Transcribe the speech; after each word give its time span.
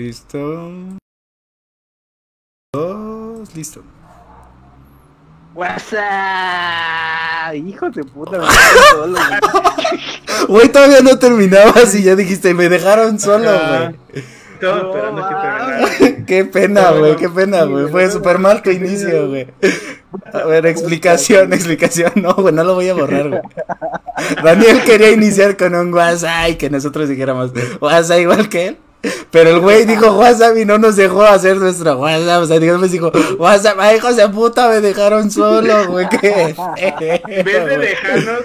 Listo. 0.00 0.72
Dos, 2.72 3.54
listo. 3.54 3.82
WhatsApp. 5.54 6.00
Hijos 7.54 7.94
de 7.94 8.04
puta, 8.04 8.38
me 8.38 8.46
solo, 8.92 9.18
Güey, 10.48 10.72
todavía 10.72 11.02
no 11.02 11.18
terminabas 11.18 11.94
y 11.94 12.02
ya 12.02 12.16
dijiste, 12.16 12.54
me 12.54 12.70
dejaron 12.70 13.20
solo, 13.20 13.50
Ajá. 13.50 13.92
güey. 14.10 14.24
Todo 14.58 14.74
No, 14.84 14.88
esperando 14.88 15.28
que 15.28 15.34
terminara. 15.34 16.24
Qué 16.26 16.44
pena, 16.46 16.90
güey, 16.92 17.16
qué 17.16 17.28
pena, 17.28 17.64
güey. 17.64 17.88
Fue 17.88 18.10
súper 18.10 18.38
mal 18.38 18.62
tu 18.62 18.70
inicio, 18.70 19.28
güey. 19.28 19.48
A 20.32 20.44
ver, 20.46 20.64
explicación, 20.64 21.52
explicación. 21.58 22.12
No, 22.16 22.32
güey, 22.36 22.54
no 22.54 22.64
lo 22.64 22.72
voy 22.74 22.88
a 22.88 22.94
borrar, 22.94 23.28
güey. 23.28 23.42
Daniel 24.42 24.82
quería 24.84 25.10
iniciar 25.10 25.58
con 25.58 25.74
un 25.74 25.92
WhatsApp 25.92 26.48
y 26.52 26.54
que 26.54 26.70
nosotros 26.70 27.06
dijéramos 27.10 27.52
WhatsApp 27.82 28.20
igual 28.20 28.48
que 28.48 28.68
él. 28.68 28.78
Pero 29.30 29.50
el 29.50 29.60
güey 29.60 29.84
dijo 29.84 30.12
WhatsApp 30.18 30.56
y 30.56 30.64
no 30.64 30.76
nos 30.78 30.96
dejó 30.96 31.22
hacer 31.22 31.56
nuestro 31.56 31.96
WhatsApp. 31.98 32.42
O 32.42 32.46
sea, 32.46 32.58
digamos, 32.58 32.90
dijo 32.90 33.12
WhatsApp. 33.38 33.76
Ay, 33.78 33.96
hijos 33.98 34.16
de 34.16 34.28
puta, 34.28 34.68
me 34.68 34.80
dejaron 34.80 35.30
solo, 35.30 35.86
güey. 35.88 36.08
¿Qué? 36.08 36.54
En 36.76 37.44
vez 37.44 37.64
de 37.66 37.78
dejarnos 37.78 38.40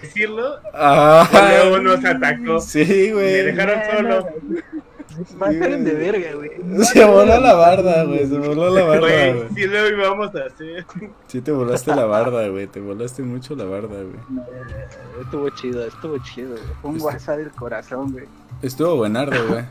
decirlo, 0.00 0.56
Ah, 0.72 1.28
luego 1.62 1.78
nos 1.80 2.04
atacó. 2.04 2.60
Sí, 2.60 2.84
Me 2.86 3.12
güey. 3.12 3.42
dejaron 3.42 3.80
solo. 3.94 4.26
Mátalen 5.38 5.84
de 5.84 5.92
verga, 5.92 6.28
güey. 6.34 6.50
Se 6.84 7.04
voló 7.04 7.38
la 7.38 7.52
barda, 7.52 8.04
güey. 8.04 8.26
Se 8.26 8.38
voló 8.38 8.70
la 8.70 8.84
barda, 8.84 9.00
Güey, 9.00 9.32
güey. 9.34 9.48
sí 9.54 9.66
lo 9.66 9.88
íbamos 9.90 10.34
a 10.34 10.44
hacer. 10.46 10.86
Sí, 11.26 11.40
te 11.42 11.52
volaste 11.52 11.94
la 11.94 12.06
barda, 12.06 12.48
güey. 12.48 12.66
Te 12.66 12.80
volaste 12.80 13.22
mucho 13.22 13.54
la 13.56 13.64
barda, 13.64 13.88
güey. 13.88 14.40
Estuvo 15.22 15.50
chido, 15.50 15.84
estuvo 15.86 16.16
chido, 16.22 16.50
güey. 16.52 16.62
Fue 16.80 16.90
un 16.92 17.00
WhatsApp 17.02 17.36
del 17.38 17.50
corazón, 17.50 18.12
güey. 18.12 18.24
Estuvo 18.62 18.96
buenardo, 18.96 19.36
güey. 19.48 19.64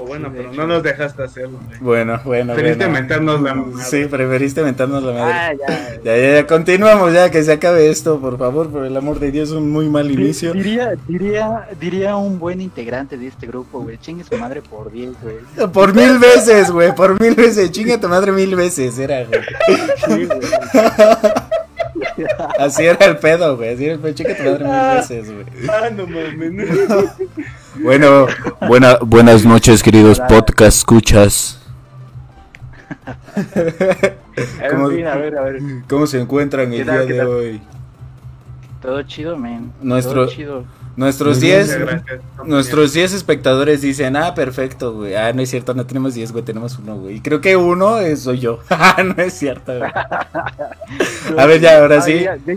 O 0.00 0.06
bueno, 0.06 0.28
Sí, 0.28 0.34
pero 0.38 0.50
hecho. 0.52 0.60
no 0.60 0.66
nos 0.66 0.82
dejaste 0.82 1.22
hacerlo, 1.22 1.58
güey. 1.66 1.78
Bueno, 1.80 2.20
bueno, 2.24 2.54
Preferiste 2.54 2.84
bueno. 2.86 2.98
mentarnos 3.00 3.42
la 3.42 3.54
madre. 3.54 3.84
Sí, 3.84 4.04
preferiste 4.06 4.62
mentarnos 4.62 5.02
la 5.02 5.12
madre. 5.12 5.34
Ah, 5.34 5.52
ya. 5.52 5.94
Ya, 6.04 6.16
ya, 6.16 6.34
ya, 6.36 6.46
continuamos 6.46 7.12
ya, 7.12 7.30
que 7.30 7.42
se 7.42 7.52
acabe 7.52 7.90
esto, 7.90 8.18
por 8.20 8.38
favor, 8.38 8.70
por 8.70 8.86
el 8.86 8.96
amor 8.96 9.18
de 9.20 9.30
Dios, 9.30 9.50
un 9.50 9.70
muy 9.70 9.88
mal 9.88 10.10
inicio. 10.10 10.52
Diría, 10.52 10.92
diría, 11.06 11.68
diría 11.78 12.16
un 12.16 12.38
buen 12.38 12.60
integrante 12.60 13.16
de 13.18 13.26
este 13.26 13.46
grupo, 13.46 13.80
güey. 13.80 13.98
Chingue 13.98 14.24
su 14.24 14.36
madre 14.38 14.62
por 14.62 14.90
10, 14.90 15.10
güey. 15.22 15.70
Por 15.70 15.94
mil 15.94 16.18
veces, 16.18 16.70
güey, 16.70 16.94
por 16.94 17.20
mil 17.20 17.34
veces, 17.34 17.70
chinga 17.70 18.00
tu 18.00 18.08
madre 18.08 18.32
mil 18.32 18.54
veces, 18.56 18.98
era, 18.98 19.24
güey. 19.24 19.40
Sí, 20.06 20.24
güey. 20.26 20.40
Así 22.58 22.84
era 22.84 23.04
el 23.06 23.18
pedo, 23.18 23.56
güey, 23.56 23.74
así 23.74 23.84
era 23.84 23.94
el 23.94 24.00
pedo, 24.00 24.12
chinga 24.14 24.36
tu 24.36 24.42
madre 24.44 24.64
mil 24.64 24.96
veces, 24.96 25.32
güey. 25.32 25.46
Ah, 25.68 25.90
no 25.90 26.06
mames. 26.06 26.68
Bueno, 27.78 28.26
buena, 28.68 28.98
buenas 29.00 29.44
noches, 29.44 29.82
queridos 29.82 30.20
podcast 30.20 30.78
escuchas. 30.78 31.60
¿Cómo, 34.70 34.90
En 34.90 34.96
fin, 34.96 35.06
a 35.06 35.14
ver, 35.16 35.36
a 35.38 35.42
ver. 35.42 35.60
¿Cómo 35.88 36.06
se 36.06 36.20
encuentran 36.20 36.72
el 36.72 36.80
¿Qué 36.80 36.84
tal, 36.84 37.06
día 37.06 37.14
de 37.14 37.18
tal? 37.20 37.28
hoy? 37.28 37.62
Todo 38.82 39.02
chido, 39.02 39.36
men. 39.36 39.72
Nuestro- 39.82 40.24
Todo 40.26 40.34
chido. 40.34 40.64
Nuestros 40.96 41.36
Muchas 41.38 41.68
10 41.68 41.78
gracias. 41.78 42.20
Nuestros 42.44 42.92
10 42.92 43.12
espectadores 43.14 43.80
dicen, 43.80 44.16
ah, 44.16 44.34
perfecto, 44.34 44.92
güey. 44.92 45.14
Ah, 45.14 45.32
no 45.32 45.40
es 45.40 45.48
cierto, 45.48 45.72
no 45.72 45.86
tenemos 45.86 46.14
10, 46.14 46.32
güey, 46.32 46.44
tenemos 46.44 46.78
uno, 46.78 46.96
güey. 46.96 47.16
Y 47.16 47.20
creo 47.20 47.40
que 47.40 47.56
uno 47.56 47.98
es, 47.98 48.22
soy 48.22 48.40
yo. 48.40 48.58
Ah, 48.70 49.02
no 49.02 49.22
es 49.22 49.32
cierto, 49.34 49.78
güey. 49.78 49.90
A 51.38 51.46
ver, 51.46 51.60
ya, 51.60 51.78
ahora 51.78 51.98
Ah, 51.98 52.02
sí. 52.02 52.20
ya, 52.20 52.36
ya- 52.36 52.54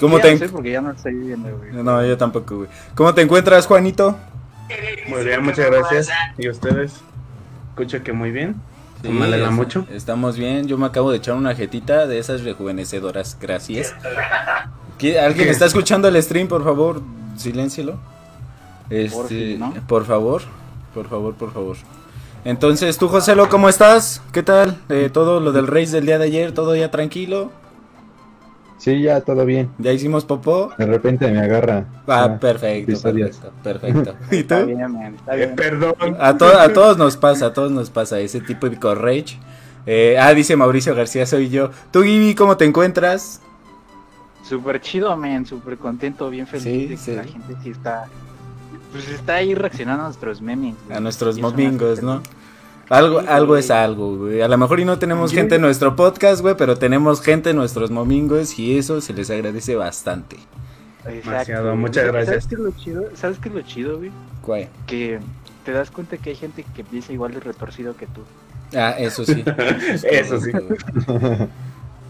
¿Cómo 0.00 0.18
ya 0.18 0.22
te 0.24 0.32
no 0.32 0.38
sé 0.38 0.48
porque 0.48 0.70
ya 0.72 0.80
no 0.80 0.90
estoy 0.92 1.14
viendo, 1.14 1.56
güey. 1.56 1.72
No, 1.82 2.04
yo 2.04 2.16
tampoco, 2.18 2.56
güey. 2.58 2.68
¿Cómo 2.94 3.14
te 3.14 3.22
encuentras, 3.22 3.66
Juanito? 3.66 4.16
Muy 5.08 5.24
bien, 5.24 5.42
muchas 5.44 5.66
gracias. 5.66 6.08
¿Y 6.38 6.48
ustedes? 6.48 6.92
Escucho 7.70 8.02
que 8.02 8.12
muy 8.12 8.30
bien. 8.30 8.56
Sí, 9.02 9.08
me 9.08 9.26
alegra 9.26 9.50
mucho. 9.50 9.86
Estamos 9.92 10.36
bien. 10.36 10.66
Yo 10.66 10.76
me 10.76 10.86
acabo 10.86 11.10
de 11.12 11.18
echar 11.18 11.34
una 11.34 11.54
jetita 11.54 12.06
de 12.06 12.18
esas 12.18 12.42
rejuvenecedoras. 12.42 13.36
Gracias. 13.40 13.94
¿Qui- 14.98 15.16
¿Alguien 15.16 15.46
¿Qué? 15.46 15.50
está 15.52 15.66
escuchando 15.66 16.08
el 16.08 16.20
stream? 16.22 16.48
Por 16.48 16.64
favor, 16.64 17.00
siléncielo. 17.36 17.96
Este, 18.90 19.58
por 19.86 20.04
favor, 20.06 20.42
por 20.94 21.08
favor, 21.08 21.34
por 21.34 21.52
favor. 21.52 21.76
Entonces, 22.44 22.96
tú, 22.98 23.08
Joselo, 23.08 23.48
¿cómo 23.48 23.68
estás? 23.68 24.22
¿Qué 24.32 24.42
tal? 24.42 24.78
Eh, 24.88 25.10
todo 25.12 25.40
lo 25.40 25.52
del 25.52 25.66
Race 25.66 25.90
del 25.92 26.06
día 26.06 26.18
de 26.18 26.24
ayer, 26.24 26.52
todo 26.52 26.74
ya 26.74 26.90
tranquilo. 26.90 27.52
Sí, 28.78 29.02
ya 29.02 29.20
todo 29.20 29.44
bien. 29.44 29.70
Ya 29.78 29.92
hicimos 29.92 30.24
popó. 30.24 30.70
De 30.78 30.86
repente 30.86 31.30
me 31.30 31.40
agarra. 31.40 31.84
Ah, 32.06 32.24
ah, 32.24 32.38
perfecto, 32.38 32.92
perfecto, 33.02 33.50
perfecto. 33.62 34.14
¿Y 34.30 34.36
Está 34.36 34.60
tú? 34.60 34.66
bien, 34.66 34.92
men. 34.92 35.14
Está 35.16 35.34
Eh, 35.34 35.36
bien. 35.38 35.56
perdón. 35.56 35.94
A, 36.20 36.36
to- 36.38 36.58
a 36.58 36.72
todos 36.72 36.96
nos 36.96 37.16
pasa, 37.16 37.46
a 37.46 37.52
todos 37.52 37.72
nos 37.72 37.90
pasa 37.90 38.20
ese 38.20 38.40
tipo 38.40 38.68
de 38.68 38.94
rage. 38.94 39.38
Eh, 39.84 40.16
ah, 40.20 40.32
dice 40.32 40.54
Mauricio 40.56 40.94
García, 40.94 41.26
soy 41.26 41.48
yo. 41.48 41.70
Tú, 41.90 42.02
Gibi, 42.02 42.34
¿cómo 42.34 42.56
te 42.56 42.64
encuentras? 42.66 43.40
Súper 44.48 44.80
chido, 44.80 45.16
men. 45.16 45.44
Súper 45.44 45.76
contento, 45.76 46.30
bien 46.30 46.46
feliz 46.46 46.62
Sí, 46.64 46.82
de 46.84 46.88
que 46.88 46.96
sí. 46.96 47.14
la 47.16 47.24
gente 47.24 47.54
sí 47.62 47.70
está. 47.70 48.06
Pues 48.92 49.08
está 49.08 49.34
ahí 49.34 49.54
reaccionando 49.54 50.04
a 50.04 50.06
nuestros 50.06 50.40
memes. 50.40 50.74
A 50.90 51.00
nuestros 51.00 51.38
momingos, 51.38 52.02
¿no? 52.02 52.20
feliz. 52.20 52.37
Algo, 52.90 53.20
Sí, 53.20 53.26
algo 53.28 53.56
es 53.56 53.70
algo, 53.70 54.16
güey. 54.16 54.40
A 54.40 54.48
lo 54.48 54.56
mejor 54.58 54.80
y 54.80 54.84
no 54.84 54.98
tenemos 54.98 55.30
Yo- 55.30 55.36
gente 55.38 55.56
en 55.56 55.60
nuestro 55.62 55.94
podcast, 55.96 56.40
güey, 56.40 56.54
pero 56.56 56.76
tenemos 56.76 57.20
gente 57.20 57.50
en 57.50 57.56
nuestros 57.56 57.90
momingos 57.90 58.58
y 58.58 58.78
eso 58.78 59.00
se 59.00 59.12
les 59.12 59.30
agradece 59.30 59.74
bastante. 59.76 60.36
Exacto, 61.04 61.30
Demasiado, 61.30 61.76
muchas 61.76 62.06
¿Sabes 62.06 62.12
gracias. 62.26 62.46
qué 62.46 62.54
es 62.54 62.60
lo 62.60 62.70
chido? 62.72 63.04
¿Sabes 63.14 63.38
qué 63.38 63.48
es 63.50 63.54
lo 63.54 63.60
chido, 63.62 63.98
güey? 63.98 64.10
¿Cuál? 64.42 64.68
Que 64.86 65.20
te 65.64 65.72
das 65.72 65.90
cuenta 65.90 66.16
que 66.16 66.30
hay 66.30 66.36
gente 66.36 66.64
que 66.74 66.82
piensa 66.84 67.12
igual 67.12 67.32
de 67.34 67.40
retorcido 67.40 67.96
que 67.96 68.06
tú. 68.06 68.22
Ah, 68.76 68.94
eso 68.98 69.24
sí. 69.24 69.42
Eso 70.10 70.40
sí. 70.40 70.50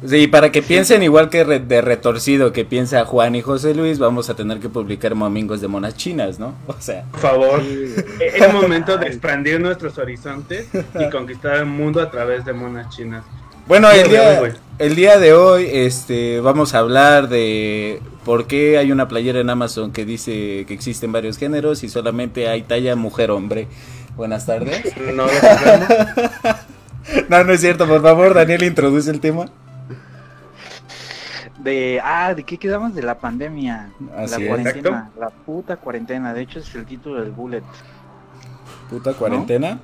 Sí, 0.07 0.29
para 0.29 0.53
que 0.53 0.63
piensen 0.63 1.03
igual 1.03 1.29
que 1.29 1.43
re- 1.43 1.59
de 1.59 1.81
retorcido 1.81 2.53
que 2.53 2.65
piensa 2.65 3.05
Juan 3.05 3.35
y 3.35 3.43
José 3.43 3.75
Luis, 3.75 3.99
vamos 3.99 4.31
a 4.31 4.35
tener 4.37 4.59
que 4.61 4.69
publicar 4.69 5.15
momingos 5.17 5.61
de 5.61 5.67
monas 5.69 5.97
chinas, 5.97 6.39
¿no? 6.39 6.55
O 6.69 6.75
sea, 6.79 7.05
Por 7.11 7.21
favor. 7.21 7.63
Sí, 7.63 7.95
güey. 7.95 8.29
Es 8.35 8.53
momento 8.53 8.97
de 8.97 9.07
expandir 9.09 9.61
nuestros 9.61 9.99
horizontes 9.99 10.69
y 10.99 11.11
conquistar 11.11 11.57
el 11.57 11.67
mundo 11.67 12.01
a 12.01 12.11
través 12.11 12.45
de 12.45 12.53
monas 12.53 12.95
chinas. 12.95 13.25
Bueno, 13.67 13.91
el 13.91 14.09
día, 14.09 14.41
el 14.79 14.95
día 14.95 15.19
de 15.19 15.35
hoy 15.35 15.69
este, 15.71 16.41
vamos 16.41 16.75
a 16.75 16.79
hablar 16.79 17.29
de 17.29 18.01
por 18.25 18.47
qué 18.47 18.79
hay 18.79 18.93
una 18.93 19.09
playera 19.09 19.41
en 19.41 19.51
Amazon 19.51 19.93
que 19.93 20.07
dice 20.07 20.65
que 20.67 20.73
existen 20.73 21.13
varios 21.13 21.37
géneros 21.37 21.83
y 21.85 21.91
solamente 21.91 22.49
hay 22.49 22.63
talla 22.63 22.97
mujer-hombre. 22.97 23.69
Buenas 24.17 24.47
tardes. 24.47 24.95
No, 25.15 25.27
no 27.45 27.53
es 27.53 27.61
cierto, 27.61 27.87
por 27.87 28.01
favor, 28.01 28.33
Daniel, 28.33 28.63
introduce 28.63 29.11
el 29.11 29.21
tema. 29.21 29.47
De, 31.69 32.01
ah, 32.03 32.35
¿de 32.35 32.45
qué 32.45 32.57
quedamos? 32.57 32.95
De 32.95 33.03
la 33.03 33.19
pandemia. 33.19 33.91
Así 34.17 34.31
la 34.31 34.39
es. 34.43 34.49
cuarentena. 34.49 35.11
La 35.19 35.29
puta 35.31 35.77
cuarentena. 35.77 36.33
De 36.33 36.41
hecho, 36.43 36.61
es 36.61 36.75
el 36.75 36.87
título 36.87 37.21
del 37.21 37.31
bullet. 37.31 37.63
Puta 38.89 39.13
cuarentena. 39.13 39.79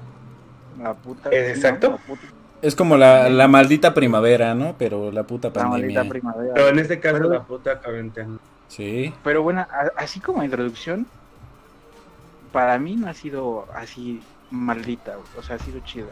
La 0.83 0.95
puta. 0.95 1.31
Exacto. 1.31 1.91
La, 1.91 1.97
puta, 1.99 2.23
Es 2.63 2.75
como 2.75 2.97
la, 2.97 3.29
la 3.29 3.49
maldita 3.49 3.93
primavera, 3.93 4.55
¿no? 4.55 4.75
Pero 4.79 5.11
la 5.13 5.25
puta 5.25 5.51
la 5.55 5.67
maldita 5.69 6.01
pandemia. 6.01 6.09
primavera. 6.11 6.55
Pero 6.55 6.69
en 6.69 6.79
este 6.79 6.99
caso, 7.01 7.17
Pero- 7.19 7.29
la 7.31 7.43
puta 7.43 7.79
cuarentena. 7.79 8.39
Sí. 8.69 9.13
Pero 9.23 9.43
bueno, 9.43 9.61
a- 9.61 9.93
así 10.03 10.21
como 10.21 10.43
introducción, 10.43 11.07
para 12.53 12.79
mí 12.79 12.97
no 12.97 13.09
ha 13.09 13.15
sido 13.15 13.67
así 13.75 14.23
maldita, 14.51 15.17
o 15.39 15.43
sea, 15.43 15.57
ha 15.57 15.59
sido 15.59 15.81
chida. 15.81 16.07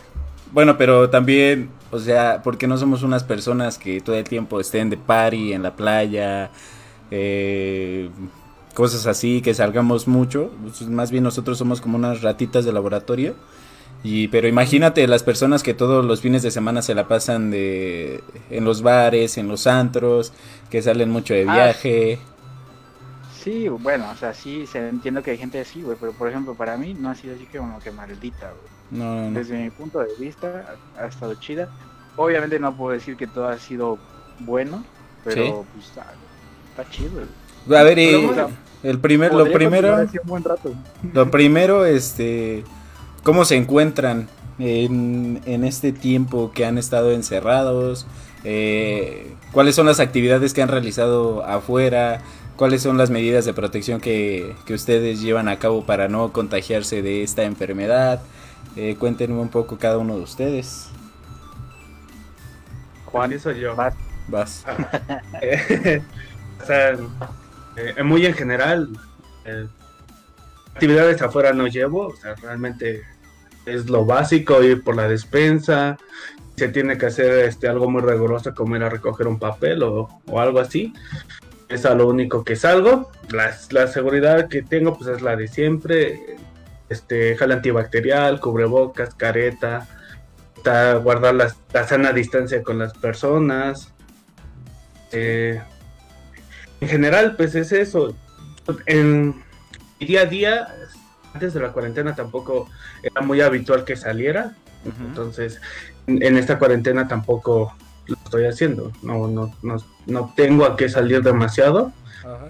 Bueno, 0.52 0.76
pero 0.76 1.08
también, 1.08 1.70
o 1.92 1.98
sea, 2.00 2.42
porque 2.42 2.66
no 2.66 2.78
somos 2.78 3.04
unas 3.04 3.24
personas 3.24 3.78
que 3.78 4.00
todo 4.00 4.16
el 4.16 4.24
tiempo 4.24 4.60
estén 4.60 4.90
de 4.90 4.96
party 4.98 5.52
en 5.52 5.62
la 5.62 5.76
playa, 5.76 6.50
eh, 7.10 8.10
cosas 8.74 9.06
así, 9.06 9.42
que 9.42 9.54
salgamos 9.54 10.08
mucho. 10.08 10.50
Pues, 10.62 10.82
más 10.88 11.10
bien 11.12 11.24
nosotros 11.24 11.58
somos 11.58 11.80
como 11.80 11.96
unas 11.98 12.22
ratitas 12.22 12.64
de 12.64 12.72
laboratorio. 12.72 13.36
Y, 14.04 14.28
pero 14.28 14.48
imagínate 14.48 15.06
las 15.06 15.22
personas 15.22 15.62
que 15.62 15.74
todos 15.74 16.04
los 16.04 16.20
fines 16.22 16.42
de 16.42 16.50
semana 16.50 16.82
se 16.82 16.94
la 16.94 17.06
pasan 17.08 17.50
de 17.52 18.24
en 18.50 18.64
los 18.64 18.82
bares, 18.82 19.38
en 19.38 19.48
los 19.48 19.66
antros, 19.68 20.32
que 20.70 20.82
salen 20.82 21.10
mucho 21.10 21.34
de 21.34 21.46
Ah, 21.46 21.54
viaje. 21.54 22.18
Sí, 23.28 23.68
bueno, 23.68 24.10
o 24.10 24.16
sea, 24.16 24.34
sí, 24.34 24.66
se 24.66 24.88
entiendo 24.88 25.22
que 25.22 25.32
hay 25.32 25.38
gente 25.38 25.60
así, 25.60 25.82
güey, 25.82 25.96
pero 26.00 26.12
por 26.12 26.28
ejemplo, 26.28 26.54
para 26.54 26.76
mí 26.76 26.94
no 26.94 27.10
ha 27.10 27.14
sido 27.14 27.34
así 27.34 27.46
como 27.46 27.80
que 27.80 27.90
maldita, 27.90 28.52
güey. 28.52 28.72
No, 28.92 29.14
no, 29.16 29.30
no. 29.30 29.38
Desde 29.38 29.58
mi 29.58 29.70
punto 29.70 29.98
de 30.00 30.08
vista, 30.20 30.66
ha, 30.98 31.06
estado 31.06 31.34
chida. 31.34 31.68
Obviamente 32.16 32.58
no 32.60 32.76
puedo 32.76 32.92
decir 32.92 33.16
que 33.16 33.26
todo 33.26 33.48
ha 33.48 33.58
sido 33.58 33.98
bueno, 34.40 34.84
pero 35.24 35.44
Sí. 35.44 35.52
pues 35.72 35.86
está, 35.86 36.12
está 36.70 36.90
chido. 36.90 37.22
A 37.74 37.82
ver, 37.82 37.98
y 37.98 38.06
Pero, 38.06 38.30
o 38.30 38.34
sea, 38.34 38.48
el 38.82 38.98
primer, 38.98 39.32
lo 39.32 39.44
primero. 39.50 39.88
continuar 39.88 40.00
así 40.00 40.18
un 40.22 40.28
buen 40.28 40.44
rato. 40.44 40.74
Lo 41.14 41.30
primero, 41.30 41.86
este, 41.86 42.64
¿cómo 43.22 43.44
se 43.44 43.56
encuentran 43.56 44.28
en, 44.58 45.40
en 45.46 45.64
este 45.64 45.92
tiempo 45.92 46.52
que 46.52 46.66
han 46.66 46.76
estado 46.76 47.12
encerrados? 47.12 48.06
Eh, 48.44 49.34
¿Cuáles 49.52 49.74
son 49.76 49.86
las 49.86 50.00
actividades 50.00 50.52
que 50.52 50.62
han 50.62 50.68
realizado 50.68 51.44
afuera? 51.44 52.20
¿Cuáles 52.56 52.82
son 52.82 52.98
las 52.98 53.10
medidas 53.10 53.44
de 53.44 53.54
protección 53.54 54.00
que, 54.00 54.54
que 54.66 54.74
ustedes 54.74 55.22
llevan 55.22 55.48
a 55.48 55.58
cabo 55.58 55.86
para 55.86 56.08
no 56.08 56.32
contagiarse 56.32 57.00
de 57.02 57.22
esta 57.22 57.44
enfermedad? 57.44 58.20
Eh, 58.76 58.96
cuéntenme 58.98 59.40
un 59.40 59.48
poco 59.48 59.78
cada 59.78 59.98
uno 59.98 60.16
de 60.16 60.22
ustedes. 60.22 60.88
Juan, 63.06 63.32
eso 63.32 63.52
yo. 63.52 63.76
Vas. 63.76 63.94
Vas. 64.28 64.64
Eh, 65.42 66.00
o 66.62 66.66
sea, 66.66 66.96
eh, 67.76 68.02
muy 68.02 68.24
en 68.26 68.34
general, 68.34 68.88
eh, 69.44 69.66
actividades 70.72 71.20
afuera 71.20 71.52
no 71.52 71.66
llevo, 71.66 72.08
o 72.08 72.16
sea, 72.16 72.34
realmente 72.36 73.02
es 73.66 73.90
lo 73.90 74.04
básico, 74.04 74.62
ir 74.62 74.82
por 74.82 74.96
la 74.96 75.08
despensa, 75.08 75.98
se 76.56 76.68
tiene 76.68 76.96
que 76.98 77.06
hacer 77.06 77.46
este 77.46 77.68
algo 77.68 77.90
muy 77.90 78.02
riguroso 78.02 78.54
como 78.54 78.76
ir 78.76 78.82
a 78.82 78.88
recoger 78.88 79.26
un 79.26 79.38
papel 79.38 79.82
o, 79.82 80.08
o 80.26 80.40
algo 80.40 80.60
así. 80.60 80.92
Es 81.68 81.86
a 81.86 81.94
lo 81.94 82.06
único 82.08 82.44
que 82.44 82.54
salgo. 82.54 83.10
La, 83.30 83.56
la 83.70 83.86
seguridad 83.86 84.48
que 84.48 84.62
tengo 84.62 84.96
pues 84.96 85.08
es 85.08 85.22
la 85.22 85.34
de 85.36 85.48
siempre. 85.48 86.36
Este, 86.96 87.36
gel 87.38 87.52
antibacterial, 87.52 88.38
cubrebocas, 88.38 89.14
careta, 89.14 89.88
ta- 90.62 90.94
guardar 90.96 91.34
las- 91.34 91.56
la 91.72 91.88
sana 91.88 92.12
distancia 92.12 92.62
con 92.62 92.78
las 92.78 92.92
personas. 92.92 93.92
Eh, 95.10 95.60
en 96.82 96.88
general, 96.88 97.34
pues 97.36 97.54
es 97.54 97.72
eso. 97.72 98.14
En 98.86 99.42
mi 99.98 100.06
día 100.06 100.22
a 100.22 100.26
día, 100.26 100.68
antes 101.32 101.54
de 101.54 101.60
la 101.60 101.72
cuarentena 101.72 102.14
tampoco 102.14 102.68
era 103.02 103.22
muy 103.22 103.40
habitual 103.40 103.84
que 103.84 103.96
saliera. 103.96 104.54
Entonces, 105.00 105.60
en, 106.06 106.22
en 106.22 106.36
esta 106.36 106.58
cuarentena 106.58 107.08
tampoco 107.08 107.74
lo 108.06 108.16
estoy 108.24 108.44
haciendo. 108.46 108.92
No, 109.02 109.28
no, 109.28 109.54
no, 109.62 109.76
no 110.06 110.32
tengo 110.36 110.66
a 110.66 110.76
qué 110.76 110.88
salir 110.90 111.22
demasiado. 111.22 111.92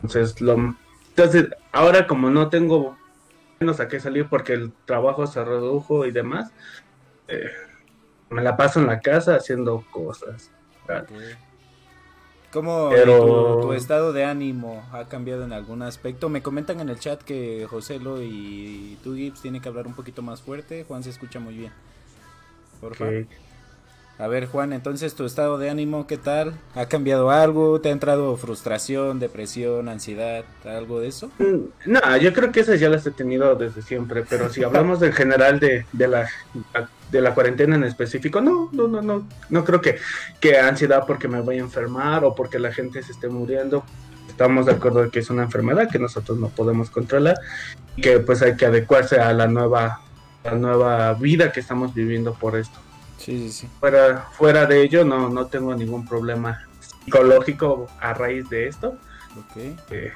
Entonces, 0.03 0.41
lo, 0.41 0.75
entonces, 1.11 1.47
ahora 1.73 2.07
como 2.09 2.29
no 2.31 2.49
tengo 2.49 2.97
menos 3.63 3.79
a 3.81 3.87
qué 3.89 4.01
salir 4.01 4.27
porque 4.29 4.53
el 4.55 4.73
trabajo 4.85 5.27
se 5.27 5.45
redujo 5.45 6.05
y 6.05 6.11
demás, 6.11 6.51
eh, 7.29 7.51
me 8.29 8.43
la 8.43 8.57
paso 8.57 8.81
en 8.81 8.87
la 8.89 9.01
casa 9.01 9.37
haciendo 9.37 9.85
cosas. 9.93 10.51
Ok. 10.85 11.11
¿Cómo 12.53 12.91
Pero- 12.91 13.61
tu, 13.61 13.69
tu 13.69 13.73
estado 13.73 14.13
de 14.13 14.25
ánimo 14.25 14.85
ha 14.93 15.09
cambiado 15.09 15.45
en 15.45 15.53
algún 15.55 15.81
aspecto? 15.83 16.29
Me 16.29 16.43
comentan 16.43 16.81
en 16.81 16.89
el 16.91 16.99
chat 16.99 17.23
que 17.23 17.67
Joselo 17.71 18.21
y 18.21 18.99
tú, 19.03 19.15
Gibbs, 19.15 19.41
tienen 19.41 19.63
que 19.63 19.69
hablar 19.69 19.87
un 19.87 19.95
poquito 19.95 20.21
más 20.21 20.43
fuerte. 20.43 20.85
Juan 20.87 21.03
se 21.03 21.11
escucha 21.11 21.41
muy 21.41 21.55
bien. 21.57 21.73
Por 22.81 22.95
favor. 22.97 23.27
A 24.19 24.29
ver, 24.29 24.47
Juan, 24.47 24.73
entonces 24.73 25.15
tu 25.15 25.25
estado 25.25 25.59
de 25.59 25.69
ánimo, 25.69 26.07
¿qué 26.07 26.17
tal? 26.17 26.55
¿Ha 26.77 26.87
cambiado 26.87 27.31
algo? 27.31 27.81
¿Te 27.81 27.89
ha 27.89 27.93
entrado 27.93 28.37
frustración, 28.37 29.19
depresión, 29.19 29.89
ansiedad, 29.89 30.45
algo 30.65 31.01
de 31.01 31.09
eso? 31.09 31.31
Mm, 31.39 31.91
No, 31.91 32.17
yo 32.19 32.33
creo 32.33 32.53
que 32.53 32.61
esas 32.61 32.79
ya 32.79 32.89
las 32.89 33.05
he 33.07 33.11
tenido 33.11 33.57
desde 33.57 33.83
siempre, 33.83 34.23
pero 34.29 34.49
si 34.49 34.63
hablamos 34.63 35.03
en 35.03 35.13
general 35.13 35.59
de, 35.59 35.87
de 35.93 36.09
la 36.09 36.29
de 37.11 37.21
la 37.21 37.35
cuarentena 37.35 37.77
en 37.77 37.85
específico, 37.85 38.41
no, 38.41 38.71
no, 38.73 38.89
no, 38.89 39.03
no, 39.03 39.29
no 39.51 39.65
creo 39.65 39.81
que, 39.83 39.99
que 40.41 40.59
ansiedad 40.59 41.05
porque 41.07 41.29
me 41.29 41.41
voy 41.43 41.57
a 41.59 41.61
enfermar 41.61 42.25
o 42.25 42.35
porque 42.35 42.59
la 42.59 42.73
gente 42.73 43.03
se 43.03 43.13
esté 43.13 43.29
muriendo. 43.29 43.85
Estamos 44.29 44.65
de 44.67 44.73
acuerdo 44.73 45.11
que 45.11 45.19
es 45.19 45.29
una 45.29 45.43
enfermedad 45.43 45.91
que 45.91 45.99
nosotros 45.99 46.39
no 46.39 46.49
podemos 46.49 46.89
controlar 46.91 47.37
que 48.01 48.21
pues 48.21 48.41
hay 48.41 48.57
que 48.57 48.65
adecuarse 48.67 49.17
a 49.21 49.33
la 49.35 49.47
nueva, 49.47 50.01
la 50.45 50.53
nueva 50.53 51.13
vida 51.15 51.53
que 51.53 51.61
estamos 51.61 51.93
viviendo 51.93 52.33
por 52.35 52.57
esto. 52.57 52.79
Sí, 53.25 53.39
sí, 53.39 53.53
sí. 53.53 53.69
Fuera, 53.81 54.27
fuera 54.33 54.67
de 54.67 54.83
ello, 54.83 55.05
no, 55.05 55.29
no 55.29 55.47
tengo 55.47 55.75
ningún 55.75 56.07
problema 56.07 56.61
psicológico 57.05 57.89
a 58.01 58.15
raíz 58.15 58.49
de 58.51 58.69
esto. 58.69 58.97
Ok, 59.39 59.57
Eh, 59.91 60.13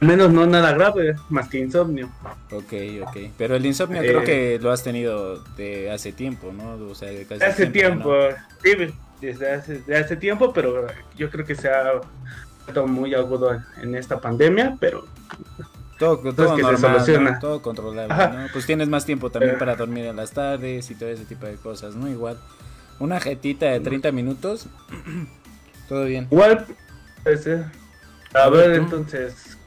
al 0.00 0.08
menos 0.08 0.30
no 0.32 0.44
nada 0.44 0.72
grave, 0.72 1.14
más 1.30 1.48
que 1.48 1.58
insomnio. 1.58 2.10
ok, 2.50 2.72
ok. 3.06 3.16
Pero 3.38 3.54
el 3.56 3.64
insomnio 3.64 4.02
Eh. 4.02 4.06
creo 4.08 4.24
que 4.24 4.58
lo 4.60 4.70
has 4.72 4.82
tenido 4.82 5.38
de 5.56 5.90
hace 5.90 6.12
tiempo, 6.12 6.52
¿no? 6.52 6.74
O 6.90 6.94
sea, 6.94 7.08
de 7.10 7.24
casi 7.26 7.42
Hace 7.44 7.66
tiempo, 7.66 8.12
¿no? 8.12 8.36
sí, 8.62 8.94
desde 9.20 9.52
hace, 9.52 9.78
de 9.78 9.96
hace 9.96 10.16
tiempo, 10.16 10.52
pero 10.52 10.86
yo 11.16 11.30
creo 11.30 11.46
que 11.46 11.54
se 11.54 11.68
ha 11.68 11.92
vuelto 12.64 12.86
muy 12.86 13.14
agudo 13.14 13.54
en, 13.54 13.62
en 13.82 13.94
esta 13.94 14.20
pandemia, 14.20 14.76
pero 14.80 15.06
Todo, 15.98 16.18
todo 16.18 16.56
que 16.56 16.62
se 16.62 16.72
normal, 16.72 16.92
soluciona. 16.92 17.30
¿no? 17.32 17.38
Todo 17.38 17.62
controlable, 17.62 18.12
Ajá. 18.12 18.28
¿no? 18.28 18.46
Pues 18.52 18.66
tienes 18.66 18.88
más 18.88 19.04
tiempo 19.06 19.30
también 19.30 19.54
Eh. 19.54 19.58
para 19.58 19.76
dormir 19.76 20.06
en 20.06 20.16
las 20.16 20.32
tardes 20.32 20.90
y 20.90 20.94
todo 20.94 21.08
ese 21.08 21.24
tipo 21.24 21.46
de 21.46 21.54
cosas, 21.56 21.94
¿no? 21.94 22.08
Igual. 22.08 22.38
Una 22.98 23.20
jetita 23.20 23.66
de 23.66 23.80
30 23.80 24.12
minutos, 24.12 24.66
todo 25.88 26.04
bien. 26.04 26.26
igual, 26.30 26.66
pues, 27.22 27.46
eh, 27.46 27.64
a 28.34 28.38
A 28.44 28.48
ver, 28.50 28.70
ver, 28.70 28.78
tú. 28.78 28.84
entonces... 28.84 29.58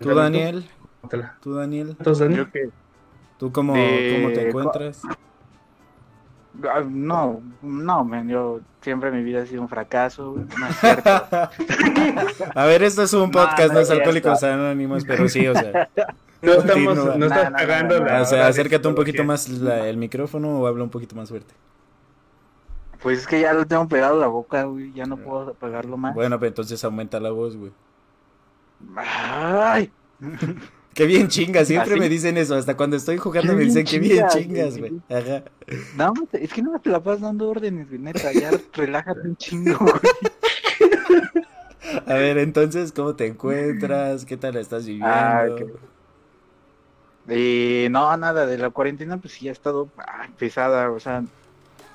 ¿Tú, 0.00 0.14
Daniel? 0.14 0.68
¿Tú, 1.02 1.08
¿Tú, 1.40 1.54
Daniel? 1.54 1.96
Daniel? 1.98 2.36
Yo 2.36 2.50
que 2.50 2.70
¿Tú 3.38 3.52
cómo, 3.52 3.74
Eh, 3.76 4.20
cómo 4.22 4.34
te 4.34 4.48
encuentras? 4.48 5.02
Ah, 6.68 6.82
No, 6.88 7.40
no, 7.62 8.04
man, 8.04 8.28
yo 8.28 8.60
siempre 8.80 9.10
mi 9.10 9.22
vida 9.22 9.42
ha 9.42 9.46
sido 9.46 9.62
un 9.62 9.68
fracaso, 9.68 10.36
no 10.58 10.66
es 10.66 10.76
cierto. 10.78 11.10
A 12.54 12.64
ver, 12.66 12.82
esto 12.82 13.02
es 13.02 13.12
un 13.12 13.30
podcast, 13.30 13.68
no, 13.68 13.74
no 13.74 13.80
es 13.80 13.90
Alcohólicos 13.90 14.42
Anónimos, 14.42 15.04
pero 15.04 15.28
sí, 15.28 15.46
o 15.46 15.54
sea. 15.54 15.88
No 16.42 16.52
estamos, 16.52 16.96
no 17.18 17.26
estás 17.26 17.44
No, 17.44 17.50
no, 17.50 17.56
pagando 17.56 17.98
no, 17.98 18.04
no, 18.06 18.10
la 18.12 18.22
o 18.22 18.24
sea, 18.24 18.46
acércate 18.46 18.88
un 18.88 18.94
poquito 18.94 19.22
más 19.24 19.46
la- 19.50 19.86
el 19.86 19.98
micrófono 19.98 20.60
o 20.60 20.66
habla 20.66 20.84
un 20.84 20.88
poquito 20.88 21.14
más 21.14 21.28
fuerte. 21.28 21.52
Pues 23.02 23.18
es 23.18 23.26
que 23.26 23.42
ya 23.42 23.52
lo 23.52 23.66
tengo 23.66 23.86
pegado 23.88 24.16
a 24.16 24.20
la 24.20 24.26
boca, 24.26 24.62
güey, 24.64 24.90
ya 24.94 25.04
no 25.04 25.18
puedo 25.18 25.50
apagarlo 25.50 25.98
más. 25.98 26.14
Bueno, 26.14 26.38
pues 26.38 26.48
entonces 26.48 26.82
aumenta 26.82 27.20
la 27.20 27.30
voz, 27.30 27.58
güey. 27.58 27.72
Ay, 28.96 29.90
Qué 31.00 31.06
bien 31.06 31.28
chingas, 31.28 31.66
siempre 31.66 31.92
¿Así? 31.92 32.00
me 32.00 32.10
dicen 32.10 32.36
eso, 32.36 32.54
hasta 32.54 32.76
cuando 32.76 32.94
estoy 32.94 33.16
jugando 33.16 33.52
Qué 33.52 33.56
me 33.56 33.64
dicen 33.64 33.86
que 33.86 33.98
bien 33.98 34.26
chingas, 34.28 34.76
güey. 34.76 35.00
Ajá. 35.08 35.44
no, 35.96 36.12
es 36.32 36.52
que 36.52 36.60
no 36.60 36.78
te 36.78 36.90
la 36.90 37.02
pasas 37.02 37.22
dando 37.22 37.48
órdenes, 37.48 37.88
güey, 37.88 37.98
neta, 37.98 38.30
ya 38.34 38.50
relájate 38.74 39.20
un 39.26 39.34
chingo, 39.34 39.78
güey. 39.78 40.12
A 42.06 42.14
ver, 42.16 42.36
entonces, 42.36 42.92
¿cómo 42.92 43.16
te 43.16 43.28
encuentras? 43.28 44.26
¿Qué 44.26 44.36
tal 44.36 44.56
estás 44.56 44.84
viviendo? 44.84 45.10
Ah, 45.10 45.46
ok. 45.48 45.62
Eh, 47.30 47.88
no, 47.90 48.14
nada, 48.18 48.44
de 48.44 48.58
la 48.58 48.68
cuarentena 48.68 49.16
pues 49.16 49.32
sí 49.32 49.48
ha 49.48 49.52
estado 49.52 49.88
ah, 49.96 50.28
pesada, 50.38 50.90
o 50.90 51.00
sea, 51.00 51.24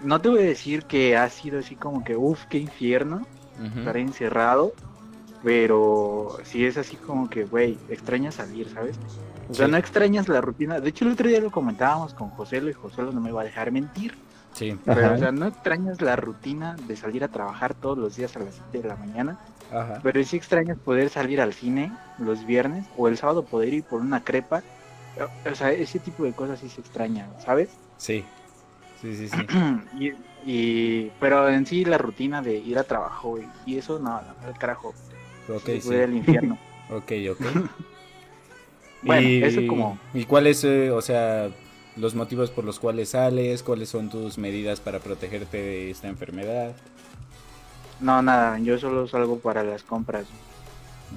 no 0.04 0.20
te 0.20 0.30
voy 0.30 0.40
a 0.40 0.46
decir 0.46 0.82
que 0.86 1.16
ha 1.16 1.30
sido 1.30 1.60
así 1.60 1.76
como 1.76 2.04
que, 2.04 2.18
uff, 2.18 2.46
qué 2.50 2.58
infierno 2.58 3.28
Ujú. 3.60 3.80
estar 3.82 3.98
encerrado, 3.98 4.74
pero 5.46 6.38
sí 6.44 6.66
es 6.66 6.76
así 6.76 6.96
como 6.96 7.30
que, 7.30 7.44
güey, 7.46 7.78
extrañas 7.88 8.34
salir, 8.34 8.68
¿sabes? 8.74 8.98
O 9.48 9.54
sea, 9.54 9.68
Sí. 9.68 9.72
no 9.72 9.78
extrañas 9.78 10.28
la 10.28 10.42
rutina, 10.42 10.80
de 10.80 10.90
hecho 10.90 11.06
el 11.06 11.12
otro 11.12 11.30
día 11.30 11.40
lo 11.40 11.52
comentábamos 11.52 12.16
con 12.16 12.32
José 12.32 12.58
y 12.68 12.74
José 12.74 13.04
no 13.04 13.22
me 13.22 13.32
va 13.32 13.42
a 13.42 13.46
dejar 13.46 13.72
mentir, 13.72 14.16
Sí, 14.54 14.76
pero 14.86 15.02
Ajá. 15.06 15.14
o 15.14 15.18
sea, 15.20 15.32
no 15.34 15.46
extrañas 15.48 16.02
la 16.02 16.16
rutina 16.16 16.76
de 16.88 16.96
salir 16.96 17.24
a 17.24 17.28
trabajar 17.28 17.76
todos 17.76 17.98
los 17.98 18.16
días 18.16 18.36
a 18.38 18.40
las 18.40 18.56
7 18.56 18.82
de 18.82 18.88
la 18.88 18.96
mañana, 18.96 19.38
ajá. 19.72 20.00
pero 20.02 20.24
sí 20.24 20.36
extrañas 20.38 20.80
poder 20.80 21.10
salir 21.10 21.40
al 21.42 21.54
cine 21.54 21.92
los 22.18 22.44
viernes 22.46 22.86
o 22.98 23.08
el 23.08 23.18
sábado 23.18 23.44
poder 23.46 23.72
ir 23.74 23.84
por 23.84 24.02
una 24.02 24.24
crepa. 24.24 24.64
O 25.52 25.56
sea, 25.56 25.72
ese 25.72 26.00
tipo 26.00 26.24
de 26.24 26.32
cosas 26.34 26.60
sí 26.60 26.70
se 26.70 26.82
extraña, 26.82 27.28
¿sabes? 27.40 27.70
Sí, 27.98 28.24
sí, 29.02 29.14
sí, 29.16 29.28
sí. 29.28 29.38
y, 30.00 30.14
y- 30.50 31.12
pero 31.20 31.48
en 31.50 31.66
sí 31.66 31.84
la 31.86 31.98
rutina 32.00 32.42
de 32.42 32.56
ir 32.58 32.80
a 32.80 32.84
trabajo 32.84 33.38
y, 33.38 33.48
y 33.66 33.78
eso 33.78 34.00
no, 34.00 34.22
no, 34.22 34.48
al 34.48 34.58
carajo. 34.58 34.94
Ok, 35.50 35.66
se 35.66 35.82
sí. 35.82 35.96
al 35.96 36.14
infierno. 36.16 36.58
Ok, 36.90 37.12
ok. 37.32 37.42
Bueno, 39.02 39.28
y, 39.30 39.44
eso 39.44 39.62
como- 39.68 40.00
¿Y 40.14 40.26
cuáles, 40.26 40.64
eh, 40.64 40.90
o 40.90 41.02
sea, 41.02 41.50
los 41.96 42.16
motivos 42.16 42.50
por 42.50 42.64
los 42.64 42.80
cuales 42.80 43.10
sales? 43.10 43.62
¿Cuáles 43.62 43.90
son 43.90 44.10
tus 44.10 44.38
medidas 44.40 44.80
para 44.80 45.00
protegerte 45.00 45.58
de 45.58 45.92
esta 45.92 46.08
enfermedad? 46.08 46.72
No, 48.00 48.22
nada, 48.22 48.58
yo 48.60 48.78
solo 48.80 49.08
salgo 49.08 49.40
para 49.40 49.64
las 49.64 49.84
compras. 49.84 50.26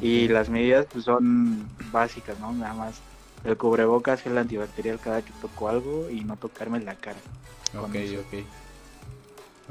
Y 0.03 0.29
las 0.29 0.49
medidas 0.49 0.87
pues 0.93 1.05
son 1.05 1.67
básicas, 1.91 2.39
¿no? 2.41 2.53
Nada 2.53 2.75
más 2.75 3.01
el 3.45 3.57
cubrebocas, 3.57 4.25
el 4.27 4.37
antibacterial 4.39 4.99
cada 5.01 5.23
que 5.23 5.33
toco 5.41 5.69
algo 5.69 6.09
y 6.11 6.21
no 6.21 6.37
tocarme 6.37 6.81
la 6.81 6.95
cara. 6.95 7.19
Ok, 7.79 7.97
ok. 8.19 8.45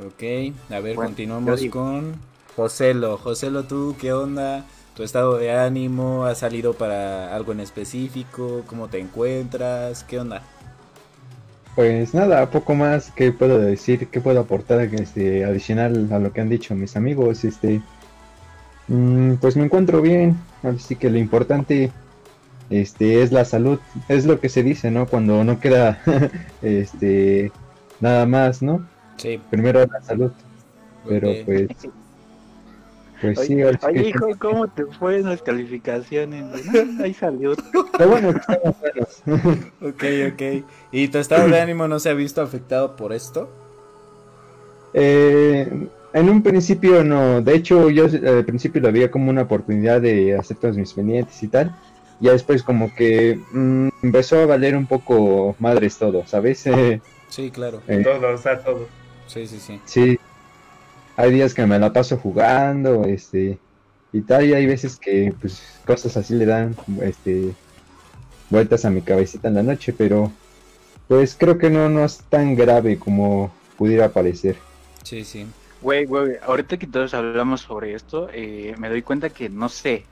Ok, 0.07 0.23
a 0.71 0.79
ver, 0.79 0.95
Bueno, 0.95 1.09
continuamos 1.11 1.61
con 1.71 2.15
Joselo. 2.57 3.19
Joselo, 3.19 3.65
¿tú 3.65 3.95
qué 4.01 4.11
onda? 4.11 4.65
¿Tu 4.95 5.03
estado 5.03 5.37
de 5.37 5.51
ánimo? 5.51 6.25
¿Has 6.25 6.39
salido 6.39 6.73
para 6.73 7.35
algo 7.35 7.51
en 7.51 7.59
específico? 7.59 8.63
¿Cómo 8.65 8.87
te 8.87 8.99
encuentras? 8.99 10.03
¿Qué 10.03 10.19
onda? 10.19 10.41
Pues 11.75 12.15
nada, 12.15 12.49
poco 12.49 12.73
más 12.73 13.11
que 13.11 13.31
puedo 13.31 13.59
decir, 13.59 14.07
que 14.07 14.21
puedo 14.21 14.39
aportar 14.39 14.81
este, 14.81 15.45
adicional 15.45 16.11
a 16.11 16.17
lo 16.17 16.33
que 16.33 16.41
han 16.41 16.49
dicho 16.49 16.73
mis 16.73 16.97
amigos. 16.97 17.45
Este, 17.45 17.79
mm, 18.87 19.35
pues 19.35 19.55
me 19.55 19.65
encuentro 19.65 20.01
bien, 20.01 20.35
así 20.63 20.95
que 20.95 21.11
lo 21.11 21.19
importante 21.19 21.91
este, 22.71 23.21
es 23.21 23.31
la 23.31 23.45
salud, 23.45 23.77
es 24.07 24.25
lo 24.25 24.39
que 24.39 24.49
se 24.49 24.63
dice, 24.63 24.89
¿no? 24.89 25.05
Cuando 25.05 25.43
no 25.43 25.59
queda 25.59 26.01
este, 26.63 27.51
nada 27.99 28.25
más, 28.25 28.63
¿no? 28.63 28.83
Sí, 29.17 29.39
Primero 29.51 29.85
la 29.85 30.01
salud, 30.01 30.31
pero 31.07 31.29
pues 31.45 31.67
Pues 33.21 33.39
sí, 33.39 33.53
Oye, 33.53 33.63
ahora 33.63 33.79
sí 33.79 33.88
oye, 33.88 34.01
que- 34.03 34.09
hijo, 34.09 34.27
¿cómo 34.39 34.67
te 34.67 34.86
fue 35.00 35.17
en 35.17 35.24
las 35.25 35.41
calificaciones? 35.41 36.45
No, 36.65 37.03
ahí 37.03 37.13
salió. 37.13 37.53
Pero 37.97 38.09
bueno, 38.09 38.29
estamos 38.29 38.75
buenos. 38.79 39.24
Ok, 39.81 40.03
ok. 40.33 40.41
¿Y 40.91 41.07
tu 41.09 41.17
estado 41.19 41.47
de 41.47 41.59
ánimo 41.62 41.88
no 41.88 42.00
se 42.00 42.09
ha 42.09 42.13
visto 42.13 42.41
afectado 42.41 42.95
por 42.95 43.13
esto? 43.13 43.47
Eh, 44.93 45.69
en 46.13 46.29
un 46.29 46.41
principio 46.41 47.03
no, 47.03 47.41
de 47.41 47.55
hecho 47.55 47.89
yo 47.89 48.05
al 48.05 48.45
principio 48.45 48.81
lo 48.81 48.91
veía 48.91 49.12
como 49.12 49.29
una 49.29 49.43
oportunidad 49.43 50.01
de 50.01 50.36
hacer 50.36 50.57
todos 50.57 50.77
mis 50.77 50.93
pendientes 50.93 51.41
y 51.43 51.47
tal. 51.47 51.71
Ya 52.19 52.31
después 52.31 52.63
como 52.63 52.91
que 52.95 53.39
mm, 53.53 53.89
empezó 54.01 54.39
a 54.39 54.45
valer 54.47 54.75
un 54.75 54.88
poco 54.88 55.55
madres 55.59 55.97
todo, 55.97 56.25
¿sabes? 56.25 56.65
Eh, 56.65 57.00
Sí, 57.29 57.51
claro. 57.51 57.81
eh, 57.88 58.01
Todo, 58.03 58.33
o 58.33 58.38
sea, 58.38 58.57
todo. 58.63 58.88
Sí, 59.27 59.45
sí, 59.45 59.59
sí. 59.59 59.79
sí, 59.86 60.17
hay 61.17 61.31
días 61.33 61.53
que 61.53 61.65
me 61.65 61.77
la 61.79 61.91
paso 61.91 62.15
jugando, 62.17 63.03
este, 63.03 63.57
y 64.13 64.21
tal, 64.21 64.45
y 64.45 64.53
hay 64.53 64.65
veces 64.65 64.97
que 64.97 65.33
pues 65.41 65.62
cosas 65.86 66.15
así 66.15 66.33
le 66.36 66.45
dan, 66.45 66.75
este, 67.01 67.53
vueltas 68.50 68.86
a 68.86 68.89
mi 68.89 69.01
cabecita 69.01 69.50
en 69.50 69.55
la 69.55 69.63
noche, 69.63 69.93
pero 69.93 70.31
pues 71.09 71.36
creo 71.38 71.57
que 71.57 71.69
no, 71.69 71.89
no 71.89 72.05
es 72.05 72.19
tan 72.29 72.55
grave 72.55 72.97
como 72.97 73.51
pudiera 73.77 74.09
parecer. 74.09 74.55
Sí, 75.03 75.24
sí. 75.25 75.45
Güey, 75.81 76.05
güey, 76.05 76.38
ahorita 76.45 76.77
que 76.77 76.88
todos 76.88 77.13
hablamos 77.13 77.62
sobre 77.62 77.93
esto, 77.93 78.29
eh, 78.33 78.74
me 78.77 78.89
doy 78.89 79.01
cuenta 79.03 79.29
que 79.29 79.50
no 79.50 79.69
sé, 79.69 80.05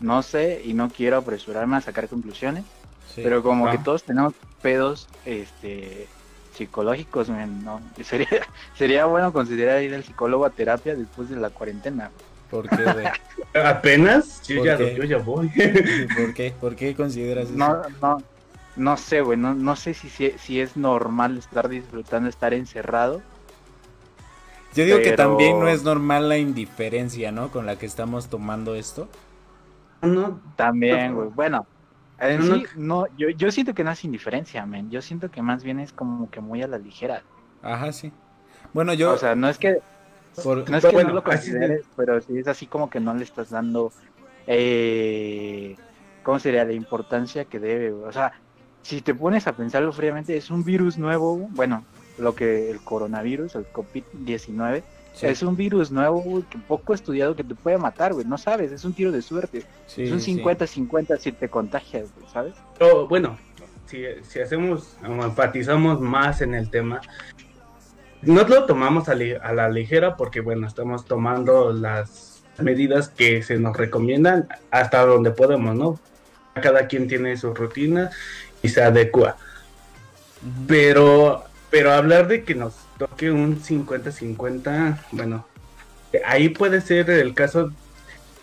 no 0.00 0.22
sé 0.22 0.62
y 0.64 0.72
no 0.74 0.88
quiero 0.88 1.18
apresurarme 1.18 1.76
a 1.76 1.80
sacar 1.80 2.08
conclusiones, 2.08 2.64
sí. 3.14 3.20
pero 3.22 3.42
como 3.42 3.66
Ah. 3.68 3.72
que 3.72 3.78
todos 3.78 4.04
tenemos 4.04 4.32
pedos, 4.62 5.08
este, 5.26 6.06
psicológicos, 6.52 7.28
men, 7.28 7.64
¿no? 7.64 7.80
Sería, 8.02 8.28
sería 8.76 9.04
bueno 9.06 9.32
considerar 9.32 9.82
ir 9.82 9.94
al 9.94 10.04
psicólogo 10.04 10.44
a 10.44 10.50
terapia 10.50 10.94
después 10.94 11.28
de 11.28 11.36
la 11.36 11.50
cuarentena. 11.50 12.10
¿Por 12.50 12.68
qué, 12.68 12.84
güey? 12.84 13.06
Apenas, 13.64 14.42
yo 14.46 14.58
¿Por 14.58 14.66
ya, 14.66 14.76
qué? 14.76 14.94
yo 14.94 15.04
ya 15.04 15.18
voy. 15.18 15.48
¿Por 16.16 16.34
qué? 16.34 16.54
¿Por 16.60 16.76
qué 16.76 16.94
consideras 16.94 17.48
eso? 17.48 17.56
No, 17.56 17.82
no, 18.00 18.18
no 18.76 18.96
sé, 18.96 19.20
güey, 19.22 19.38
no, 19.38 19.54
no 19.54 19.76
sé 19.76 19.94
si, 19.94 20.08
si, 20.08 20.32
si 20.38 20.60
es 20.60 20.76
normal 20.76 21.38
estar 21.38 21.68
disfrutando, 21.68 22.28
estar 22.28 22.52
encerrado. 22.54 23.22
Yo 24.74 24.84
digo 24.84 24.98
que 24.98 25.12
también 25.12 25.58
no 25.58 25.68
es 25.68 25.82
normal 25.82 26.28
la 26.28 26.38
indiferencia, 26.38 27.30
¿no? 27.30 27.50
Con 27.50 27.66
la 27.66 27.76
que 27.76 27.86
estamos 27.86 28.28
tomando 28.28 28.74
esto. 28.74 29.08
no, 30.00 30.40
También, 30.56 31.14
güey. 31.14 31.28
Bueno, 31.28 31.66
No, 32.22 32.38
no. 32.38 32.54
sí, 32.56 32.66
no, 32.76 33.06
yo, 33.16 33.28
yo 33.30 33.50
siento 33.50 33.74
que 33.74 33.84
no 33.84 33.90
es 33.90 34.04
indiferencia, 34.04 34.64
men. 34.66 34.90
Yo 34.90 35.02
siento 35.02 35.30
que 35.30 35.42
más 35.42 35.64
bien 35.64 35.80
es 35.80 35.92
como 35.92 36.30
que 36.30 36.40
muy 36.40 36.62
a 36.62 36.68
la 36.68 36.78
ligera. 36.78 37.22
Ajá, 37.62 37.92
sí. 37.92 38.12
Bueno, 38.72 38.94
yo... 38.94 39.12
O 39.12 39.18
sea, 39.18 39.34
no 39.34 39.48
es 39.48 39.58
que 39.58 39.78
por- 40.42 40.68
no, 40.68 40.76
es 40.76 40.84
que 40.84 40.92
Bueno, 40.92 41.10
no 41.10 41.14
lo 41.16 41.24
consideres, 41.24 41.84
pero 41.96 42.20
sí 42.20 42.38
es 42.38 42.46
así 42.48 42.66
como 42.66 42.88
que 42.88 43.00
no 43.00 43.14
le 43.14 43.24
estás 43.24 43.50
dando, 43.50 43.92
eh, 44.46 45.76
¿cómo 46.22 46.38
sería? 46.38 46.64
La 46.64 46.72
importancia 46.72 47.44
que 47.44 47.58
debe. 47.58 47.92
O 47.92 48.12
sea, 48.12 48.32
si 48.82 49.00
te 49.02 49.14
pones 49.14 49.46
a 49.46 49.52
pensarlo 49.56 49.92
fríamente, 49.92 50.36
es 50.36 50.50
un 50.50 50.64
virus 50.64 50.98
nuevo, 50.98 51.36
bueno, 51.50 51.84
lo 52.18 52.34
que 52.34 52.70
el 52.70 52.82
coronavirus, 52.82 53.56
el 53.56 53.66
COVID-19, 53.66 54.82
sí, 55.12 55.26
es 55.26 55.42
un 55.42 55.56
virus 55.56 55.90
nuevo, 55.90 56.20
güey, 56.22 56.42
que 56.44 56.58
poco 56.58 56.94
estudiado 56.94 57.34
que 57.36 57.44
te 57.44 57.54
puede 57.54 57.78
matar, 57.78 58.12
güey. 58.14 58.26
No 58.26 58.38
sabes, 58.38 58.72
es 58.72 58.84
un 58.84 58.92
tiro 58.92 59.12
de 59.12 59.22
suerte. 59.22 59.64
sí, 59.86 60.04
es 60.04 60.12
un 60.12 60.20
sí. 60.20 60.36
50-50 60.38 61.18
si 61.18 61.32
te 61.32 61.48
contagias, 61.48 62.08
güey, 62.16 62.28
¿sabes? 62.32 62.54
Pero, 62.78 63.06
bueno, 63.08 63.38
si, 63.86 64.04
si 64.22 64.40
hacemos, 64.40 64.96
enfatizamos 65.04 66.00
más 66.00 66.40
en 66.40 66.54
el 66.54 66.70
tema, 66.70 67.00
no 68.22 68.42
lo 68.44 68.66
tomamos 68.66 69.08
a, 69.08 69.14
li- 69.14 69.34
a 69.34 69.52
la 69.52 69.68
ligera 69.68 70.16
porque, 70.16 70.40
bueno, 70.40 70.66
estamos 70.66 71.04
tomando 71.04 71.72
las 71.72 72.42
medidas 72.58 73.08
que 73.08 73.42
se 73.42 73.58
nos 73.58 73.76
recomiendan 73.76 74.46
hasta 74.70 75.04
donde 75.04 75.30
podemos, 75.32 75.74
¿no? 75.74 75.98
Cada 76.54 76.86
quien 76.86 77.08
tiene 77.08 77.36
su 77.36 77.52
rutina 77.54 78.10
y 78.62 78.68
se 78.68 78.82
adecua. 78.82 79.36
Pero, 80.66 81.44
pero 81.70 81.92
hablar 81.92 82.28
de 82.28 82.44
que 82.44 82.54
nos 82.54 82.74
toque 83.08 83.30
un 83.30 83.60
50-50, 83.60 84.98
bueno, 85.12 85.46
ahí 86.24 86.48
puede 86.50 86.80
ser 86.80 87.10
el 87.10 87.34
caso 87.34 87.70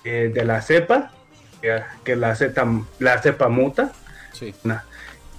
eh, 0.03 0.31
de 0.33 0.43
la 0.45 0.61
cepa, 0.61 1.11
que, 1.61 1.81
que 2.03 2.15
la, 2.15 2.35
cepa, 2.35 2.67
la 2.99 3.21
cepa 3.21 3.47
muta, 3.49 3.91
Sí, 4.33 4.53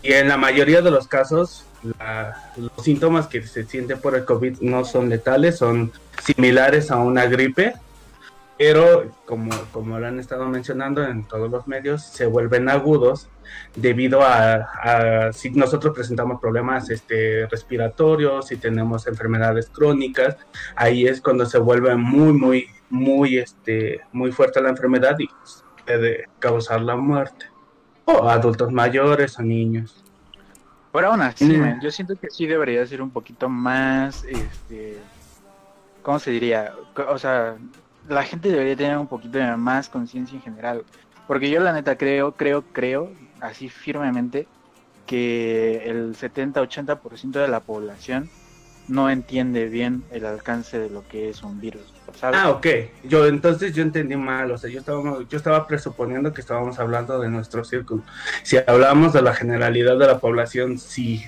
y 0.03 0.13
en 0.13 0.29
la 0.29 0.37
mayoría 0.37 0.83
de 0.83 0.91
los 0.91 1.07
casos, 1.07 1.65
la- 1.99 2.51
los 2.57 2.73
síntomas 2.85 3.27
que 3.29 3.43
se 3.47 3.65
sienten 3.65 4.01
por 4.01 4.15
el 4.15 4.25
COVID 4.25 4.61
no 4.61 4.85
son 4.85 5.09
letales, 5.09 5.59
son 5.59 5.93
similares 6.23 6.91
a 6.91 6.97
una 6.97 7.27
gripe, 7.27 7.75
pero 8.61 9.11
como, 9.25 9.51
como 9.73 9.99
lo 9.99 10.07
han 10.07 10.21
estado 10.21 10.47
mencionando 10.47 11.03
en 11.03 11.25
todos 11.25 11.51
los 11.51 11.67
medios, 11.67 12.03
se 12.05 12.27
vuelven 12.27 12.69
agudos 12.69 13.31
debido 13.75 14.21
a, 14.21 14.53
a 14.83 15.33
si 15.33 15.49
nosotros 15.53 15.95
presentamos 15.95 16.39
problemas 16.43 16.91
este, 16.91 17.47
respiratorios, 17.47 18.49
si 18.49 18.59
tenemos 18.59 19.07
enfermedades 19.07 19.71
crónicas, 19.71 20.37
ahí 20.77 21.07
es 21.07 21.23
cuando 21.23 21.47
se 21.47 21.57
vuelve 21.57 21.97
muy, 21.97 22.35
muy, 22.35 22.67
muy, 22.91 23.39
este, 23.39 24.03
muy 24.13 24.31
fuerte 24.31 24.61
la 24.61 24.69
enfermedad 24.69 25.17
y 25.19 25.31
puede 25.87 26.29
causar 26.39 26.83
la 26.83 26.97
muerte. 26.97 27.47
O 28.05 28.29
adultos 28.29 28.71
mayores 28.71 29.39
o 29.39 29.43
niños. 29.43 30.05
Pero 30.93 31.13
aún 31.13 31.23
así, 31.23 31.47
Mm. 31.47 31.81
yo 31.81 31.91
siento 31.91 32.15
que 32.15 32.29
sí 32.29 32.45
debería 32.47 32.87
ser 32.87 33.01
un 33.01 33.11
poquito 33.11 33.49
más, 33.49 34.23
este, 34.25 34.99
¿cómo 36.03 36.19
se 36.19 36.31
diría? 36.31 36.75
O 37.09 37.17
sea, 37.17 37.57
la 38.09 38.25
gente 38.25 38.51
debería 38.51 38.77
tener 38.77 38.99
un 38.99 39.07
poquito 39.07 39.39
de 39.39 39.57
más 39.57 39.89
conciencia 39.89 40.37
en 40.37 40.43
general. 40.43 40.85
Porque 41.27 41.51
yo 41.51 41.61
la 41.61 41.73
neta 41.73 41.97
creo, 41.97 42.33
creo, 42.33 42.63
creo, 42.73 43.13
así 43.41 43.69
firmemente, 43.69 44.49
que 45.07 45.83
el 45.87 46.17
70-80% 46.17 47.33
de 47.33 47.49
la 47.49 47.61
población 47.61 48.29
no 48.89 49.09
entiende 49.09 49.67
bien 49.67 50.03
el 50.11 50.27
alcance 50.27 50.79
de 50.79 50.91
lo 50.91 51.07
que 51.07 51.31
es 51.31 51.43
un 51.43 51.61
virus, 51.61 51.83
¿sabes? 52.19 52.41
Ah, 52.43 52.51
ok. 52.51 52.67
Yo 53.05 53.27
entonces 53.27 53.73
yo 53.73 53.83
entendí 53.83 54.17
mal, 54.17 54.51
o 54.51 54.59
sea, 54.59 54.69
yo 54.69 54.81
estaba, 54.81 55.23
yo 55.29 55.37
estaba 55.37 55.67
presuponiendo 55.67 56.33
que 56.33 56.41
estábamos 56.41 56.79
hablando 56.81 57.21
de 57.21 57.29
nuestro 57.29 57.65
círculo. 57.65 58.03
Si 58.43 58.57
hablamos 58.67 59.13
de 59.13 59.23
la 59.23 59.35
generalidad 59.35 59.97
de 59.97 60.07
la 60.07 60.19
población, 60.19 60.79
sí, 60.79 61.25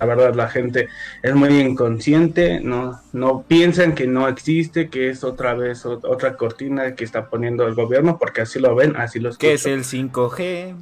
la 0.00 0.06
verdad 0.06 0.34
la 0.34 0.48
gente 0.48 0.88
es 1.22 1.34
muy 1.34 1.60
inconsciente, 1.60 2.60
no, 2.60 3.00
no 3.12 3.42
piensan 3.46 3.94
que 3.94 4.06
no 4.06 4.26
existe, 4.28 4.88
que 4.88 5.10
es 5.10 5.22
otra 5.24 5.54
vez 5.54 5.84
ot- 5.84 6.00
otra 6.04 6.36
cortina 6.36 6.94
que 6.94 7.04
está 7.04 7.26
poniendo 7.28 7.66
el 7.66 7.74
gobierno, 7.74 8.18
porque 8.18 8.40
así 8.40 8.58
lo 8.58 8.74
ven, 8.74 8.96
así 8.96 9.20
lo 9.20 9.30
¿Qué 9.36 9.52
es 9.54 9.66
escuchan. 9.66 9.78
el 9.78 10.10
5G? 10.12 10.74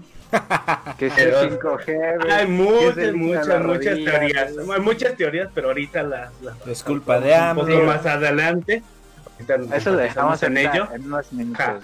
que 0.99 1.07
es 1.07 1.19
el 1.19 1.31
pero- 1.31 1.59
5G, 1.61 2.17
güey, 2.21 2.31
Hay 2.33 2.47
que 2.47 2.53
muchas, 2.53 3.15
muchas, 3.15 3.65
muchas 3.65 3.95
teorías. 4.05 4.53
Hay 4.75 4.81
muchas 4.81 5.15
teorías, 5.17 5.49
pero 5.55 5.69
ahorita 5.69 6.03
las... 6.03 6.31
las 6.43 6.67
Es 6.67 6.83
culpa 6.83 7.19
de 7.19 7.33
un 7.33 7.41
AMLO. 7.41 7.67
poco 7.67 7.83
más 7.85 8.05
adelante. 8.07 8.83
Ahorita 9.49 9.77
Eso 9.77 9.93
lo 9.93 9.97
dejamos 9.99 10.43
en 10.43 10.57
en, 10.59 10.67
ello. 10.69 10.89
en 10.95 11.05
unos 11.07 11.33
minutos. 11.33 11.65
Ja. 11.65 11.79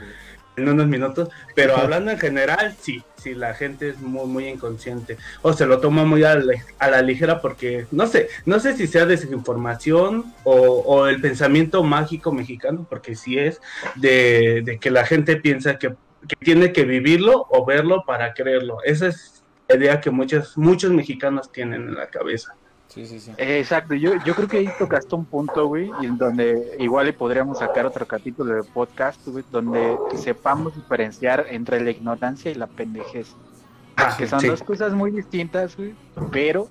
En 0.56 0.68
unos 0.68 0.87
minutos, 0.87 1.28
pero 1.54 1.76
hablando 1.76 2.11
en 2.11 2.18
general, 2.18 2.76
sí, 2.80 3.02
sí, 3.16 3.34
la 3.34 3.54
gente 3.54 3.90
es 3.90 4.00
muy, 4.00 4.26
muy 4.26 4.49
inconsciente 4.49 5.16
o 5.42 5.52
se 5.52 5.66
lo 5.66 5.80
toma 5.80 6.04
muy 6.04 6.25
a 6.25 6.37
la, 6.37 6.54
a 6.78 6.90
la 6.90 7.02
ligera 7.02 7.40
porque, 7.40 7.87
no 7.90 8.06
sé, 8.06 8.28
no 8.46 8.61
sé 8.61 8.76
si 8.76 8.87
sea 8.87 9.06
desinformación 9.06 10.32
o, 10.44 10.54
o 10.54 11.06
el 11.06 11.20
pensamiento 11.20 11.82
mágico 11.82 12.32
mexicano, 12.32 12.87
porque 12.88 13.14
sí 13.14 13.38
es 13.38 13.61
de, 13.96 14.62
de 14.64 14.78
que 14.78 14.90
la 14.90 15.04
gente 15.04 15.37
piensa 15.37 15.78
que, 15.78 15.94
que 16.28 16.37
tiene 16.37 16.73
que 16.73 16.84
vivirlo 16.84 17.46
o 17.50 17.64
verlo 17.64 18.04
para 18.06 18.34
creerlo. 18.34 18.78
Esa 18.84 19.08
es 19.08 19.42
la 19.68 19.76
idea 19.76 20.00
que 20.00 20.11
muchos, 20.11 20.56
muchos 20.56 20.92
mexicanos 20.92 21.50
tienen 21.50 21.88
en 21.88 21.94
la 21.94 22.08
cabeza. 22.08 22.54
Sí, 22.95 23.07
sí, 23.07 23.19
sí. 23.19 23.33
Eh, 23.39 23.59
Exacto, 23.59 23.95
yo, 23.95 24.13
yo 24.25 24.35
creo 24.37 24.47
que 24.47 24.59
ahí 24.59 24.69
tocaste 24.79 25.15
un 25.17 25.25
punto, 25.25 25.67
güey, 25.67 25.91
y 26.01 26.07
en 26.07 26.17
donde 26.17 26.77
igual 26.79 27.07
le 27.07 27.13
podríamos 27.13 27.59
sacar 27.59 27.87
otro 27.87 28.07
capítulo 28.07 28.55
de 28.55 28.63
podcast, 28.63 29.27
güey, 29.27 29.45
donde 29.51 29.97
sepamos 30.17 30.77
diferenciar 30.77 31.47
entre 31.51 31.81
la 31.81 31.91
ignorancia 31.91 32.51
y 32.51 32.55
la 32.55 32.69
pendejez, 32.69 33.35
Ah, 33.97 34.15
que 34.17 34.27
son 34.27 34.41
sí. 34.41 34.49
dos 34.49 34.63
cosas 34.63 34.93
muy 34.93 35.11
distintas, 35.13 35.77
güey, 35.77 35.95
pero 36.33 36.69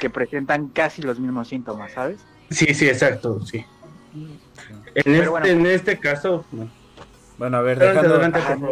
que 0.00 0.10
presentan 0.10 0.68
casi 0.68 1.02
los 1.02 1.18
mismos 1.18 1.48
síntomas, 1.48 1.92
¿sabes? 1.92 2.18
Sí, 2.50 2.72
sí, 2.74 2.88
exacto, 2.88 3.44
sí. 3.44 3.64
En, 4.14 5.14
este, 5.14 5.28
bueno. 5.28 5.46
en 5.46 5.66
este 5.66 5.98
caso, 5.98 6.44
no. 6.52 6.68
Bueno, 7.38 7.58
a 7.58 7.62
ver, 7.62 7.78
dejando, 7.78 8.18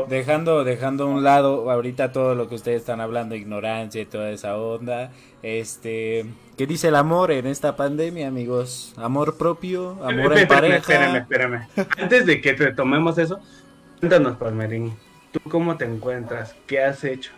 dejando, 0.08 0.64
dejando 0.64 1.04
a 1.04 1.06
un 1.06 1.22
lado 1.22 1.70
ahorita 1.70 2.10
todo 2.10 2.34
lo 2.34 2.48
que 2.48 2.56
ustedes 2.56 2.80
están 2.80 3.00
hablando, 3.00 3.36
ignorancia 3.36 4.02
y 4.02 4.06
toda 4.06 4.30
esa 4.30 4.56
onda. 4.58 5.12
Este, 5.42 6.26
¿qué 6.56 6.66
dice 6.66 6.88
el 6.88 6.96
amor 6.96 7.30
en 7.30 7.46
esta 7.46 7.76
pandemia, 7.76 8.26
amigos? 8.26 8.92
Amor 8.96 9.36
propio, 9.36 9.96
amor 10.04 10.36
en 10.36 10.48
pareja. 10.48 10.76
Espérame, 10.78 11.16
espérame. 11.18 11.68
Antes 11.96 12.26
de 12.26 12.40
que 12.40 12.54
retomemos 12.54 13.16
eso, 13.18 13.38
cuéntanos, 14.00 14.36
Palmerín. 14.36 14.94
¿Tú 15.30 15.38
cómo 15.48 15.76
te 15.76 15.84
encuentras? 15.84 16.56
¿Qué 16.66 16.82
has 16.82 17.04
hecho? 17.04 17.30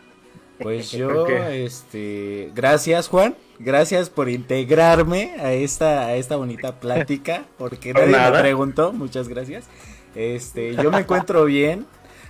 Pues 0.58 0.90
¿Por 0.90 0.99
yo, 0.99 1.26
este, 1.28 2.50
gracias 2.54 3.08
Juan, 3.08 3.37
gracias 3.58 4.11
por 4.11 4.28
integrarme 4.28 5.37
a 5.40 5.52
esta, 5.52 6.06
a 6.06 6.16
esta 6.16 6.37
bonita 6.37 6.80
plática, 6.80 7.44
porque 7.58 7.92
Por 7.92 8.02
nadie 8.02 8.12
me 8.12 8.18
nada. 8.18 8.40
preguntó, 8.40 8.92
muchas 8.92 9.28
gracias. 9.28 9.68
Este, 10.15 10.75
yo 10.77 10.91
me 10.91 11.00
encuentro 11.00 11.45
bien. 11.45 11.87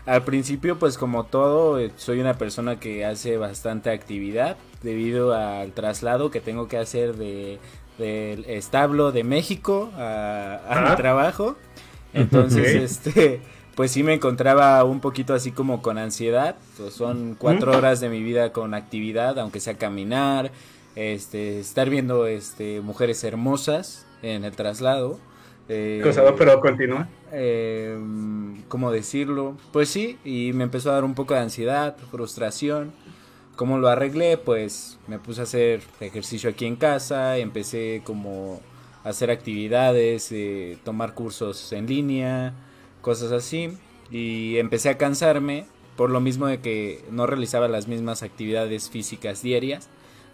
Al 0.07 0.25
principio, 0.25 0.79
pues 0.79 0.97
como 0.97 1.25
todo, 1.25 1.79
soy 1.97 2.21
una 2.21 2.35
persona 2.35 2.81
que 2.81 3.05
hace 3.05 3.37
bastante 3.37 3.91
actividad 3.91 4.57
debido 4.83 5.35
al 5.35 5.73
traslado 5.73 6.31
que 6.31 6.41
tengo 6.41 6.67
que 6.69 6.79
hacer 6.79 7.17
de 7.17 7.59
del 7.99 8.45
establo 8.45 9.11
de 9.11 9.25
México 9.25 9.91
a, 9.97 10.61
a 10.69 10.81
mi 10.83 10.89
Ah. 10.91 10.97
trabajo. 10.97 11.57
Entonces, 12.15 12.75
este, 12.77 13.41
pues 13.75 13.91
sí 13.91 14.03
me 14.05 14.15
encontraba 14.15 14.83
un 14.85 15.01
poquito 15.01 15.35
así 15.35 15.51
como 15.51 15.83
con 15.83 15.99
ansiedad. 15.99 16.55
Pues 16.79 16.95
son 16.95 17.35
cuatro 17.37 17.77
horas 17.77 18.01
de 18.01 18.09
mi 18.09 18.23
vida 18.23 18.53
con 18.53 18.73
actividad, 18.73 19.39
aunque 19.41 19.59
sea 19.61 19.75
caminar, 19.77 20.53
este, 20.95 21.59
estar 21.59 21.91
viendo 21.91 22.27
este, 22.27 22.81
mujeres 22.81 23.25
hermosas 23.25 24.07
en 24.23 24.45
el 24.45 24.53
traslado. 24.55 25.19
Eh, 25.69 26.01
Cosa, 26.03 26.23
pero 26.37 26.61
continúa. 26.61 27.09
eh, 27.33 27.99
¿Cómo 28.69 28.91
decirlo? 28.91 29.57
Pues 29.73 29.89
sí, 29.89 30.19
y 30.25 30.53
me 30.55 30.65
empezó 30.65 30.91
a 30.91 30.95
dar 30.95 31.05
un 31.05 31.15
poco 31.15 31.35
de 31.35 31.41
ansiedad, 31.41 31.97
frustración. 32.11 32.93
¿Cómo 33.57 33.79
lo 33.79 33.89
arreglé? 33.89 34.39
Pues 34.39 34.99
me 35.09 35.19
puse 35.19 35.41
a 35.41 35.45
hacer 35.45 35.83
ejercicio 36.01 36.51
aquí 36.51 36.64
en 36.66 36.77
casa, 36.77 37.38
empecé 37.38 38.03
como 38.05 38.61
a 39.05 39.09
hacer 39.11 39.31
actividades, 39.31 40.31
eh, 40.33 40.79
tomar 40.85 41.14
cursos 41.14 41.73
en 41.73 41.87
línea, 41.87 42.55
cosas 43.01 43.33
así. 43.33 43.71
Y 44.11 44.59
empecé 44.59 44.90
a 44.90 44.97
cansarme 44.99 45.66
por 45.97 46.11
lo 46.11 46.21
mismo 46.21 46.47
de 46.47 46.61
que 46.61 47.05
no 47.11 47.27
realizaba 47.27 47.66
las 47.69 47.88
mismas 47.88 48.23
actividades 48.23 48.90
físicas 48.90 49.42
diarias. 49.42 49.88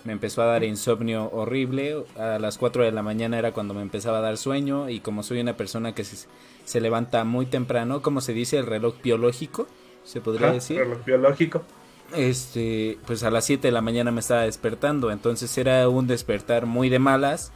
Me 0.04 0.12
empezó 0.12 0.42
a 0.42 0.46
dar 0.46 0.64
insomnio 0.64 1.30
horrible. 1.32 2.04
A 2.16 2.38
las 2.38 2.58
4 2.58 2.84
de 2.84 2.92
la 2.92 3.02
mañana 3.02 3.38
era 3.38 3.52
cuando 3.52 3.74
me 3.74 3.82
empezaba 3.82 4.18
a 4.18 4.22
dar 4.22 4.36
sueño. 4.38 4.88
Y 4.90 5.00
como 5.00 5.22
soy 5.22 5.40
una 5.40 5.56
persona 5.56 5.94
que 5.94 6.04
se, 6.04 6.28
se 6.64 6.80
levanta 6.80 7.24
muy 7.24 7.46
temprano, 7.46 8.02
como 8.02 8.20
se 8.20 8.32
dice, 8.34 8.58
el 8.58 8.66
reloj 8.66 9.00
biológico, 9.02 9.68
se 10.02 10.20
podría 10.20 10.50
Ajá, 10.50 10.52
decir 10.52 10.82
reloj 10.82 11.04
biológico. 11.04 11.66
este, 12.12 13.00
pues 13.06 13.22
a 13.24 13.30
las 13.30 13.44
7 13.46 13.68
de 13.68 13.72
la 13.72 13.80
mañana 13.82 14.10
me 14.12 14.20
estaba 14.20 14.42
despertando, 14.42 15.10
entonces 15.10 15.56
era 15.58 15.88
un 15.88 16.06
despertar 16.06 16.66
muy 16.66 16.88
de 16.90 16.98
malas, 16.98 17.52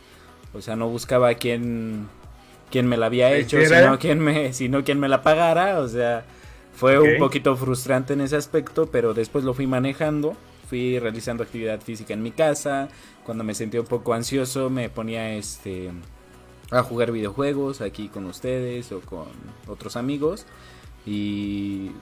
o 0.52 0.60
sea, 0.62 0.76
no 0.76 0.88
buscaba 0.88 1.34
quién, 1.34 2.10
quién 2.70 2.86
me 2.88 2.96
la 2.96 3.06
había 3.06 3.30
¿Qué 3.30 3.38
hecho, 3.38 3.64
sino 3.64 3.98
quién 3.98 4.20
me, 4.20 4.52
sino 4.54 4.84
quién 4.84 5.00
me 5.00 5.08
la 5.08 5.22
pagara, 5.22 5.80
o 5.80 5.88
sea, 5.88 6.26
fue 6.72 6.98
un 7.00 7.16
poquito 7.16 7.56
frustrante 7.56 8.14
en 8.14 8.20
ese 8.22 8.36
aspecto, 8.36 8.90
pero 8.90 9.14
después 9.14 9.44
lo 9.44 9.54
fui 9.54 9.66
manejando, 9.66 10.38
fui 10.68 10.98
realizando 10.98 11.42
actividad 11.42 11.80
física 11.80 12.14
en 12.14 12.22
mi 12.22 12.30
casa, 12.30 12.88
cuando 13.24 13.44
me 13.44 13.54
sentía 13.54 13.80
un 13.80 13.86
poco 13.86 14.14
ansioso 14.14 14.70
me 14.70 14.88
ponía 14.88 15.34
este 15.34 15.90
a 16.70 16.82
jugar 16.82 17.12
videojuegos 17.12 17.80
aquí 17.80 18.08
con 18.08 18.26
ustedes 18.26 18.92
o 18.92 19.00
con 19.00 19.28
otros 19.66 19.96
amigos. 19.96 20.46
Y 21.06 21.92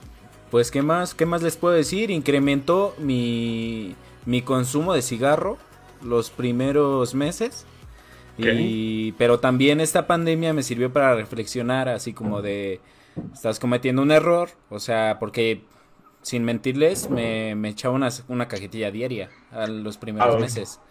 pues 0.51 0.71
qué 0.71 0.81
más, 0.81 1.13
qué 1.13 1.25
más 1.25 1.41
les 1.41 1.55
puedo 1.55 1.73
decir, 1.73 2.11
incrementó 2.11 2.93
mi 2.97 3.95
mi 4.27 4.41
consumo 4.41 4.93
de 4.93 5.01
cigarro 5.01 5.57
los 6.03 6.29
primeros 6.29 7.15
meses. 7.15 7.65
Y, 8.37 9.13
pero 9.13 9.39
también 9.39 9.81
esta 9.81 10.05
pandemia 10.05 10.53
me 10.53 10.61
sirvió 10.61 10.93
para 10.93 11.15
reflexionar, 11.15 11.89
así 11.89 12.13
como 12.13 12.43
de, 12.43 12.81
estás 13.33 13.59
cometiendo 13.59 14.03
un 14.03 14.11
error, 14.11 14.49
o 14.69 14.79
sea, 14.79 15.17
porque 15.19 15.63
sin 16.27 16.43
mentirles, 16.45 17.09
me, 17.09 17.55
me 17.55 17.69
echaba 17.69 17.95
una, 17.95 18.09
una 18.27 18.47
cajetilla 18.47 18.91
diaria 18.91 19.31
a 19.51 19.67
los 19.67 19.97
primeros 19.97 20.35
Ah, 20.35 20.37
meses. 20.37 20.81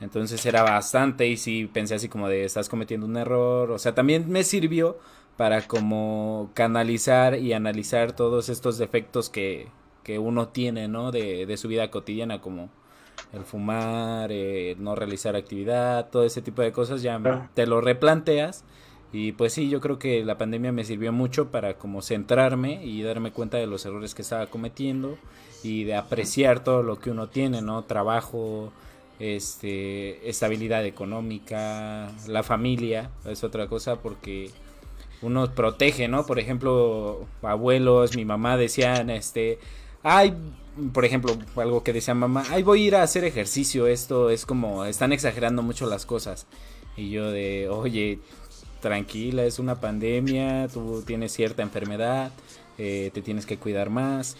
Entonces 0.00 0.44
era 0.46 0.62
bastante 0.62 1.26
y 1.26 1.36
sí 1.36 1.68
pensé 1.72 1.94
así 1.96 2.08
como 2.08 2.28
de, 2.28 2.44
estás 2.44 2.68
cometiendo 2.68 3.06
un 3.06 3.16
error, 3.16 3.70
o 3.72 3.78
sea, 3.78 3.94
también 3.94 4.30
me 4.30 4.44
sirvió 4.44 4.98
para 5.36 5.66
como 5.66 6.50
canalizar 6.54 7.36
y 7.38 7.52
analizar 7.52 8.12
todos 8.14 8.48
estos 8.48 8.78
defectos 8.78 9.30
que, 9.30 9.68
que 10.04 10.18
uno 10.20 10.48
tiene, 10.48 10.88
¿no? 10.88 11.12
De, 11.12 11.46
de 11.46 11.56
su 11.56 11.68
vida 11.68 11.90
cotidiana, 11.90 12.40
como 12.40 12.70
el 13.32 13.44
fumar, 13.44 14.30
eh, 14.32 14.76
no 14.78 14.94
realizar 14.94 15.36
actividad, 15.36 16.10
todo 16.10 16.24
ese 16.24 16.42
tipo 16.42 16.62
de 16.62 16.72
cosas, 16.72 17.02
ya 17.02 17.20
te 17.54 17.66
lo 17.66 17.80
replanteas. 17.80 18.64
Y 19.12 19.32
pues 19.32 19.54
sí, 19.54 19.70
yo 19.70 19.80
creo 19.80 19.98
que 19.98 20.24
la 20.24 20.36
pandemia 20.36 20.70
me 20.70 20.84
sirvió 20.84 21.12
mucho 21.12 21.50
para 21.50 21.74
como 21.78 22.02
centrarme 22.02 22.84
y 22.84 23.02
darme 23.02 23.32
cuenta 23.32 23.56
de 23.56 23.66
los 23.66 23.86
errores 23.86 24.14
que 24.14 24.22
estaba 24.22 24.46
cometiendo 24.48 25.16
y 25.62 25.84
de 25.84 25.94
apreciar 25.94 26.62
todo 26.62 26.82
lo 26.82 26.98
que 26.98 27.10
uno 27.10 27.28
tiene, 27.28 27.62
¿no? 27.62 27.84
Trabajo, 27.84 28.70
este, 29.18 30.28
estabilidad 30.28 30.84
económica, 30.84 32.12
la 32.26 32.42
familia, 32.42 33.10
es 33.24 33.42
otra 33.44 33.66
cosa 33.66 33.96
porque 33.96 34.50
uno 35.22 35.52
protege, 35.54 36.06
¿no? 36.06 36.26
Por 36.26 36.38
ejemplo, 36.38 37.26
abuelos, 37.42 38.14
mi 38.14 38.26
mamá 38.26 38.56
decían, 38.58 39.08
este, 39.08 39.58
ay, 40.02 40.34
por 40.92 41.04
ejemplo, 41.04 41.36
algo 41.56 41.82
que 41.82 41.92
decía 41.92 42.14
mamá, 42.14 42.44
ay, 42.50 42.62
voy 42.62 42.84
a 42.84 42.86
ir 42.86 42.96
a 42.96 43.02
hacer 43.02 43.24
ejercicio, 43.24 43.86
esto 43.86 44.30
es 44.30 44.46
como, 44.46 44.84
están 44.84 45.12
exagerando 45.12 45.62
mucho 45.62 45.86
las 45.86 46.06
cosas. 46.06 46.46
Y 46.96 47.10
yo 47.10 47.30
de, 47.30 47.68
oye, 47.68 48.18
tranquila, 48.80 49.44
es 49.44 49.58
una 49.58 49.80
pandemia, 49.80 50.68
tú 50.68 51.02
tienes 51.06 51.32
cierta 51.32 51.62
enfermedad, 51.62 52.30
eh, 52.78 53.10
te 53.12 53.22
tienes 53.22 53.46
que 53.46 53.58
cuidar 53.58 53.90
más. 53.90 54.36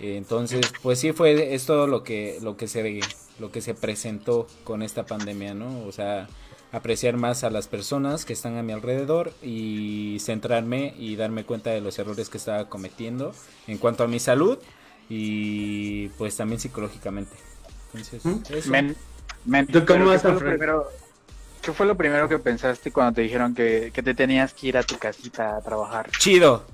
Eh, 0.00 0.16
entonces, 0.16 0.72
pues 0.82 0.98
sí 0.98 1.12
fue 1.12 1.54
es 1.54 1.66
todo 1.66 1.86
lo 1.86 2.02
que, 2.02 2.38
lo 2.42 2.56
que 2.56 2.66
se, 2.66 3.00
lo 3.38 3.50
que 3.52 3.60
se 3.60 3.74
presentó 3.74 4.46
con 4.64 4.82
esta 4.82 5.06
pandemia, 5.06 5.54
¿no? 5.54 5.84
O 5.86 5.92
sea, 5.92 6.28
apreciar 6.72 7.16
más 7.16 7.44
a 7.44 7.50
las 7.50 7.68
personas 7.68 8.24
que 8.24 8.32
están 8.32 8.56
a 8.56 8.62
mi 8.64 8.72
alrededor 8.72 9.32
y 9.42 10.16
centrarme 10.20 10.94
y 10.98 11.14
darme 11.14 11.44
cuenta 11.44 11.70
de 11.70 11.80
los 11.80 11.98
errores 12.00 12.28
que 12.28 12.38
estaba 12.38 12.68
cometiendo 12.68 13.32
en 13.68 13.78
cuanto 13.78 14.02
a 14.02 14.08
mi 14.08 14.18
salud 14.18 14.58
y 15.08 16.08
pues 16.18 16.36
también 16.36 16.58
psicológicamente. 16.60 17.36
Entonces, 17.92 18.24
¿Mm? 18.24 18.40
eso. 18.52 18.70
Men, 18.70 18.96
men, 19.44 19.66
¿Tú 19.68 19.84
cómo 19.84 19.86
pero 19.86 19.98
¿qué 19.98 20.04
vas 20.10 20.24
a 20.24 20.36
primero- 20.38 20.88
¿Qué 21.64 21.72
fue 21.72 21.86
lo 21.86 21.96
primero 21.96 22.28
que 22.28 22.38
pensaste 22.38 22.92
cuando 22.92 23.14
te 23.14 23.22
dijeron 23.22 23.54
que, 23.54 23.90
que 23.94 24.02
te 24.02 24.14
tenías 24.14 24.52
que 24.52 24.66
ir 24.68 24.76
a 24.76 24.82
tu 24.82 24.98
casita 24.98 25.56
a 25.56 25.60
trabajar? 25.62 26.10
Chido. 26.18 26.64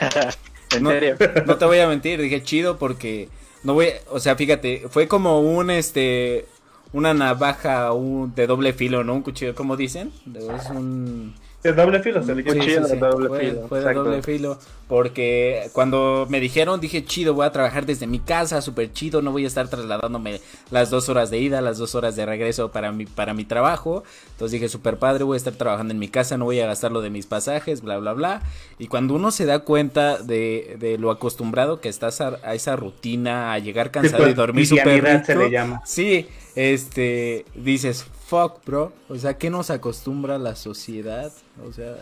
¿En 0.76 0.82
No. 0.82 0.90
serio? 0.90 1.16
No 1.46 1.56
te 1.56 1.64
voy 1.64 1.78
a 1.80 1.88
mentir, 1.88 2.20
dije 2.20 2.42
chido 2.42 2.78
porque 2.78 3.28
no 3.64 3.74
voy, 3.74 3.88
o 4.10 4.20
sea, 4.20 4.36
fíjate, 4.36 4.84
fue 4.90 5.08
como 5.08 5.40
un 5.40 5.70
este 5.70 6.46
una 6.92 7.14
navaja 7.14 7.92
un, 7.92 8.34
de 8.34 8.46
doble 8.46 8.72
filo, 8.74 9.02
¿no? 9.02 9.14
Un 9.14 9.22
cuchillo, 9.22 9.54
como 9.54 9.76
dicen, 9.76 10.12
es 10.34 10.68
un 10.70 11.34
De 11.62 11.72
doble 11.72 12.00
filo 12.00 12.22
se 12.22 12.34
le 12.34 12.42
llama. 12.42 12.58
cuchillo. 12.58 12.86
de 12.86 12.96
doble 12.96 13.28
fue, 13.28 13.38
filo, 13.38 13.68
fue 13.68 13.78
de 13.78 13.84
exacto. 13.84 14.04
doble 14.04 14.22
filo, 14.22 14.58
porque 14.88 15.70
cuando 15.72 16.26
me 16.28 16.40
dijeron 16.40 16.80
dije 16.80 17.04
chido, 17.04 17.34
voy 17.34 17.46
a 17.46 17.52
trabajar 17.52 17.86
desde 17.86 18.06
mi 18.06 18.18
casa, 18.18 18.60
súper 18.60 18.92
chido, 18.92 19.22
no 19.22 19.30
voy 19.30 19.44
a 19.44 19.46
estar 19.46 19.68
trasladándome 19.68 20.40
las 20.70 20.90
dos 20.90 21.08
horas 21.08 21.30
de 21.30 21.38
ida, 21.38 21.60
las 21.60 21.78
dos 21.78 21.94
horas 21.94 22.16
de 22.16 22.26
regreso 22.26 22.72
para 22.72 22.90
mi, 22.90 23.06
para 23.06 23.32
mi 23.32 23.44
trabajo, 23.44 24.02
entonces 24.32 24.52
dije 24.52 24.68
súper 24.68 24.96
padre, 24.96 25.22
voy 25.22 25.36
a 25.36 25.38
estar 25.38 25.52
trabajando 25.52 25.92
en 25.92 26.00
mi 26.00 26.08
casa, 26.08 26.36
no 26.36 26.46
voy 26.46 26.58
a 26.58 26.66
gastar 26.66 26.90
lo 26.90 27.00
de 27.00 27.10
mis 27.10 27.26
pasajes, 27.26 27.80
bla, 27.80 27.96
bla, 27.98 28.12
bla, 28.12 28.42
y 28.78 28.88
cuando 28.88 29.14
uno 29.14 29.30
se 29.30 29.46
da 29.46 29.60
cuenta 29.60 30.18
de, 30.18 30.76
de 30.80 30.98
lo 30.98 31.12
acostumbrado 31.12 31.80
que 31.80 31.88
estás 31.88 32.20
a, 32.20 32.38
a 32.42 32.54
esa 32.54 32.74
rutina, 32.74 33.52
a 33.52 33.58
llegar 33.60 33.92
cansado 33.92 34.24
y 34.24 34.30
Tipo, 34.30 34.40
dormir 34.40 34.66
súper 34.66 34.86
livianidad 34.96 35.24
se 35.24 35.34
rico, 35.34 35.44
le 35.44 35.50
llama. 35.50 35.82
Sí, 35.84 36.26
este, 36.54 37.44
dices, 37.54 38.06
fuck, 38.32 38.64
bro. 38.64 38.92
O 39.10 39.16
sea, 39.18 39.36
¿qué 39.36 39.50
nos 39.50 39.68
acostumbra 39.68 40.38
la 40.38 40.56
sociedad? 40.56 41.30
O 41.68 41.70
sea, 41.70 41.96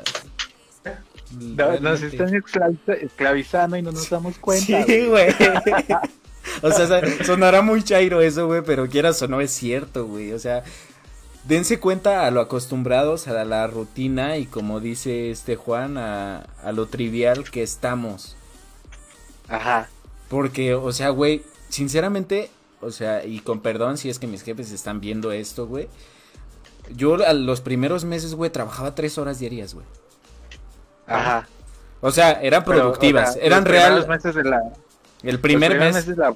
No, 1.33 1.81
nos 1.81 2.03
están 2.03 2.29
esclaviza- 2.29 2.95
esclavizando 3.01 3.77
y 3.77 3.83
no 3.83 3.91
nos 3.91 4.09
damos 4.09 4.39
cuenta. 4.39 4.85
Sí, 4.85 5.07
güey. 5.07 5.29
o 6.63 6.71
sea, 6.71 7.25
sonará 7.25 7.63
muy 7.63 7.83
chairo 7.83 8.21
eso, 8.21 8.47
güey, 8.47 8.63
pero 8.65 8.89
quieras 8.89 9.21
o 9.23 9.29
no 9.29 9.41
es 9.41 9.51
cierto, 9.51 10.07
güey. 10.07 10.33
O 10.33 10.39
sea, 10.39 10.63
dense 11.49 11.81
cuenta 11.81 12.27
a 12.27 12.31
lo 12.31 12.41
acostumbrados 12.41 13.27
a 13.27 13.45
la 13.45 13.67
rutina 13.67 14.37
y 14.37 14.47
como 14.47 14.79
dice 14.79 15.33
este 15.33 15.57
Juan, 15.57 15.99
a, 15.99 16.47
a 16.63 16.71
lo 16.71 16.87
trivial 16.87 17.51
que 17.51 17.65
estamos. 17.65 18.37
Ajá. 19.49 19.89
Porque, 20.29 20.75
o 20.77 20.93
sea, 20.93 21.09
güey, 21.11 21.43
sinceramente, 21.71 22.51
o 22.81 22.93
sea, 22.93 23.25
y 23.27 23.41
con 23.41 23.61
perdón 23.61 23.99
si 23.99 24.09
es 24.11 24.21
que 24.21 24.29
mis 24.29 24.43
jefes 24.43 24.71
están 24.71 25.01
viendo 25.01 25.33
esto, 25.33 25.67
güey. 25.67 25.89
Yo 26.95 27.15
a 27.27 27.33
los 27.33 27.61
primeros 27.61 28.05
meses, 28.05 28.35
güey, 28.35 28.51
trabajaba 28.51 28.95
tres 28.95 29.17
horas 29.19 29.39
diarias, 29.39 29.75
güey. 29.75 29.87
Ajá. 31.07 31.49
O 32.01 32.11
sea, 32.11 32.33
eran 32.41 32.65
Pero, 32.65 32.79
productivas, 32.81 33.31
o 33.31 33.33
sea, 33.35 33.43
eran 33.43 33.61
los 33.65 33.69
primeros 33.71 33.95
real. 33.99 34.09
meses 34.09 34.35
de 34.35 34.45
la- 34.45 34.73
El 35.23 35.39
primer 35.41 35.79
mes, 35.79 35.95
meses 35.95 36.17
de 36.17 36.23
la- 36.23 36.35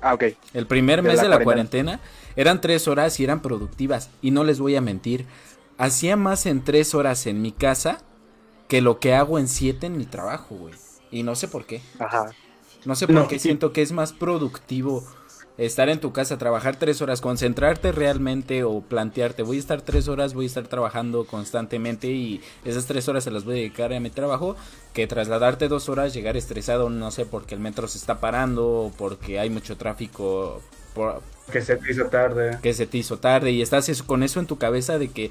Ah, 0.00 0.14
ok. 0.14 0.24
el 0.54 0.66
primer 0.66 1.02
de 1.02 1.08
mes 1.08 1.16
la 1.18 1.22
de 1.24 1.28
la 1.28 1.42
cuarentena. 1.42 1.92
cuarentena, 1.98 2.34
eran 2.36 2.60
tres 2.60 2.88
horas 2.88 3.18
y 3.20 3.24
eran 3.24 3.40
productivas. 3.40 4.10
Y 4.22 4.30
no 4.32 4.44
les 4.44 4.58
voy 4.60 4.74
a 4.76 4.80
mentir, 4.80 5.26
hacía 5.76 6.16
más 6.16 6.46
en 6.46 6.64
tres 6.64 6.94
horas 6.94 7.26
en 7.26 7.42
mi 7.42 7.52
casa 7.52 7.98
que 8.66 8.80
lo 8.80 8.98
que 8.98 9.14
hago 9.14 9.38
en 9.38 9.48
siete 9.48 9.86
en 9.86 9.96
mi 9.96 10.04
trabajo, 10.04 10.54
güey. 10.56 10.74
Y 11.10 11.22
no 11.22 11.34
sé 11.36 11.48
por 11.48 11.64
qué. 11.64 11.80
Ajá. 11.98 12.30
No 12.84 12.94
sé 12.96 13.06
por 13.06 13.14
No, 13.14 13.28
qué 13.28 13.38
sí. 13.38 13.44
siento 13.44 13.72
que 13.72 13.82
es 13.82 13.92
más 13.92 14.12
productivo 14.12 15.04
estar 15.58 15.88
en 15.88 16.00
tu 16.00 16.12
casa, 16.12 16.38
trabajar 16.38 16.76
tres 16.76 17.02
horas, 17.02 17.20
concentrarte 17.20 17.92
realmente 17.92 18.62
o 18.62 18.80
plantearte, 18.80 19.42
voy 19.42 19.56
a 19.56 19.60
estar 19.60 19.82
tres 19.82 20.08
horas, 20.08 20.32
voy 20.32 20.44
a 20.44 20.46
estar 20.46 20.68
trabajando 20.68 21.24
constantemente 21.24 22.08
y 22.08 22.40
esas 22.64 22.86
tres 22.86 23.08
horas 23.08 23.24
se 23.24 23.32
las 23.32 23.44
voy 23.44 23.54
a 23.54 23.56
dedicar 23.56 23.92
a 23.92 24.00
mi 24.00 24.10
trabajo, 24.10 24.56
que 24.94 25.06
trasladarte 25.06 25.68
dos 25.68 25.88
horas, 25.88 26.14
llegar 26.14 26.36
estresado, 26.36 26.88
no 26.88 27.10
sé, 27.10 27.26
porque 27.26 27.54
el 27.54 27.60
metro 27.60 27.88
se 27.88 27.98
está 27.98 28.20
parando 28.20 28.68
o 28.68 28.92
porque 28.96 29.40
hay 29.40 29.50
mucho 29.50 29.76
tráfico. 29.76 30.62
Por, 30.94 31.20
que 31.50 31.60
se 31.60 31.76
te 31.76 31.90
hizo 31.90 32.04
tarde. 32.06 32.58
Que 32.62 32.74
se 32.74 32.86
te 32.86 32.98
hizo 32.98 33.18
tarde 33.18 33.50
y 33.50 33.62
estás 33.62 34.02
con 34.02 34.22
eso 34.22 34.38
en 34.40 34.46
tu 34.46 34.58
cabeza 34.58 34.98
de 34.98 35.08
que 35.08 35.30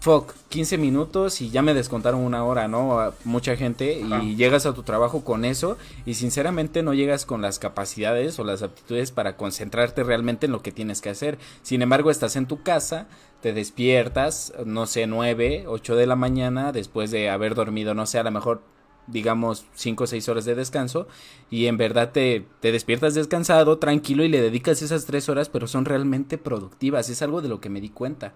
fuck, 0.00 0.34
15 0.50 0.78
minutos 0.78 1.40
y 1.40 1.50
ya 1.50 1.62
me 1.62 1.74
descontaron 1.74 2.20
una 2.20 2.44
hora, 2.44 2.68
¿no? 2.68 3.12
mucha 3.24 3.56
gente 3.56 4.00
y 4.00 4.36
llegas 4.36 4.66
a 4.66 4.72
tu 4.72 4.82
trabajo 4.82 5.24
con 5.24 5.44
eso 5.44 5.76
y 6.04 6.14
sinceramente 6.14 6.82
no 6.82 6.94
llegas 6.94 7.26
con 7.26 7.42
las 7.42 7.58
capacidades 7.58 8.38
o 8.38 8.44
las 8.44 8.62
aptitudes 8.62 9.10
para 9.10 9.36
concentrarte 9.36 10.04
realmente 10.04 10.46
en 10.46 10.52
lo 10.52 10.62
que 10.62 10.72
tienes 10.72 11.00
que 11.00 11.10
hacer. 11.10 11.38
Sin 11.62 11.82
embargo, 11.82 12.10
estás 12.10 12.36
en 12.36 12.46
tu 12.46 12.62
casa, 12.62 13.08
te 13.40 13.52
despiertas, 13.52 14.52
no 14.64 14.86
sé, 14.86 15.06
9, 15.06 15.64
8 15.66 15.96
de 15.96 16.06
la 16.06 16.16
mañana 16.16 16.72
después 16.72 17.10
de 17.10 17.28
haber 17.28 17.54
dormido, 17.54 17.94
no 17.94 18.06
sé, 18.06 18.18
a 18.18 18.24
lo 18.24 18.30
mejor 18.30 18.62
digamos 19.08 19.66
5 19.74 20.04
o 20.04 20.06
6 20.06 20.28
horas 20.28 20.44
de 20.44 20.56
descanso 20.56 21.06
y 21.48 21.66
en 21.66 21.76
verdad 21.76 22.10
te, 22.12 22.44
te 22.60 22.72
despiertas 22.72 23.14
descansado, 23.14 23.78
tranquilo 23.78 24.24
y 24.24 24.28
le 24.28 24.40
dedicas 24.40 24.82
esas 24.82 25.04
3 25.06 25.28
horas, 25.28 25.48
pero 25.48 25.66
son 25.66 25.84
realmente 25.84 26.38
productivas, 26.38 27.08
es 27.08 27.22
algo 27.22 27.42
de 27.42 27.48
lo 27.48 27.60
que 27.60 27.70
me 27.70 27.80
di 27.80 27.90
cuenta. 27.90 28.34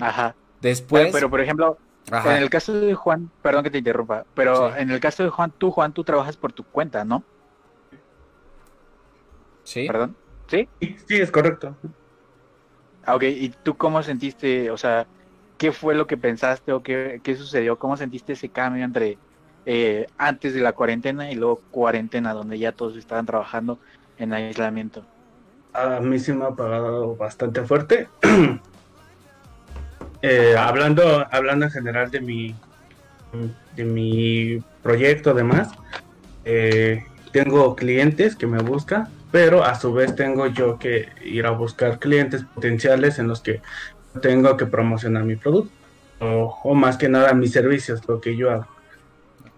Ajá. 0.00 0.34
Después. 0.60 1.10
Pero, 1.12 1.30
por 1.30 1.40
ejemplo, 1.40 1.78
en 2.10 2.42
el 2.42 2.50
caso 2.50 2.72
de 2.72 2.94
Juan, 2.94 3.30
perdón 3.42 3.64
que 3.64 3.70
te 3.70 3.78
interrumpa, 3.78 4.24
pero 4.34 4.74
en 4.76 4.90
el 4.90 5.00
caso 5.00 5.22
de 5.22 5.30
Juan, 5.30 5.52
tú, 5.56 5.70
Juan, 5.70 5.92
tú 5.92 6.04
trabajas 6.04 6.36
por 6.36 6.52
tu 6.52 6.64
cuenta, 6.64 7.04
¿no? 7.04 7.22
Sí. 9.64 9.86
¿Perdón? 9.86 10.16
¿Sí? 10.48 10.68
Sí, 11.06 11.20
es 11.20 11.30
correcto. 11.30 11.76
Ah, 13.04 13.14
ok, 13.14 13.22
¿y 13.22 13.50
tú 13.62 13.76
cómo 13.76 14.02
sentiste, 14.02 14.70
o 14.70 14.76
sea, 14.76 15.06
qué 15.58 15.72
fue 15.72 15.94
lo 15.94 16.06
que 16.06 16.16
pensaste 16.16 16.72
o 16.72 16.82
qué, 16.82 17.20
qué 17.22 17.36
sucedió? 17.36 17.78
¿Cómo 17.78 17.96
sentiste 17.96 18.32
ese 18.32 18.48
cambio 18.48 18.84
entre 18.84 19.18
eh, 19.66 20.06
antes 20.18 20.54
de 20.54 20.60
la 20.60 20.72
cuarentena 20.72 21.30
y 21.30 21.36
luego 21.36 21.60
cuarentena, 21.70 22.32
donde 22.34 22.58
ya 22.58 22.72
todos 22.72 22.96
estaban 22.96 23.26
trabajando 23.26 23.78
en 24.18 24.32
aislamiento? 24.32 25.04
A 25.72 26.00
mí 26.00 26.18
sí 26.18 26.32
me 26.32 26.46
ha 26.46 26.50
pagado 26.50 27.14
bastante 27.14 27.62
fuerte. 27.62 28.08
Eh, 30.22 30.54
hablando, 30.56 31.26
hablando 31.30 31.66
en 31.66 31.70
general 31.70 32.10
de 32.10 32.20
mi, 32.20 32.54
de 33.76 33.84
mi 33.84 34.62
proyecto, 34.82 35.30
además, 35.30 35.70
eh, 36.44 37.04
tengo 37.32 37.76
clientes 37.76 38.36
que 38.36 38.46
me 38.46 38.62
buscan, 38.62 39.08
pero 39.30 39.64
a 39.64 39.74
su 39.74 39.92
vez 39.92 40.14
tengo 40.16 40.46
yo 40.46 40.78
que 40.78 41.08
ir 41.24 41.46
a 41.46 41.50
buscar 41.50 41.98
clientes 41.98 42.44
potenciales 42.44 43.18
en 43.18 43.28
los 43.28 43.40
que 43.40 43.62
tengo 44.20 44.56
que 44.56 44.66
promocionar 44.66 45.24
mi 45.24 45.36
producto 45.36 45.72
o, 46.20 46.74
más 46.74 46.96
que 46.96 47.08
nada 47.08 47.32
mis 47.32 47.52
servicios, 47.52 48.06
lo 48.06 48.20
que 48.20 48.36
yo 48.36 48.50
hago. 48.50 48.66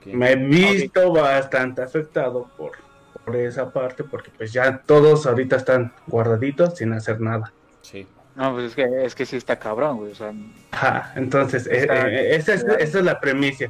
Me 0.06 0.32
he 0.32 0.36
visto 0.36 1.12
bastante 1.12 1.82
afectado 1.82 2.50
por, 2.56 2.72
por 3.24 3.36
esa 3.36 3.70
parte 3.70 4.04
porque 4.04 4.30
pues 4.36 4.52
ya 4.52 4.78
todos 4.78 5.26
ahorita 5.26 5.56
están 5.56 5.92
guardaditos 6.06 6.76
sin 6.76 6.92
hacer 6.92 7.20
nada. 7.20 7.52
Sí. 7.82 8.06
No, 8.34 8.54
pues 8.54 8.66
es 8.66 8.74
que, 8.74 9.04
es 9.04 9.14
que 9.14 9.26
sí 9.26 9.36
está 9.36 9.58
cabrón, 9.58 9.98
güey. 9.98 10.12
O 10.12 10.14
sea, 10.14 10.32
Ajá, 10.70 11.12
entonces, 11.16 11.66
eh, 11.66 11.86
eh, 11.90 12.36
esa, 12.36 12.54
es, 12.54 12.64
esa, 12.78 12.98
es, 12.98 13.04
la 13.04 13.20
premisa. 13.20 13.66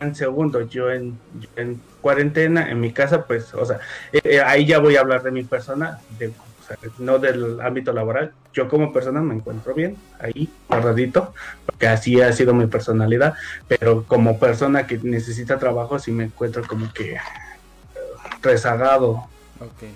en 0.00 0.14
segundo, 0.14 0.62
yo 0.62 0.90
en, 0.90 1.18
en, 1.56 1.80
cuarentena, 2.00 2.68
en 2.68 2.80
mi 2.80 2.92
casa, 2.92 3.24
pues, 3.24 3.54
o 3.54 3.64
sea, 3.64 3.78
eh, 4.12 4.40
ahí 4.40 4.66
ya 4.66 4.80
voy 4.80 4.96
a 4.96 5.00
hablar 5.00 5.22
de 5.22 5.30
mi 5.30 5.44
persona, 5.44 6.00
de, 6.18 6.28
o 6.28 6.66
sea, 6.66 6.76
no 6.98 7.18
del 7.18 7.60
ámbito 7.60 7.92
laboral. 7.92 8.32
Yo 8.52 8.68
como 8.68 8.92
persona 8.92 9.20
me 9.20 9.34
encuentro 9.34 9.72
bien, 9.72 9.96
ahí, 10.18 10.50
guardadito, 10.68 11.32
porque 11.64 11.86
así 11.86 12.20
ha 12.20 12.32
sido 12.32 12.54
mi 12.54 12.66
personalidad, 12.66 13.34
pero 13.68 14.04
como 14.04 14.38
persona 14.38 14.86
que 14.86 14.98
necesita 14.98 15.58
trabajo, 15.58 15.98
sí 16.00 16.10
me 16.10 16.24
encuentro 16.24 16.64
como 16.66 16.92
que 16.92 17.18
rezagado, 18.42 19.28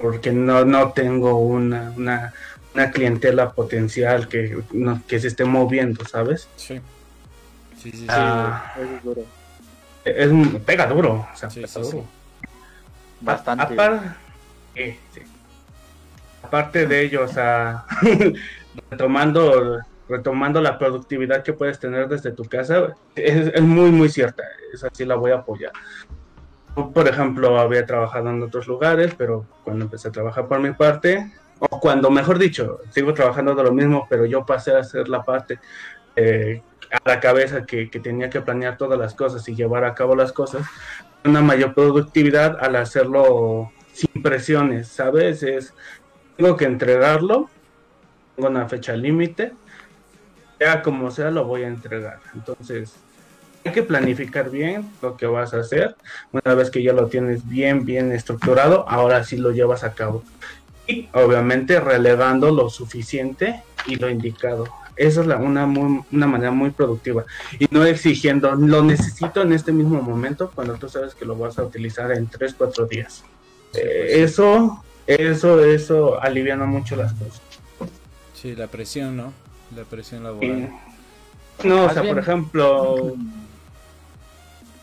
porque 0.01 0.31
no, 0.31 0.65
no 0.65 0.93
tengo 0.93 1.39
una, 1.39 1.93
una 1.97 2.33
una 2.77 2.91
clientela 2.91 3.53
potencial 3.53 4.29
que, 4.29 4.63
que 5.09 5.19
se 5.19 5.29
esté 5.29 5.47
moviendo, 5.47 6.05
¿sabes? 6.05 6.47
Sí. 6.57 6.79
Sí, 7.79 7.91
sí, 7.91 7.99
sí. 7.99 8.07
Ah, 8.11 8.75
es 8.79 9.03
duro. 9.03 9.25
Es, 10.05 10.31
pega 10.67 10.87
duro, 10.87 11.27
o 11.33 11.37
sea, 11.37 11.49
pega 11.49 11.69
duro. 11.81 12.05
Bastante. 13.23 13.77
Aparte 16.43 16.87
de 16.87 17.01
ello, 17.01 17.25
o 17.25 17.29
sea, 17.29 17.87
retomando, 18.91 19.81
retomando 20.07 20.61
la 20.61 20.79
productividad 20.79 21.43
que 21.43 21.55
puedes 21.55 21.81
tener 21.81 22.09
desde 22.09 22.31
tu 22.31 22.45
casa, 22.45 22.95
es, 23.15 23.53
es 23.55 23.63
muy, 23.63 23.91
muy 23.91 24.11
cierta. 24.11 24.45
Esa 24.73 24.91
sí 24.93 25.07
la 25.07 25.15
voy 25.15 25.31
a 25.31 25.37
apoyar. 25.37 25.73
Por 26.75 27.09
ejemplo, 27.09 27.59
había 27.59 27.87
trabajado 27.87 28.29
en 28.29 28.43
otros 28.43 28.67
lugares, 28.67 29.15
pero 29.17 29.47
cuando 29.65 29.87
empecé 29.87 30.09
a 30.09 30.13
trabajar 30.13 30.47
por 30.47 30.61
mi 30.61 30.73
parte, 30.73 31.33
o 31.59 31.81
cuando, 31.81 32.11
mejor 32.11 32.39
dicho, 32.39 32.81
sigo 32.91 33.15
trabajando 33.15 33.55
de 33.55 33.63
lo 33.63 33.73
mismo, 33.73 34.07
pero 34.09 34.27
yo 34.27 34.45
pasé 34.45 34.73
a 34.73 34.81
hacer 34.81 35.09
la 35.09 35.23
parte 35.23 35.59
eh, 36.15 36.63
a 36.91 37.09
la 37.09 37.21
cabeza 37.21 37.65
que, 37.65 37.87
tenía 37.87 38.31
que 38.31 38.41
planear 38.41 38.77
todas 38.77 38.99
las 38.99 39.15
cosas 39.15 39.49
y 39.49 39.55
llevar 39.55 39.85
a 39.85 39.95
cabo 39.95 40.15
las 40.15 40.33
cosas, 40.33 40.67
una 41.25 41.41
mayor 41.41 41.75
productividad 41.75 42.59
al 42.61 42.77
hacerlo 42.77 43.73
sin 43.93 44.23
presiones, 44.23 44.89
¿sabes? 44.89 45.43
Es, 45.43 45.75
tengo 46.37 46.57
que 46.57 46.67
entregarlo, 46.67 47.49
tengo 48.35 48.49
una 48.49 48.69
fecha 48.69 48.95
límite, 48.95 49.53
sea 50.59 50.83
como 50.83 51.11
sea, 51.11 51.31
lo 51.31 51.45
voy 51.45 51.63
a 51.63 51.69
entregar. 51.69 52.21
Entonces, 52.35 52.95
hay 53.65 53.73
que 53.73 53.83
planificar 53.83 54.51
bien 54.51 54.89
lo 55.03 55.17
que 55.17 55.27
vas 55.27 55.55
a 55.55 55.61
hacer. 55.61 55.97
Una 56.31 56.55
vez 56.55 56.71
que 56.71 56.83
ya 56.83 56.93
lo 56.93 57.09
tienes 57.09 57.49
bien, 57.49 57.85
bien 57.85 58.13
estructurado, 58.13 58.89
ahora 58.89 59.25
sí 59.25 59.39
lo 59.39 59.51
llevas 59.51 59.83
a 59.83 59.95
cabo 59.95 60.23
y 60.87 61.09
obviamente 61.13 61.81
relevando 61.81 62.51
lo 62.51 62.71
suficiente 62.71 63.63
y 63.87 63.97
lo 63.97 64.11
indicado. 64.11 64.67
Esa 64.97 65.21
es 65.21 65.27
la, 65.27 65.37
una, 65.37 65.67
una 65.67 66.27
manera 66.27 66.51
muy 66.51 66.71
productiva 66.71 67.27
y 67.59 67.67
no 67.71 67.85
exigiendo, 67.85 68.55
lo 68.55 68.83
necesito 68.83 69.43
en 69.43 69.53
este 69.53 69.71
mismo 69.71 70.01
momento 70.01 70.51
cuando 70.55 70.75
tú 70.75 70.89
sabes 70.89 71.15
que 71.15 71.27
lo 71.27 71.37
vas 71.37 71.59
a 71.59 71.65
utilizar 71.65 72.13
en 72.13 72.27
3, 72.27 72.55
4 72.57 72.87
días. 72.87 73.23
Eh, 73.75 74.23
eso, 74.23 74.83
eso, 75.07 75.63
eso 75.63 76.21
aliviana 76.23 76.65
mucho 76.65 76.97
las 76.97 77.13
cosas. 77.13 77.43
Sí, 78.33 78.57
la 78.57 78.69
presión, 78.69 79.17
¿no? 79.17 79.33
La 79.75 79.85
presión 79.85 80.25
laboral. 80.25 80.71
No, 81.63 81.85
o 81.85 81.91
sea, 81.91 82.03
por 82.03 82.19
ejemplo... 82.19 83.15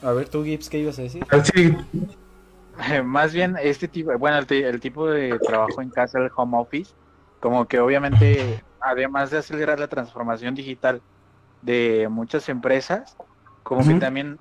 A 0.03 0.11
ver, 0.11 0.27
tú, 0.27 0.43
Gibbs, 0.43 0.69
¿qué 0.69 0.79
ibas 0.79 0.99
a 0.99 1.03
decir? 1.03 1.25
Sí, 1.53 1.75
Más 3.03 3.33
bien 3.33 3.55
este 3.61 3.87
tipo, 3.87 4.17
bueno, 4.17 4.37
el, 4.37 4.79
tipo 4.79 5.07
de 5.07 5.37
trabajo 5.39 5.81
en 5.81 5.89
casa, 5.89 6.19
el 6.19 6.31
home 6.35 6.57
office, 6.57 6.93
como 7.39 7.65
que 7.65 7.79
obviamente, 7.79 8.63
además 8.79 9.31
de 9.31 9.39
acelerar 9.39 9.79
la 9.79 9.87
transformación 9.87 10.55
digital 10.55 11.01
de 11.61 12.07
muchas 12.09 12.49
empresas, 12.49 13.15
como 13.63 13.85
que 13.85 13.95
también 13.95 14.39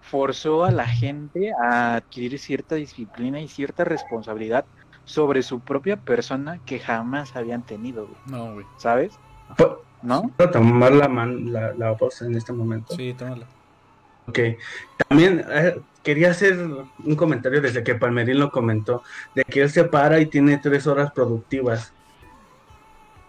forzó 0.00 0.64
a 0.64 0.70
la 0.70 0.86
gente 0.86 1.52
a 1.60 1.96
adquirir 1.96 2.38
cierta 2.38 2.74
disciplina 2.74 3.40
y 3.40 3.48
cierta 3.48 3.84
responsabilidad 3.84 4.64
sobre 5.04 5.42
su 5.42 5.60
propia 5.60 5.96
persona 5.96 6.60
que 6.64 6.78
jamás 6.78 7.36
habían 7.36 7.62
tenido, 7.62 8.08
No, 8.26 8.54
güey. 8.54 8.66
¿Sabes? 8.78 9.18
¿No? 10.02 10.30
Puedo 10.36 10.50
tomar 10.50 10.92
la, 10.92 11.08
la, 11.08 11.72
la 11.74 11.90
voz 11.92 12.20
en 12.22 12.34
este 12.34 12.52
momento. 12.52 12.94
Sí, 12.94 13.14
tómala. 13.14 13.46
Ok. 14.26 14.38
También 15.08 15.44
eh, 15.50 15.80
quería 16.04 16.30
hacer 16.30 16.56
un 16.56 17.16
comentario 17.16 17.60
desde 17.60 17.82
que 17.82 17.96
Palmerín 17.96 18.38
lo 18.38 18.50
comentó, 18.50 19.02
de 19.34 19.42
que 19.42 19.62
él 19.62 19.70
se 19.70 19.84
para 19.84 20.20
y 20.20 20.26
tiene 20.26 20.58
tres 20.58 20.86
horas 20.86 21.10
productivas. 21.10 21.92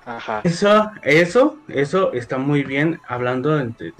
Ajá. 0.05 0.41
Eso, 0.43 0.91
eso, 1.01 1.57
eso 1.69 2.13
está 2.13 2.37
muy 2.37 2.63
bien 2.63 3.01
hablando 3.07 3.57
de, 3.57 3.93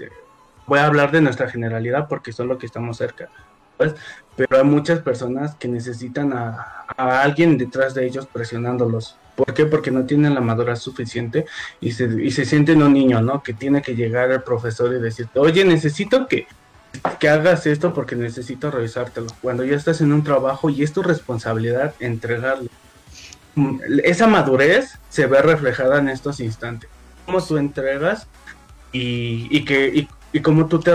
voy 0.66 0.78
a 0.78 0.86
hablar 0.86 1.10
de 1.10 1.20
nuestra 1.20 1.48
generalidad 1.48 2.06
porque 2.06 2.32
son 2.32 2.46
los 2.46 2.58
que 2.58 2.66
estamos 2.66 2.98
cerca. 2.98 3.28
Pues, 3.76 3.94
pero 4.36 4.58
hay 4.58 4.64
muchas 4.64 5.00
personas 5.00 5.56
que 5.56 5.68
necesitan 5.68 6.32
a, 6.32 6.84
a, 6.96 7.22
alguien 7.22 7.58
detrás 7.58 7.94
de 7.94 8.06
ellos 8.06 8.26
presionándolos. 8.26 9.16
¿Por 9.34 9.52
qué? 9.52 9.66
Porque 9.66 9.90
no 9.90 10.04
tienen 10.04 10.34
la 10.34 10.40
madurez 10.40 10.78
suficiente 10.78 11.44
y 11.80 11.92
se, 11.92 12.04
y 12.22 12.30
se 12.30 12.44
sienten 12.44 12.82
un 12.82 12.94
niño, 12.94 13.20
¿no? 13.20 13.42
Que 13.42 13.52
tiene 13.52 13.82
que 13.82 13.94
llegar 13.94 14.30
el 14.30 14.42
profesor 14.42 14.94
y 14.94 15.00
decirte, 15.00 15.38
oye, 15.38 15.64
necesito 15.64 16.26
que 16.26 16.46
que 17.18 17.28
hagas 17.28 17.66
esto 17.66 17.92
porque 17.94 18.16
necesito 18.16 18.70
revisártelo. 18.70 19.28
Cuando 19.40 19.64
ya 19.64 19.76
estás 19.76 20.00
en 20.00 20.12
un 20.12 20.24
trabajo 20.24 20.70
y 20.70 20.82
es 20.82 20.92
tu 20.92 21.02
responsabilidad 21.02 21.94
entregarle. 22.00 22.68
Mm, 23.54 23.80
esa 24.04 24.26
madurez 24.26 24.98
se 25.08 25.26
ve 25.26 25.40
reflejada 25.42 25.98
en 25.98 26.08
estos 26.08 26.40
instantes. 26.40 26.90
Cómo 27.24 27.42
tú 27.42 27.56
entregas 27.56 28.26
y, 28.92 29.48
y 29.50 29.64
que 29.64 29.88
y, 29.88 30.08
y 30.32 30.40
cómo 30.40 30.66
tú 30.66 30.80
te 30.80 30.94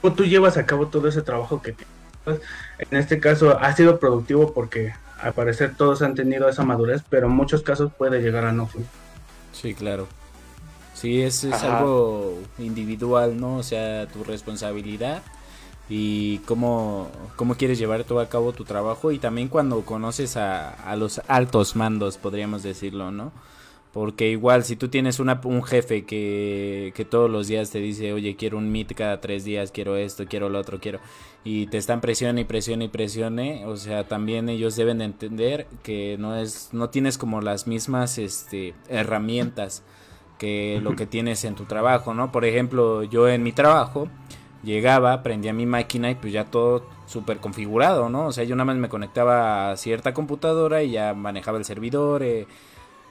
cómo 0.00 0.14
tú 0.14 0.24
llevas 0.24 0.56
a 0.56 0.66
cabo 0.66 0.88
todo 0.88 1.08
ese 1.08 1.22
trabajo 1.22 1.62
que 1.62 1.72
tienes. 1.72 2.42
En 2.78 2.98
este 2.98 3.20
caso 3.20 3.58
ha 3.58 3.74
sido 3.74 3.98
productivo 3.98 4.52
porque 4.52 4.92
al 5.20 5.32
parecer 5.32 5.74
todos 5.76 6.02
han 6.02 6.14
tenido 6.14 6.48
esa 6.48 6.64
madurez, 6.64 7.02
pero 7.08 7.26
en 7.26 7.32
muchos 7.32 7.62
casos 7.62 7.92
puede 7.96 8.20
llegar 8.20 8.44
a 8.44 8.52
no 8.52 8.68
Sí, 9.52 9.74
claro. 9.74 10.06
Sí, 11.00 11.22
es, 11.22 11.44
es 11.44 11.62
algo 11.62 12.38
individual, 12.58 13.38
¿no? 13.40 13.58
O 13.58 13.62
sea, 13.62 14.08
tu 14.08 14.24
responsabilidad 14.24 15.22
y 15.88 16.38
cómo, 16.38 17.08
cómo 17.36 17.54
quieres 17.54 17.78
llevar 17.78 18.02
todo 18.02 18.18
a 18.18 18.28
cabo 18.28 18.52
tu 18.52 18.64
trabajo 18.64 19.12
y 19.12 19.20
también 19.20 19.46
cuando 19.46 19.82
conoces 19.82 20.36
a, 20.36 20.70
a 20.70 20.96
los 20.96 21.20
altos 21.28 21.76
mandos, 21.76 22.18
podríamos 22.18 22.64
decirlo, 22.64 23.12
¿no? 23.12 23.30
Porque 23.92 24.28
igual 24.30 24.64
si 24.64 24.74
tú 24.74 24.88
tienes 24.88 25.20
una, 25.20 25.40
un 25.44 25.62
jefe 25.62 26.04
que, 26.04 26.92
que 26.96 27.04
todos 27.04 27.30
los 27.30 27.46
días 27.46 27.70
te 27.70 27.78
dice, 27.78 28.12
oye, 28.12 28.34
quiero 28.34 28.58
un 28.58 28.68
meet 28.68 28.92
cada 28.94 29.20
tres 29.20 29.44
días, 29.44 29.70
quiero 29.70 29.96
esto, 29.96 30.24
quiero 30.26 30.48
lo 30.48 30.58
otro, 30.58 30.80
quiero... 30.80 30.98
Y 31.44 31.68
te 31.68 31.78
están 31.78 32.00
presione 32.00 32.40
y 32.40 32.44
presione 32.44 32.86
y 32.86 32.88
presione, 32.88 33.64
o 33.66 33.76
sea, 33.76 34.08
también 34.08 34.48
ellos 34.48 34.74
deben 34.74 34.98
de 34.98 35.04
entender 35.04 35.68
que 35.84 36.16
no 36.18 36.36
es, 36.36 36.70
no 36.72 36.90
tienes 36.90 37.18
como 37.18 37.40
las 37.40 37.68
mismas 37.68 38.18
este, 38.18 38.74
herramientas 38.88 39.84
que 40.38 40.80
lo 40.82 40.96
que 40.96 41.06
tienes 41.06 41.44
en 41.44 41.54
tu 41.54 41.64
trabajo, 41.64 42.14
¿no? 42.14 42.32
Por 42.32 42.44
ejemplo, 42.44 43.02
yo 43.02 43.28
en 43.28 43.42
mi 43.42 43.52
trabajo 43.52 44.08
llegaba, 44.62 45.22
prendía 45.22 45.52
mi 45.52 45.66
máquina 45.66 46.10
y 46.10 46.14
pues 46.14 46.32
ya 46.32 46.44
todo 46.44 46.86
súper 47.06 47.38
configurado, 47.38 48.08
¿no? 48.08 48.26
O 48.26 48.32
sea, 48.32 48.44
yo 48.44 48.54
nada 48.54 48.66
más 48.66 48.76
me 48.76 48.88
conectaba 48.88 49.70
a 49.70 49.76
cierta 49.76 50.14
computadora 50.14 50.82
y 50.82 50.92
ya 50.92 51.14
manejaba 51.14 51.58
el 51.58 51.64
servidor, 51.64 52.22
eh, 52.22 52.46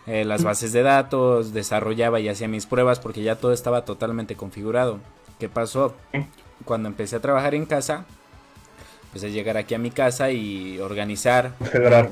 eh, 0.06 0.24
las 0.24 0.44
bases 0.44 0.72
de 0.72 0.84
datos, 0.84 1.54
desarrollaba 1.54 2.20
y 2.20 2.30
hacía 2.30 2.48
mis 2.48 2.66
pruebas 2.66 3.00
porque 3.00 3.22
ya 3.22 3.36
todo 3.36 3.52
estaba 3.52 3.84
totalmente 3.84 4.36
configurado. 4.36 5.00
¿Qué 5.40 5.50
pasó? 5.50 5.94
Cuando 6.66 6.88
empecé 6.88 7.18
a 7.18 7.20
trabajar 7.20 7.56
en 7.56 7.66
casa, 7.66 8.06
empecé 9.08 9.28
a 9.28 9.30
llegar 9.30 9.58
aquí 9.58 9.76
a 9.76 9.80
mi 9.80 9.92
casa 9.92 10.32
y 10.32 10.80
organizar 10.80 11.54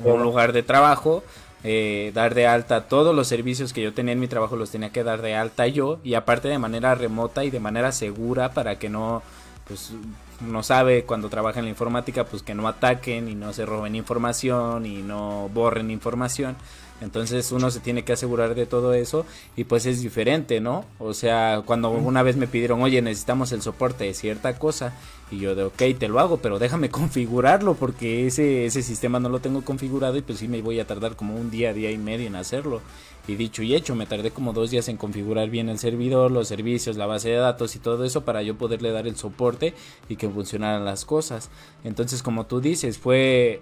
un 0.04 0.22
lugar 0.22 0.54
de 0.54 0.64
trabajo 0.64 1.24
eh, 1.68 2.12
dar 2.14 2.36
de 2.36 2.46
alta 2.46 2.88
todos 2.88 3.16
los 3.16 3.28
servicios 3.28 3.74
que 3.74 3.82
yo 3.82 3.92
tenía 3.92 4.14
en 4.14 4.20
mi 4.20 4.28
trabajo 4.28 4.56
los 4.56 4.70
tenía 4.70 4.92
que 4.92 5.04
dar 5.04 5.24
de 5.24 5.34
alta 5.34 5.66
yo 5.66 6.00
y 6.04 6.14
aparte 6.14 6.48
de 6.48 6.60
manera 6.60 6.94
remota 6.94 7.44
y 7.44 7.50
de 7.50 7.60
manera 7.60 7.92
segura 7.92 8.54
para 8.54 8.78
que 8.78 8.88
no 8.88 9.24
pues 9.68 9.94
no 10.42 10.62
sabe 10.62 11.06
cuando 11.06 11.28
trabaja 11.28 11.58
en 11.58 11.66
la 11.66 11.72
informática 11.72 12.24
pues 12.26 12.44
que 12.44 12.54
no 12.54 12.68
ataquen 12.68 13.28
y 13.30 13.34
no 13.34 13.52
se 13.52 13.66
roben 13.66 13.96
información 13.96 14.86
y 14.86 15.02
no 15.02 15.50
borren 15.56 15.90
información 15.90 16.56
entonces 17.02 17.52
uno 17.52 17.72
se 17.72 17.82
tiene 17.82 18.04
que 18.04 18.14
asegurar 18.14 18.56
de 18.56 18.66
todo 18.66 18.94
eso 18.94 19.26
y 19.56 19.66
pues 19.66 19.86
es 19.86 20.02
diferente, 20.02 20.62
¿no? 20.62 20.86
O 20.98 21.14
sea, 21.14 21.62
cuando 21.66 21.90
una 21.90 22.24
vez 22.24 22.38
me 22.38 22.48
pidieron, 22.48 22.82
oye, 22.82 23.02
necesitamos 23.02 23.52
el 23.52 23.62
soporte 23.62 24.06
de 24.06 24.14
cierta 24.14 24.58
cosa 24.58 24.94
y 25.30 25.40
yo 25.40 25.56
de, 25.56 25.64
ok, 25.64 25.82
te 26.00 26.08
lo 26.08 26.20
hago, 26.20 26.38
pero 26.38 26.58
déjame 26.58 26.90
configurarlo 26.92 27.74
porque 27.74 28.28
ese, 28.28 28.66
ese 28.66 28.82
sistema 28.82 29.20
no 29.20 29.30
lo 29.30 29.40
tengo 29.40 29.62
configurado 29.64 30.18
y 30.18 30.22
pues 30.22 30.40
sí 30.40 30.48
me 30.48 30.62
voy 30.62 30.80
a 30.80 30.88
tardar 30.88 31.16
como 31.16 31.36
un 31.36 31.52
día, 31.52 31.74
día 31.74 31.92
y 31.92 31.98
medio 31.98 32.28
en 32.28 32.36
hacerlo. 32.36 32.82
Y 33.28 33.36
dicho 33.36 33.64
y 33.64 33.74
hecho, 33.74 33.96
me 33.96 34.06
tardé 34.06 34.30
como 34.30 34.54
dos 34.54 34.70
días 34.70 34.88
en 34.88 34.98
configurar 34.98 35.50
bien 35.50 35.68
el 35.68 35.80
servidor, 35.80 36.30
los 36.30 36.48
servicios, 36.48 36.96
la 36.96 37.08
base 37.08 37.30
de 37.30 37.38
datos 37.38 37.76
y 37.76 37.80
todo 37.80 38.06
eso 38.06 38.24
para 38.24 38.44
yo 38.44 38.56
poderle 38.56 38.92
dar 38.92 39.08
el 39.08 39.16
soporte 39.16 39.74
y 40.08 40.16
que 40.16 40.30
funcionaran 40.30 40.86
las 40.86 41.06
cosas. 41.06 41.50
Entonces, 41.84 42.22
como 42.22 42.46
tú 42.46 42.62
dices, 42.62 43.00
fue 43.00 43.62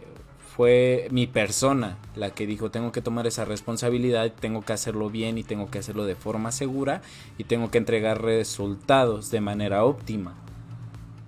fue 0.55 1.07
mi 1.09 1.25
persona 1.25 1.97
la 2.15 2.29
que 2.29 2.45
dijo 2.45 2.69
tengo 2.69 2.91
que 2.91 3.01
tomar 3.01 3.25
esa 3.25 3.43
responsabilidad, 3.43 4.31
tengo 4.39 4.61
que 4.61 4.73
hacerlo 4.73 5.09
bien 5.09 5.37
y 5.39 5.43
tengo 5.43 5.71
que 5.71 5.79
hacerlo 5.79 6.05
de 6.05 6.15
forma 6.15 6.51
segura 6.51 7.01
y 7.39 7.45
tengo 7.45 7.71
que 7.71 7.79
entregar 7.79 8.21
resultados 8.21 9.31
de 9.31 9.41
manera 9.41 9.83
óptima. 9.83 10.35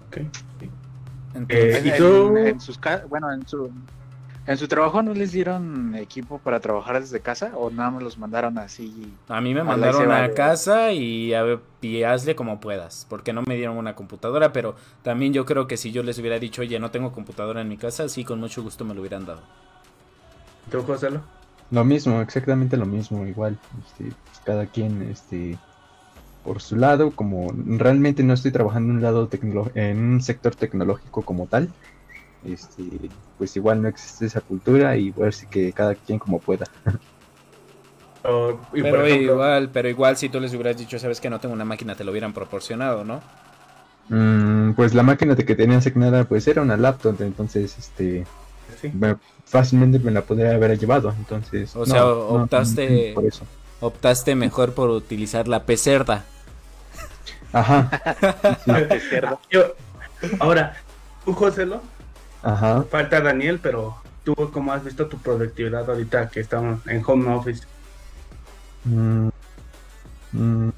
Okay. 0.10 0.30
Entonces, 1.34 1.86
eh, 1.86 2.50
en, 2.50 2.62
sus 2.62 2.80
bueno, 3.10 3.34
en 3.34 3.48
su 3.48 3.72
¿En 4.48 4.58
su 4.58 4.68
trabajo 4.68 5.02
no 5.02 5.16
les 5.16 5.32
dieron 5.32 5.96
equipo 5.96 6.38
para 6.38 6.60
trabajar 6.60 7.00
desde 7.00 7.20
casa 7.20 7.54
o 7.56 7.72
nada 7.72 7.90
más 7.90 8.04
los 8.04 8.20
mandaron 8.20 8.60
así? 8.60 9.12
A 9.28 9.42
mí 9.42 9.56
me 9.56 9.64
mandaron 9.64 10.12
a, 10.12 10.30
casa 10.34 10.92
y, 10.92 11.34
a, 11.34 11.44
hazle 12.08 12.36
como 12.36 12.60
puedas, 12.60 13.08
porque 13.10 13.34
no 13.34 13.42
me 13.42 13.56
dieron 13.56 13.76
una 13.76 13.96
computadora, 13.96 14.54
pero 14.54 14.76
también 15.02 15.34
yo 15.34 15.46
creo 15.46 15.66
que 15.66 15.78
si 15.78 15.92
yo 15.92 16.04
les 16.04 16.20
hubiera 16.20 16.38
dicho, 16.38 16.62
oye, 16.62 16.80
no 16.80 16.92
tengo 16.92 17.12
computadora 17.12 17.62
en 17.62 17.70
mi 17.70 17.78
casa, 17.78 18.08
sí, 18.08 18.24
con 18.24 18.40
mucho 18.40 18.62
gusto 18.62 18.86
me 18.86 18.94
lo 18.94 19.02
hubieran 19.02 19.26
dado. 19.26 19.42
¿Tú, 20.70 20.94
hacerlo? 20.94 21.22
Lo 21.72 21.84
mismo, 21.84 22.22
exactamente 22.22 22.78
lo 22.78 22.86
mismo, 22.86 23.26
igual, 23.26 23.58
este, 23.88 24.04
pues, 24.04 24.40
cada 24.44 24.68
quien, 24.68 25.10
este, 25.10 25.58
por 26.44 26.62
su 26.62 26.76
lado, 26.76 27.10
como 27.10 27.52
realmente 27.66 28.22
no 28.22 28.36
estoy 28.36 28.52
trabajando 28.52 28.92
en 28.92 28.98
un 28.98 29.02
lado 29.02 29.28
en 29.74 29.98
un 29.98 30.22
sector 30.22 30.54
tecnológico 30.54 31.24
como 31.24 31.48
tal, 31.48 31.70
este, 32.48 32.84
pues 33.38 33.56
igual 33.56 33.82
no 33.82 33.88
existe 33.88 34.26
esa 34.26 34.42
cultura 34.42 34.96
y 34.98 35.12
ver 35.12 35.34
si 35.34 35.48
que 35.48 35.72
cada 35.74 35.96
quien 35.96 36.20
como 36.20 36.40
pueda. 36.40 36.66
pero 38.72 39.08
igual, 39.08 39.70
pero 39.70 39.90
igual 39.90 40.18
si 40.18 40.30
tú 40.30 40.40
les 40.40 40.54
hubieras 40.54 40.78
dicho, 40.78 40.98
sabes 41.00 41.22
que 41.22 41.30
no 41.30 41.40
tengo 41.40 41.54
una 41.54 41.66
máquina, 41.66 41.96
te 41.96 42.04
lo 42.04 42.12
hubieran 42.12 42.34
proporcionado, 42.34 43.04
¿no? 43.04 43.22
Mm, 44.10 44.74
pues 44.74 44.94
la 44.94 45.04
máquina 45.04 45.36
que 45.36 45.56
tenía 45.56 45.78
asignada 45.78 46.26
pues 46.26 46.48
era 46.48 46.62
una 46.62 46.78
laptop, 46.78 47.22
entonces 47.22 47.76
este 47.78 48.26
fácilmente 49.46 50.00
me 50.00 50.12
la 50.12 50.22
podría 50.22 50.54
haber 50.54 50.78
llevado, 50.78 51.14
entonces. 51.18 51.76
O 51.76 51.86
sea, 51.86 52.06
optaste 52.06 53.16
optaste 53.80 54.36
mejor 54.36 54.74
por 54.74 54.90
utilizar 54.90 55.48
la 55.48 55.64
pecerda. 55.64 56.26
Ajá. 57.52 57.90
ahora, 60.40 60.76
tú 61.24 61.34
José, 61.34 61.66
Falta 62.90 63.22
Daniel, 63.22 63.60
pero 63.62 63.96
tú 64.24 64.36
cómo 64.54 64.72
has 64.72 64.84
visto 64.84 65.08
tu 65.08 65.18
productividad 65.18 65.90
ahorita 65.90 66.30
que 66.30 66.42
estamos 66.42 66.86
en 66.88 67.02
home 67.06 67.34
office. 67.34 67.64
Mm, 68.84 69.30
mm, 70.32 70.70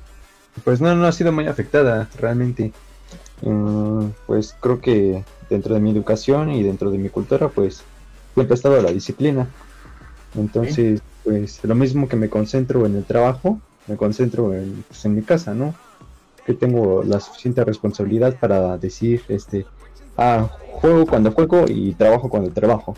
pues 0.64 0.80
no, 0.80 0.96
no 0.96 1.06
ha 1.06 1.12
sido 1.12 1.32
muy 1.32 1.48
afectada 1.48 2.08
realmente. 2.20 2.72
Mm, 3.42 4.08
pues 4.26 4.56
creo 4.60 4.80
que 4.80 5.24
dentro 5.50 5.74
de 5.74 5.82
mi 5.82 5.92
educación 5.92 6.52
y 6.52 6.64
dentro 6.64 6.90
de 6.90 6.98
mi 6.98 7.10
cultura, 7.10 7.50
pues 7.50 7.84
siempre 8.34 8.54
ha 8.54 8.56
estado 8.56 8.82
la 8.82 8.92
disciplina. 8.92 9.48
Entonces, 10.36 11.02
pues 11.24 11.64
lo 11.64 11.76
mismo 11.76 12.08
que 12.08 12.16
me 12.16 12.30
concentro 12.30 12.86
en 12.86 12.96
el 12.96 13.04
trabajo, 13.04 13.60
me 13.88 13.98
concentro 13.98 14.54
en, 14.54 14.86
pues, 14.88 15.04
en 15.06 15.16
mi 15.16 15.22
casa, 15.22 15.54
¿no? 15.54 15.76
Que 16.46 16.54
tengo 16.54 17.04
la 17.04 17.20
suficiente 17.20 17.64
responsabilidad 17.66 18.38
para 18.40 18.78
decir, 18.78 19.24
este, 19.28 19.66
ah, 20.18 20.48
juego 20.72 21.06
cuando 21.06 21.32
juego 21.32 21.66
y 21.68 21.94
trabajo 21.94 22.30
cuando 22.30 22.52
trabajo. 22.52 22.96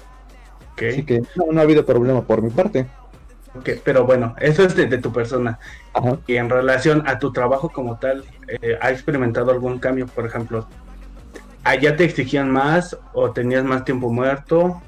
Así 0.88 1.04
que 1.04 1.22
no, 1.36 1.60
ha 1.60 1.64
habido 1.64 1.86
problema 1.86 2.22
por 2.22 2.42
mi 2.42 2.50
parte. 2.50 2.88
Okay, 3.58 3.82
pero 3.84 4.06
bueno, 4.06 4.36
eso 4.40 4.64
es 4.64 4.76
de, 4.76 4.98
tu 4.98 5.12
persona. 5.12 5.60
Y 6.28 6.36
en 6.36 6.50
relación 6.50 7.04
a 7.08 7.20
tu 7.20 7.34
trabajo 7.34 7.70
como 7.70 7.98
tal, 7.98 8.24
eh, 8.48 8.78
¿ha 8.80 8.92
experimentado 8.92 9.52
algún 9.52 9.80
cambio? 9.80 10.08
Por 10.08 10.26
ejemplo, 10.26 10.68
¿allá 11.64 11.96
te 11.96 12.06
exigían 12.06 12.52
más 12.52 12.98
o 13.14 13.32
tenías 13.32 13.64
más 13.64 13.84
tiempo 13.84 14.12
muerto? 14.12 14.82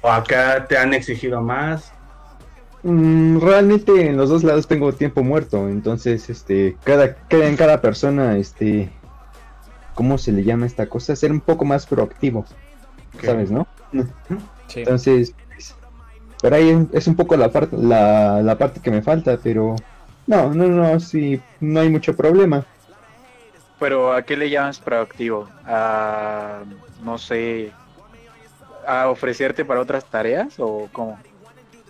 ¿O 0.00 0.08
acá 0.08 0.66
te 0.66 0.78
han 0.78 0.94
exigido 0.94 1.40
más? 1.42 1.92
Mm, 2.82 3.40
realmente 3.40 4.08
en 4.08 4.16
los 4.16 4.30
dos 4.30 4.42
lados 4.42 4.66
tengo 4.66 4.92
tiempo 4.94 5.22
muerto, 5.22 5.68
entonces 5.68 6.30
este 6.30 6.78
cada, 6.82 7.14
cada 7.14 7.46
en 7.46 7.56
cada 7.56 7.82
persona 7.82 8.38
este 8.38 8.90
¿cómo 9.94 10.18
se 10.18 10.32
le 10.32 10.44
llama 10.44 10.66
esta 10.66 10.86
cosa? 10.86 11.16
Ser 11.16 11.32
un 11.32 11.40
poco 11.40 11.64
más 11.64 11.86
proactivo, 11.86 12.44
¿sabes, 13.22 13.50
no? 13.50 13.66
Entonces, 14.74 15.34
pero 16.42 16.56
ahí 16.56 16.88
es 16.92 17.06
un 17.06 17.16
poco 17.16 17.36
la 17.36 17.50
parte, 17.50 17.76
la, 17.76 18.56
parte 18.58 18.80
que 18.80 18.90
me 18.90 19.02
falta, 19.02 19.38
pero 19.42 19.76
no, 20.26 20.54
no, 20.54 20.68
no, 20.68 21.00
sí, 21.00 21.40
no 21.60 21.80
hay 21.80 21.90
mucho 21.90 22.16
problema. 22.16 22.64
Pero 23.78 24.12
¿a 24.12 24.22
qué 24.22 24.36
le 24.36 24.50
llamas 24.50 24.78
proactivo? 24.78 25.48
¿A, 25.66 26.62
no 27.02 27.18
sé, 27.18 27.72
a 28.86 29.08
ofrecerte 29.08 29.64
para 29.64 29.80
otras 29.80 30.04
tareas 30.04 30.54
o 30.58 30.88
cómo? 30.92 31.18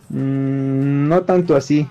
Mm, 0.09 1.09
no 1.09 1.23
tanto 1.23 1.57
así. 1.57 1.89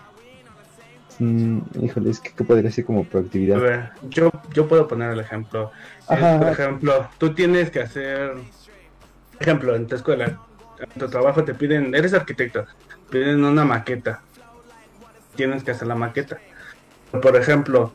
Mm, 1.20 1.60
híjole, 1.82 2.10
es 2.12 2.20
que 2.22 2.32
¿qué 2.32 2.44
podría 2.44 2.72
ser 2.72 2.86
como 2.86 3.04
proactividad? 3.04 3.92
yo, 4.10 4.30
yo 4.54 4.68
puedo 4.68 4.88
poner 4.88 5.12
el 5.12 5.20
ejemplo. 5.20 5.72
Por 6.10 6.50
ejemplo, 6.50 7.08
tú 7.18 7.34
tienes 7.34 7.70
que 7.70 7.82
hacer, 7.82 8.34
ejemplo, 9.40 9.76
en 9.76 9.88
tu 9.88 9.96
escuela, 9.96 10.40
en 10.80 11.00
tu 11.00 11.08
trabajo 11.10 11.44
te 11.44 11.54
piden, 11.54 11.94
eres 11.94 12.14
arquitecto, 12.14 12.66
piden 13.10 13.44
una 13.44 13.64
maqueta. 13.64 14.22
Tienes 15.36 15.64
que 15.64 15.72
hacer 15.72 15.88
la 15.88 15.96
maqueta. 15.96 16.38
Por 17.22 17.36
ejemplo, 17.36 17.94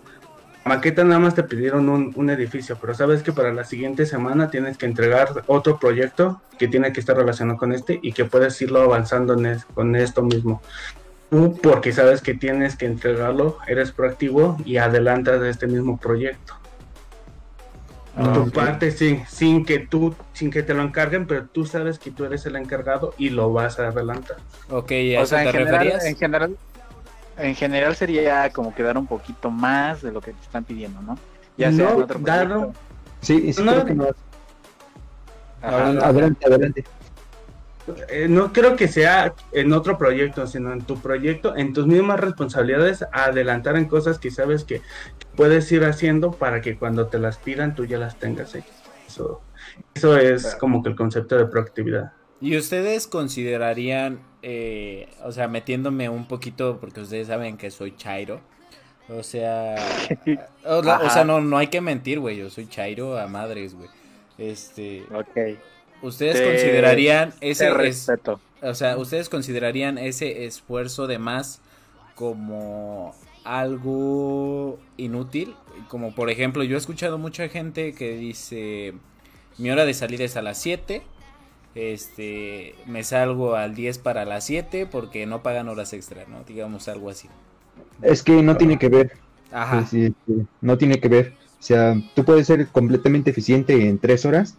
maqueta 0.64 1.04
nada 1.04 1.18
más 1.18 1.34
te 1.34 1.42
pidieron 1.42 1.88
un, 1.88 2.30
edificio, 2.30 2.78
pero 2.80 2.94
sabes 2.94 3.22
que 3.22 3.32
para 3.32 3.52
la 3.52 3.64
siguiente 3.64 4.06
semana 4.06 4.50
tienes 4.50 4.78
que 4.78 4.86
entregar 4.86 5.44
otro 5.46 5.78
proyecto 5.78 6.40
que 6.58 6.68
tiene 6.68 6.92
que 6.92 7.00
estar 7.00 7.16
relacionado 7.16 7.58
con 7.58 7.72
este 7.72 7.98
y 8.02 8.12
que 8.12 8.24
puedes 8.24 8.60
irlo 8.62 8.82
avanzando 8.82 9.34
en 9.34 9.58
con 9.74 9.94
esto 9.96 10.22
mismo 10.22 10.62
porque 11.62 11.92
sabes 11.92 12.20
que 12.20 12.34
tienes 12.34 12.76
que 12.76 12.86
entregarlo, 12.86 13.58
eres 13.66 13.92
proactivo 13.92 14.56
y 14.64 14.76
adelantas 14.76 15.40
de 15.40 15.50
este 15.50 15.66
mismo 15.66 15.96
proyecto. 15.96 16.54
Ah, 18.16 18.32
tu 18.32 18.50
parte 18.50 18.92
sin, 18.92 19.26
sin 19.26 19.64
que 19.64 19.80
tú, 19.80 20.14
sin 20.32 20.50
que 20.50 20.62
te 20.62 20.72
lo 20.72 20.82
encarguen, 20.82 21.26
pero 21.26 21.46
tú 21.46 21.66
sabes 21.66 21.98
que 21.98 22.12
tú 22.12 22.24
eres 22.24 22.46
el 22.46 22.54
encargado 22.54 23.12
y 23.18 23.30
lo 23.30 23.52
vas 23.52 23.80
a 23.80 23.88
adelantar. 23.88 24.36
Ok, 24.70 24.92
¿a 25.18 25.22
o 25.22 25.26
sea, 25.26 25.42
en 25.42 25.50
general, 25.50 25.92
en 26.00 26.16
general, 26.16 26.56
en 27.38 27.54
general 27.56 27.96
sería 27.96 28.50
como 28.50 28.72
que 28.72 28.84
dar 28.84 28.96
un 28.96 29.08
poquito 29.08 29.50
más 29.50 30.02
de 30.02 30.12
lo 30.12 30.20
que 30.20 30.32
te 30.32 30.40
están 30.42 30.62
pidiendo, 30.62 31.02
¿no? 31.02 31.18
Ya 31.56 31.72
sea 31.72 31.90
no, 31.90 31.96
otro 31.96 32.20
dar, 32.20 32.68
Sí, 33.20 33.52
sí 33.52 33.62
no, 33.62 33.72
creo 33.82 33.84
que 33.84 34.14
Adelante, 35.62 36.46
adelante. 36.46 36.84
Eh, 38.08 38.28
no 38.28 38.52
creo 38.52 38.76
que 38.76 38.88
sea 38.88 39.34
en 39.52 39.72
otro 39.72 39.98
proyecto, 39.98 40.46
sino 40.46 40.72
en 40.72 40.82
tu 40.82 41.00
proyecto, 41.00 41.56
en 41.56 41.74
tus 41.74 41.86
mismas 41.86 42.18
responsabilidades, 42.18 43.04
adelantar 43.12 43.76
en 43.76 43.86
cosas 43.86 44.18
que 44.18 44.30
sabes 44.30 44.64
que, 44.64 44.80
puedes 45.36 45.70
ir 45.72 45.84
haciendo 45.84 46.32
para 46.32 46.60
que 46.60 46.76
cuando 46.76 47.08
te 47.08 47.18
las 47.18 47.38
pidan 47.38 47.74
tú 47.74 47.84
ya 47.84 47.98
las 47.98 48.18
tengas 48.18 48.54
hechas. 48.54 48.82
Eso, 49.06 49.42
eso 49.94 50.16
es 50.16 50.54
como 50.56 50.82
que 50.82 50.88
el 50.90 50.96
concepto 50.96 51.36
de 51.36 51.46
proactividad. 51.46 52.12
¿Y 52.40 52.56
ustedes 52.56 53.06
considerarían, 53.06 54.20
eh, 54.42 55.08
o 55.22 55.32
sea, 55.32 55.48
metiéndome 55.48 56.08
un 56.08 56.26
poquito, 56.26 56.78
porque 56.80 57.00
ustedes 57.00 57.28
saben 57.28 57.56
que 57.56 57.70
soy 57.70 57.96
Chairo, 57.96 58.40
o 59.08 59.22
sea, 59.22 59.76
o, 60.64 61.10
sea, 61.10 61.24
no, 61.24 61.40
no 61.40 61.58
hay 61.58 61.68
que 61.68 61.80
mentir, 61.80 62.20
güey, 62.20 62.36
yo 62.36 62.50
soy 62.50 62.66
Chairo 62.66 63.18
a 63.18 63.26
madres, 63.26 63.74
güey. 63.74 63.88
Este, 64.36 65.04
ok. 65.12 65.58
¿Ustedes 66.02 66.40
considerarían 66.40 67.32
ese 67.40 67.70
respeto? 67.70 68.40
o 68.64 68.74
sea, 68.74 68.96
¿ustedes 68.96 69.28
considerarían 69.28 69.98
ese 69.98 70.46
esfuerzo 70.46 71.06
de 71.06 71.18
más 71.18 71.60
como 72.14 73.14
algo 73.44 74.78
inútil? 74.96 75.54
Como 75.88 76.14
por 76.14 76.30
ejemplo, 76.30 76.64
yo 76.64 76.76
he 76.76 76.78
escuchado 76.78 77.18
mucha 77.18 77.48
gente 77.48 77.92
que 77.92 78.16
dice, 78.16 78.94
mi 79.58 79.70
hora 79.70 79.84
de 79.84 79.92
salir 79.92 80.22
es 80.22 80.36
a 80.36 80.42
las 80.42 80.58
7, 80.58 81.02
este, 81.74 82.74
me 82.86 83.04
salgo 83.04 83.54
al 83.54 83.74
10 83.74 83.98
para 83.98 84.24
las 84.24 84.46
7 84.46 84.86
porque 84.86 85.26
no 85.26 85.42
pagan 85.42 85.68
horas 85.68 85.92
extra, 85.92 86.24
¿no? 86.26 86.44
Digamos 86.44 86.88
algo 86.88 87.10
así. 87.10 87.28
Es 88.00 88.22
que 88.22 88.42
no 88.42 88.56
tiene 88.56 88.78
que 88.78 88.88
ver. 88.88 89.12
Ajá. 89.52 89.86
no 90.60 90.78
tiene 90.78 91.00
que 91.00 91.08
ver. 91.08 91.34
O 91.64 91.66
sea, 91.66 91.98
tú 92.14 92.26
puedes 92.26 92.46
ser 92.46 92.68
completamente 92.68 93.30
eficiente 93.30 93.88
en 93.88 93.98
tres 93.98 94.26
horas 94.26 94.54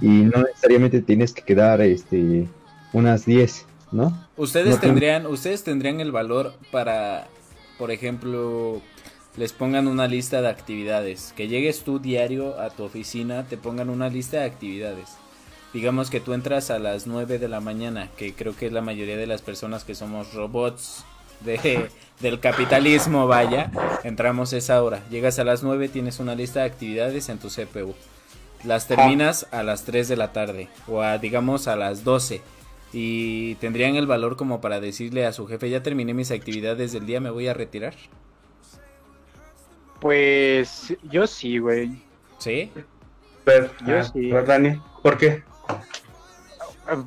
y 0.00 0.06
no 0.06 0.40
necesariamente 0.40 1.02
tienes 1.02 1.32
que 1.32 1.42
quedar 1.42 1.80
este 1.80 2.46
unas 2.92 3.26
10, 3.26 3.66
¿no? 3.90 4.28
Ustedes 4.36 4.78
tendrían, 4.78 5.26
ustedes 5.26 5.64
tendrían 5.64 5.98
el 5.98 6.12
valor 6.12 6.54
para, 6.70 7.26
por 7.76 7.90
ejemplo, 7.90 8.80
les 9.36 9.52
pongan 9.52 9.88
una 9.88 10.06
lista 10.06 10.42
de 10.42 10.48
actividades, 10.48 11.34
que 11.36 11.48
llegues 11.48 11.82
tú 11.82 11.98
diario 11.98 12.60
a 12.60 12.70
tu 12.70 12.84
oficina, 12.84 13.42
te 13.48 13.56
pongan 13.56 13.90
una 13.90 14.08
lista 14.08 14.36
de 14.36 14.44
actividades. 14.44 15.08
Digamos 15.72 16.08
que 16.08 16.20
tú 16.20 16.34
entras 16.34 16.70
a 16.70 16.78
las 16.78 17.08
9 17.08 17.40
de 17.40 17.48
la 17.48 17.58
mañana, 17.58 18.10
que 18.16 18.32
creo 18.32 18.54
que 18.54 18.66
es 18.66 18.72
la 18.72 18.80
mayoría 18.80 19.16
de 19.16 19.26
las 19.26 19.42
personas 19.42 19.82
que 19.82 19.96
somos 19.96 20.32
robots 20.34 21.04
de, 21.40 21.90
del 22.20 22.40
capitalismo, 22.40 23.26
vaya, 23.26 23.70
entramos 24.02 24.52
esa 24.52 24.82
hora. 24.82 25.02
Llegas 25.10 25.38
a 25.38 25.44
las 25.44 25.62
9, 25.62 25.88
tienes 25.88 26.20
una 26.20 26.34
lista 26.34 26.60
de 26.60 26.66
actividades 26.66 27.28
en 27.28 27.38
tu 27.38 27.48
CPU. 27.48 27.94
Las 28.64 28.86
terminas 28.86 29.46
a 29.50 29.62
las 29.62 29.84
3 29.84 30.08
de 30.08 30.16
la 30.16 30.32
tarde 30.32 30.68
o 30.88 31.02
a, 31.02 31.18
digamos 31.18 31.68
a 31.68 31.76
las 31.76 32.02
12 32.02 32.40
y 32.94 33.56
tendrían 33.56 33.96
el 33.96 34.06
valor 34.06 34.36
como 34.36 34.60
para 34.60 34.80
decirle 34.80 35.26
a 35.26 35.32
su 35.32 35.46
jefe, 35.46 35.68
ya 35.68 35.82
terminé 35.82 36.14
mis 36.14 36.30
actividades 36.30 36.92
del 36.92 37.06
día, 37.06 37.20
me 37.20 37.30
voy 37.30 37.48
a 37.48 37.54
retirar. 37.54 37.94
Pues 40.00 40.96
yo 41.10 41.26
sí, 41.26 41.58
güey. 41.58 42.02
¿Sí? 42.38 42.70
Pero, 43.44 43.70
yo 43.86 43.98
ah, 43.98 44.04
sí. 44.04 44.30
Dani, 44.30 44.80
¿por 45.02 45.18
qué? 45.18 45.42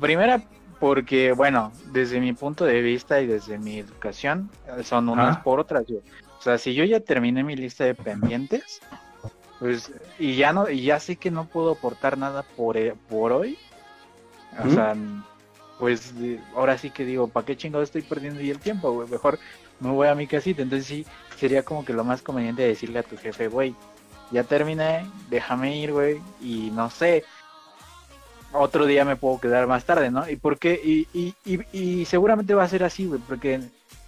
Primera, 0.00 0.42
porque, 0.80 1.32
bueno, 1.32 1.72
desde 1.92 2.20
mi 2.20 2.32
punto 2.32 2.64
de 2.64 2.80
vista 2.80 3.20
y 3.20 3.26
desde 3.26 3.58
mi 3.58 3.78
educación, 3.78 4.50
son 4.84 5.08
unas 5.08 5.38
por 5.38 5.60
otras. 5.60 5.84
O 5.90 6.42
sea, 6.42 6.58
si 6.58 6.74
yo 6.74 6.84
ya 6.84 7.00
terminé 7.00 7.42
mi 7.42 7.56
lista 7.56 7.84
de 7.84 7.94
pendientes, 7.94 8.80
pues, 9.58 9.92
y 10.18 10.36
ya 10.36 10.52
no, 10.52 10.70
y 10.70 10.82
ya 10.82 11.00
sé 11.00 11.16
que 11.16 11.30
no 11.30 11.46
puedo 11.46 11.72
aportar 11.72 12.16
nada 12.16 12.42
por, 12.42 12.76
eh, 12.76 12.94
por 13.08 13.32
hoy, 13.32 13.58
o 14.64 14.70
sea, 14.70 14.94
pues 15.78 16.14
ahora 16.54 16.78
sí 16.78 16.90
que 16.90 17.04
digo, 17.04 17.28
¿para 17.28 17.46
qué 17.46 17.56
chingado 17.56 17.82
estoy 17.82 18.02
perdiendo 18.02 18.40
y 18.40 18.50
el 18.50 18.58
tiempo, 18.58 18.92
güey? 18.92 19.08
Mejor 19.08 19.38
me 19.80 19.90
voy 19.90 20.08
a 20.08 20.14
mi 20.14 20.26
casita. 20.26 20.62
Entonces 20.62 20.86
sí, 20.86 21.06
sería 21.36 21.62
como 21.62 21.84
que 21.84 21.92
lo 21.92 22.04
más 22.04 22.22
conveniente 22.22 22.62
decirle 22.62 23.00
a 23.00 23.04
tu 23.04 23.16
jefe, 23.16 23.48
güey, 23.48 23.74
ya 24.30 24.44
terminé, 24.44 25.06
déjame 25.30 25.76
ir, 25.76 25.92
güey, 25.92 26.20
y 26.40 26.70
no 26.72 26.90
sé, 26.90 27.24
otro 28.52 28.86
día 28.86 29.04
me 29.04 29.16
puedo 29.16 29.40
quedar 29.40 29.66
más 29.66 29.84
tarde, 29.84 30.10
¿no? 30.10 30.28
Y 30.28 30.36
porque 30.36 30.80
y, 30.82 31.06
y, 31.12 31.34
y, 31.44 31.60
y 31.72 32.04
seguramente 32.04 32.54
va 32.54 32.64
a 32.64 32.68
ser 32.68 32.84
así, 32.84 33.06
güey, 33.06 33.20
porque 33.20 33.54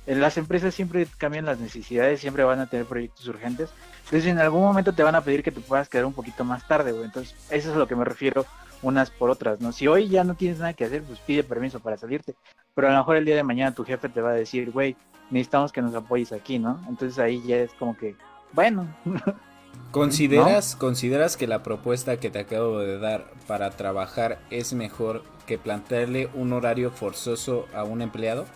en, 0.07 0.21
las 0.21 0.37
empresas 0.39 0.75
siempre 0.75 1.07
cambian 1.19 1.45
las 1.45 1.59
necesidades, 1.59 2.21
siempre 2.21 2.45
van 2.45 2.61
a 2.61 2.67
tener 2.67 2.87
proyectos 2.87 3.27
urgentes. 3.29 3.71
Entonces 4.05 4.27
en 4.27 4.39
algún 4.39 4.63
momento 4.63 4.93
te 4.93 5.03
van 5.03 5.15
a 5.15 5.21
pedir 5.21 5.43
que 5.43 5.53
te 5.53 5.61
puedas 5.61 5.89
quedar 5.89 6.05
un 6.05 6.13
poquito 6.13 6.45
más 6.45 6.67
tarde, 6.67 6.93
güey. 6.93 7.05
Entonces 7.05 7.35
eso 7.51 7.71
es 7.71 7.77
a 7.77 7.79
lo 7.79 7.87
que 7.87 7.97
me 7.97 8.05
refiero 8.05 8.45
unas 8.83 9.11
por 9.11 9.31
otras, 9.31 9.61
¿no? 9.61 9.73
Si 9.73 9.87
hoy 9.87 10.09
ya 10.09 10.25
no 10.25 10.35
tienes 10.35 10.59
nada 10.59 10.73
que 10.73 10.85
hacer, 10.85 11.03
pues 11.03 11.21
pide 11.21 11.45
permiso 11.45 11.81
para 11.81 11.97
salirte. 11.97 12.35
Pero 12.75 12.89
a 12.89 12.93
lo 12.93 12.99
mejor 12.99 13.17
el 13.17 13.25
día 13.25 13.37
de 13.37 13.43
mañana 13.43 13.75
tu 13.75 13.85
jefe 13.85 14.09
te 14.09 14.21
va 14.21 14.31
a 14.31 14.35
decir, 14.35 14.71
güey, 14.71 14.97
necesitamos 15.31 15.71
que 15.71 15.83
nos 15.83 15.95
apoyes 15.95 16.33
aquí, 16.33 16.59
¿no? 16.59 16.81
Entonces 16.89 17.19
ahí 17.19 17.43
ya 17.47 17.59
es 17.59 17.73
como 17.75 17.97
que, 17.97 18.17
bueno. 18.53 18.89
¿Consideras, 19.91 20.77
¿Consideras 20.77 21.37
que 21.37 21.49
la 21.49 21.63
propuesta 21.65 22.19
que 22.19 22.31
te 22.31 22.39
acabo 22.39 22.79
de 22.79 22.99
dar 22.99 23.33
para 23.49 23.71
trabajar 23.71 24.39
es 24.51 24.73
mejor 24.73 25.25
que 25.47 25.59
plantearle 25.59 26.29
un 26.35 26.53
horario 26.53 26.93
forzoso 26.93 27.67
a 27.75 27.83
un 27.83 28.01
empleado? 28.01 28.47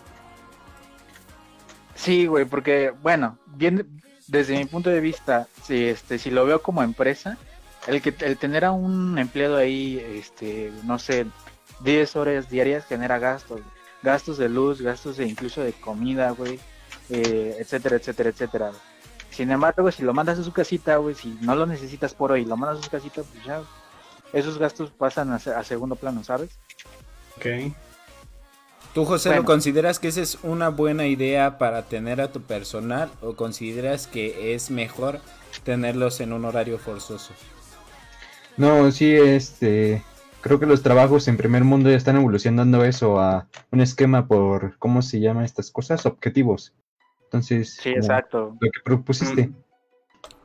Sí, 1.95 2.25
güey, 2.25 2.45
porque, 2.45 2.93
bueno, 3.01 3.37
bien, 3.47 4.01
desde 4.27 4.57
mi 4.57 4.65
punto 4.65 4.89
de 4.89 5.01
vista, 5.01 5.47
si, 5.63 5.85
este, 5.85 6.19
si 6.19 6.31
lo 6.31 6.45
veo 6.45 6.61
como 6.61 6.83
empresa, 6.83 7.37
el, 7.87 8.01
que, 8.01 8.13
el 8.19 8.37
tener 8.37 8.63
a 8.63 8.71
un 8.71 9.17
empleado 9.17 9.57
ahí, 9.57 9.99
este, 9.99 10.71
no 10.83 10.99
sé, 10.99 11.25
10 11.81 12.15
horas 12.15 12.49
diarias 12.49 12.85
genera 12.85 13.19
gastos, 13.19 13.59
gastos 14.01 14.37
de 14.37 14.47
luz, 14.47 14.81
gastos 14.81 15.17
de 15.17 15.27
incluso 15.27 15.61
de 15.61 15.73
comida, 15.73 16.31
güey, 16.31 16.59
eh, 17.09 17.57
etcétera, 17.59 17.97
etcétera, 17.97 18.29
etcétera. 18.29 18.71
Sin 19.35 19.51
embargo, 19.51 19.91
si 19.91 20.01
lo 20.01 20.13
mandas 20.13 20.39
a 20.39 20.43
su 20.43 20.53
casita, 20.53 20.95
güey, 20.95 21.13
si 21.13 21.37
no 21.41 21.55
lo 21.55 21.65
necesitas 21.65 22.13
por 22.13 22.31
hoy, 22.31 22.45
lo 22.45 22.55
mandas 22.55 22.79
a 22.79 22.83
su 22.83 22.89
casita, 22.89 23.21
pues 23.21 23.43
ya, 23.43 23.61
esos 24.31 24.57
gastos 24.57 24.91
pasan 24.91 25.29
a, 25.33 25.63
segundo 25.65 25.97
plano, 25.97 26.23
¿sabes? 26.23 26.51
Ok. 27.35 27.73
¿Tú, 28.93 29.03
José, 29.03 29.35
lo 29.35 29.43
consideras 29.43 29.99
que 29.99 30.07
esa 30.07 30.21
es 30.21 30.37
una 30.41 30.69
buena 30.69 31.05
idea 31.07 31.57
para 31.57 31.81
tener 31.81 32.21
a 32.21 32.31
tu 32.31 32.43
personal 32.43 33.11
o 33.21 33.35
consideras 33.35 34.07
que 34.07 34.53
es 34.53 34.71
mejor 34.71 35.19
tenerlos 35.65 36.21
en 36.21 36.31
un 36.31 36.45
horario 36.45 36.79
forzoso? 36.79 37.33
No, 38.55 38.89
sí, 38.89 39.13
este, 39.13 40.01
creo 40.39 40.61
que 40.61 40.65
los 40.65 40.81
trabajos 40.81 41.27
en 41.27 41.35
primer 41.35 41.65
mundo 41.65 41.89
ya 41.89 41.97
están 41.97 42.15
evolucionando 42.15 42.85
eso 42.85 43.19
a 43.19 43.49
un 43.69 43.81
esquema 43.81 44.29
por, 44.29 44.77
¿cómo 44.77 45.01
se 45.01 45.19
llama 45.19 45.43
estas 45.43 45.71
cosas? 45.71 46.05
Objetivos. 46.05 46.73
Entonces, 47.35 47.77
sí, 47.81 47.89
exacto. 47.89 48.55
Lo 48.61 48.71
que 48.71 48.79
propusiste. 48.81 49.51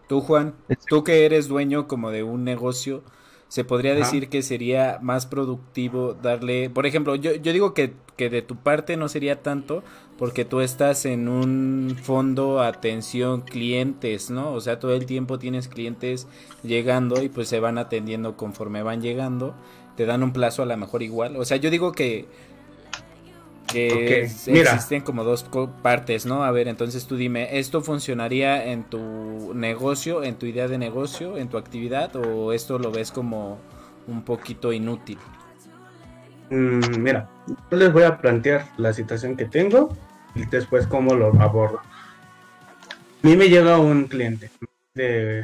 Tú, 0.09 0.21
Juan, 0.21 0.57
tú 0.89 1.05
que 1.05 1.25
eres 1.25 1.47
dueño 1.47 1.87
como 1.87 2.11
de 2.11 2.25
un 2.25 2.43
negocio, 2.43 3.05
se 3.47 3.63
podría 3.63 3.95
decir 3.95 4.29
que 4.29 4.43
sería 4.43 4.99
más 5.01 5.27
productivo 5.27 6.15
darle, 6.15 6.69
por 6.69 6.87
ejemplo, 6.87 7.15
yo, 7.15 7.37
yo 7.37 7.53
digo 7.53 7.75
que, 7.75 7.95
que, 8.17 8.29
de 8.29 8.43
tu 8.43 8.57
parte 8.57 8.97
no 8.97 9.09
sería 9.09 9.41
tanto 9.43 9.85
porque 10.19 10.45
tú 10.45 10.61
estás 10.61 11.05
en 11.05 11.29
un 11.29 11.97
fondo 12.03 12.61
atención 12.61 13.43
clientes, 13.43 14.31
¿no? 14.31 14.53
O 14.53 14.61
sea, 14.61 14.81
todo 14.81 14.95
el 14.95 15.07
tiempo 15.07 15.39
tienes 15.39 15.69
clientes 15.69 16.27
llegando 16.65 17.23
y 17.23 17.29
pues 17.29 17.49
se 17.49 17.61
van 17.61 17.79
atendiendo 17.79 18.37
conforme 18.37 18.83
van 18.83 19.03
llegando, 19.03 19.55
te 19.97 20.07
dan 20.07 20.25
un 20.25 20.33
plazo 20.33 20.65
a 20.65 20.67
lo 20.67 20.77
mejor 20.77 21.05
igual, 21.05 21.37
o 21.37 21.45
sea, 21.45 21.57
yo 21.57 21.71
digo 21.71 21.93
que 21.93 22.27
que 23.73 24.23
existen 24.23 25.03
como 25.03 25.25
dos 25.25 25.47
partes, 25.83 26.27
¿no? 26.27 26.45
A 26.45 26.51
ver, 26.51 26.69
entonces 26.69 27.07
tú 27.07 27.17
dime, 27.17 27.59
¿esto 27.59 27.81
funcionaría 27.81 28.67
en 28.67 28.85
tu 28.85 29.53
negocio, 29.55 30.23
en 30.25 30.37
tu 30.37 30.47
idea 30.47 30.69
de 30.69 30.79
negocio, 30.79 31.37
en 31.37 31.49
tu 31.49 31.59
actividad 31.59 32.15
o 32.17 32.53
esto 32.53 32.79
lo 32.79 32.91
ves 32.91 33.11
como 33.11 33.59
un 34.07 34.23
poquito 34.23 34.73
inútil? 34.73 35.19
Mm, 36.51 36.99
mira, 36.99 37.29
yo 37.71 37.77
les 37.77 37.93
voy 37.93 38.03
a 38.03 38.19
plantear 38.19 38.67
la 38.77 38.93
situación 38.93 39.37
que 39.37 39.45
tengo 39.45 39.97
y 40.35 40.45
después 40.47 40.87
cómo 40.87 41.15
lo 41.15 41.29
abordo. 41.41 41.79
A 41.79 43.27
mí 43.27 43.37
me 43.37 43.49
llega 43.49 43.79
un 43.79 44.05
cliente, 44.05 44.51
de, 44.95 45.43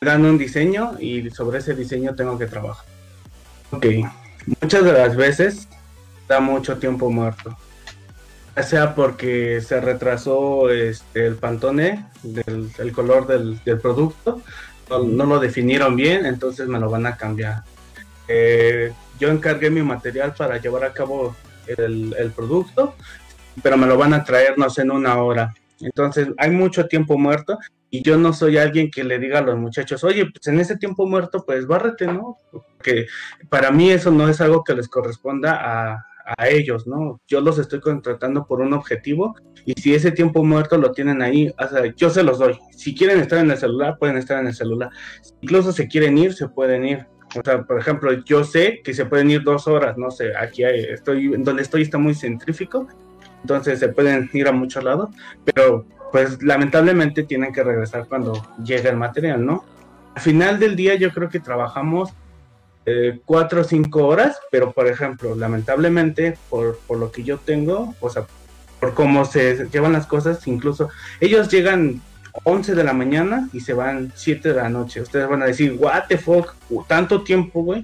dan 0.00 0.24
un 0.24 0.38
diseño 0.38 0.92
y 0.98 1.30
sobre 1.30 1.58
ese 1.58 1.74
diseño 1.74 2.14
tengo 2.14 2.38
que 2.38 2.46
trabajar. 2.46 2.86
Ok, 3.72 3.86
muchas 4.62 4.84
de 4.84 4.92
las 4.92 5.16
veces 5.16 5.68
da 6.28 6.40
mucho 6.40 6.78
tiempo 6.78 7.10
muerto 7.10 7.56
sea 8.62 8.94
porque 8.94 9.60
se 9.60 9.80
retrasó 9.80 10.70
este, 10.70 11.26
el 11.26 11.36
pantone 11.36 12.06
del 12.22 12.70
el 12.78 12.92
color 12.92 13.26
del, 13.26 13.60
producto, 13.80 14.42
no, 14.88 15.26
lo 15.26 15.38
definieron 15.38 15.96
bien, 15.96 16.26
entonces 16.26 16.66
me 16.68 16.78
lo 16.78 16.88
van 16.88 17.06
a 17.06 17.16
cambiar. 17.16 17.64
Eh, 18.28 18.92
yo 19.18 19.30
encargué 19.30 19.70
mi 19.70 19.82
material 19.82 20.34
para 20.34 20.58
llevar 20.58 20.84
a 20.84 20.92
cabo 20.92 21.36
el, 21.66 22.32
producto, 22.34 22.94
pero 23.62 23.76
me 23.76 23.86
lo 23.86 23.98
van 23.98 24.14
a 24.14 24.24
traer, 24.24 24.56
no 24.58 24.66
en 24.76 24.90
una 24.90 25.22
hora. 25.22 25.54
Entonces 25.80 26.28
hay 26.38 26.50
mucho 26.50 26.86
tiempo 26.86 27.18
muerto 27.18 27.58
y 27.90 28.02
yo 28.02 28.16
no 28.16 28.32
soy 28.32 28.58
alguien 28.58 28.90
que 28.90 29.04
le 29.04 29.18
diga 29.18 29.38
a 29.40 29.42
los 29.42 29.56
muchachos, 29.56 30.02
oye, 30.04 30.26
pues 30.26 30.46
en 30.46 30.60
ese 30.60 30.76
tiempo 30.76 31.06
muerto, 31.06 31.44
pues 31.44 31.66
bárrete, 31.66 32.06
¿no? 32.06 32.38
Porque 32.50 33.06
para 33.48 33.70
mí 33.70 33.90
eso 33.90 34.10
no 34.10 34.28
es 34.28 34.40
algo 34.40 34.64
que 34.64 34.74
les 34.74 34.88
corresponda 34.88 35.54
a, 35.54 36.06
a 36.26 36.48
ellos, 36.48 36.86
¿no? 36.86 37.20
Yo 37.28 37.40
los 37.40 37.58
estoy 37.58 37.80
contratando 37.80 38.46
por 38.46 38.60
un 38.60 38.72
objetivo 38.72 39.36
y 39.64 39.80
si 39.80 39.94
ese 39.94 40.10
tiempo 40.10 40.44
muerto 40.44 40.76
lo 40.76 40.92
tienen 40.92 41.22
ahí, 41.22 41.52
yo 41.96 42.10
se 42.10 42.22
los 42.22 42.38
doy. 42.38 42.58
Si 42.70 42.94
quieren 42.94 43.20
estar 43.20 43.38
en 43.38 43.50
el 43.50 43.56
celular, 43.56 43.96
pueden 43.98 44.16
estar 44.16 44.40
en 44.40 44.48
el 44.48 44.54
celular. 44.54 44.90
Incluso 45.40 45.72
si 45.72 45.86
quieren 45.88 46.18
ir, 46.18 46.34
se 46.34 46.48
pueden 46.48 46.84
ir. 46.84 47.06
O 47.38 47.42
sea, 47.44 47.62
por 47.62 47.78
ejemplo, 47.78 48.12
yo 48.24 48.44
sé 48.44 48.80
que 48.82 48.94
se 48.94 49.06
pueden 49.06 49.30
ir 49.30 49.42
dos 49.42 49.66
horas, 49.66 49.96
no 49.98 50.10
sé, 50.10 50.36
aquí 50.36 50.64
hay, 50.64 50.84
estoy, 50.84 51.28
donde 51.38 51.62
estoy 51.62 51.82
está 51.82 51.98
muy 51.98 52.14
centrífico, 52.14 52.86
entonces 53.42 53.78
se 53.80 53.88
pueden 53.88 54.30
ir 54.32 54.48
a 54.48 54.52
muchos 54.52 54.84
lados, 54.84 55.10
pero 55.44 55.84
pues 56.12 56.42
lamentablemente 56.42 57.24
tienen 57.24 57.52
que 57.52 57.62
regresar 57.62 58.06
cuando 58.06 58.40
llegue 58.64 58.88
el 58.88 58.96
material, 58.96 59.44
¿no? 59.44 59.64
Al 60.14 60.22
final 60.22 60.58
del 60.58 60.76
día 60.76 60.94
yo 60.94 61.10
creo 61.10 61.28
que 61.28 61.40
trabajamos 61.40 62.14
eh, 62.86 63.20
cuatro 63.24 63.62
o 63.62 63.64
cinco 63.64 64.06
horas, 64.06 64.38
pero 64.50 64.72
por 64.72 64.86
ejemplo, 64.86 65.34
lamentablemente, 65.34 66.38
por, 66.48 66.78
por 66.86 66.98
lo 66.98 67.10
que 67.10 67.24
yo 67.24 67.38
tengo, 67.38 67.94
o 68.00 68.08
sea, 68.08 68.26
por 68.80 68.94
cómo 68.94 69.24
se 69.24 69.68
llevan 69.70 69.92
las 69.92 70.06
cosas, 70.06 70.46
incluso 70.46 70.88
ellos 71.20 71.48
llegan 71.50 72.00
11 72.44 72.74
de 72.74 72.84
la 72.84 72.92
mañana 72.92 73.48
y 73.52 73.60
se 73.60 73.72
van 73.72 74.12
7 74.14 74.50
de 74.50 74.54
la 74.54 74.68
noche. 74.68 75.00
Ustedes 75.00 75.28
van 75.28 75.42
a 75.42 75.46
decir, 75.46 75.76
what 75.78 76.04
the 76.08 76.18
fuck, 76.18 76.54
tanto 76.86 77.22
tiempo, 77.22 77.62
güey. 77.62 77.82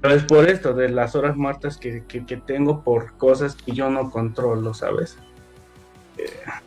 Pero 0.00 0.14
es 0.14 0.24
por 0.24 0.48
esto, 0.48 0.74
de 0.74 0.88
las 0.90 1.16
horas 1.16 1.36
muertas 1.36 1.76
que, 1.76 2.04
que, 2.06 2.36
tengo 2.36 2.82
por 2.84 3.16
cosas 3.16 3.56
que 3.56 3.72
yo 3.72 3.90
no 3.90 4.10
controlo, 4.10 4.72
¿sabes? 4.74 5.16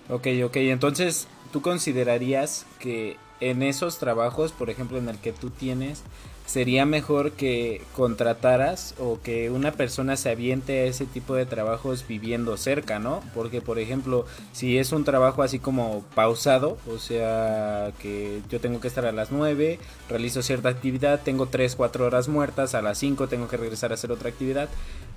Ok, 0.10 0.28
ok, 0.44 0.56
entonces 0.58 1.28
tú 1.54 1.62
considerarías 1.62 2.66
que 2.80 3.18
en 3.40 3.64
esos 3.64 4.00
trabajos, 4.00 4.52
por 4.52 4.70
ejemplo, 4.70 4.98
en 4.98 5.08
el 5.08 5.18
que 5.18 5.32
tú 5.32 5.50
tienes, 5.50 6.04
sería 6.52 6.86
mejor 6.86 7.32
que 7.32 7.82
contrataras 7.96 8.94
o 9.00 9.22
que 9.22 9.50
una 9.50 9.72
persona 9.72 10.18
se 10.18 10.32
aviente 10.32 10.82
a 10.82 10.84
ese 10.84 11.06
tipo 11.06 11.34
de 11.34 11.46
trabajos 11.46 12.06
viviendo 12.06 12.58
cerca, 12.58 13.00
¿no? 13.00 13.24
Porque, 13.34 13.62
por 13.62 13.80
ejemplo, 13.80 14.26
si 14.52 14.78
es 14.78 14.92
un 14.92 15.06
trabajo 15.06 15.44
así 15.44 15.60
como 15.60 16.04
pausado, 16.14 16.78
o 16.90 16.98
sea, 16.98 17.94
que 18.02 18.42
yo 18.50 18.60
tengo 18.60 18.82
que 18.82 18.90
estar 18.90 19.06
a 19.06 19.14
las 19.14 19.32
9, 19.32 19.80
realizo 20.10 20.42
cierta 20.42 20.68
actividad, 20.68 21.22
tengo 21.24 21.46
3, 21.46 21.78
4 21.78 22.06
horas 22.06 22.28
muertas, 22.28 22.76
a 22.76 22.82
las 22.82 22.98
5 22.98 23.30
tengo 23.30 23.48
que 23.48 23.56
regresar 23.56 23.92
a 23.92 23.94
hacer 23.94 24.12
otra 24.12 24.28
actividad. 24.28 24.68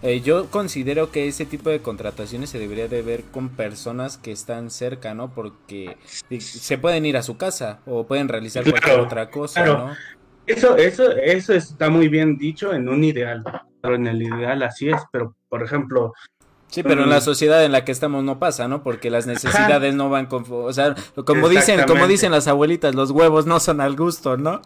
Eh, 0.02 0.20
yo 0.20 0.50
considero 0.50 1.10
que 1.10 1.26
ese 1.26 1.46
tipo 1.46 1.70
de 1.70 1.80
contrataciones 1.80 2.50
se 2.50 2.58
debería 2.58 2.88
de 2.88 3.02
ver 3.02 3.24
con 3.24 3.48
personas 3.48 4.18
que 4.18 4.32
están 4.32 4.70
cerca, 4.70 5.14
¿no? 5.14 5.34
Porque 5.34 5.96
se 6.38 6.78
pueden 6.78 7.06
ir 7.06 7.16
a 7.16 7.22
su 7.22 7.38
casa 7.38 7.80
o 7.86 8.04
pueden 8.06 8.28
realizar 8.28 8.62
cualquier 8.68 9.00
otra 9.00 9.30
cosa, 9.30 9.64
¿no? 9.64 9.96
Eso, 10.46 10.76
eso, 10.76 11.10
eso 11.12 11.54
está 11.54 11.88
muy 11.88 12.08
bien 12.08 12.36
dicho 12.36 12.74
en 12.74 12.88
un 12.88 13.02
ideal, 13.02 13.42
pero 13.80 13.94
en 13.94 14.06
el 14.06 14.22
ideal 14.22 14.62
así 14.62 14.88
es, 14.88 15.00
pero 15.10 15.34
por 15.48 15.62
ejemplo... 15.62 16.12
Sí, 16.68 16.82
pero 16.82 17.04
en 17.04 17.10
la 17.10 17.18
mm, 17.18 17.22
sociedad 17.22 17.64
en 17.64 17.72
la 17.72 17.84
que 17.84 17.92
estamos 17.92 18.24
no 18.24 18.38
pasa, 18.38 18.66
¿no? 18.66 18.82
Porque 18.82 19.08
las 19.08 19.26
necesidades 19.26 19.94
no 19.94 20.10
van 20.10 20.26
con... 20.26 20.44
O 20.48 20.72
sea, 20.72 20.94
como 21.24 21.48
dicen, 21.48 21.82
como 21.86 22.06
dicen 22.08 22.32
las 22.32 22.48
abuelitas, 22.48 22.94
los 22.94 23.10
huevos 23.10 23.46
no 23.46 23.60
son 23.60 23.80
al 23.80 23.96
gusto, 23.96 24.36
¿no? 24.36 24.60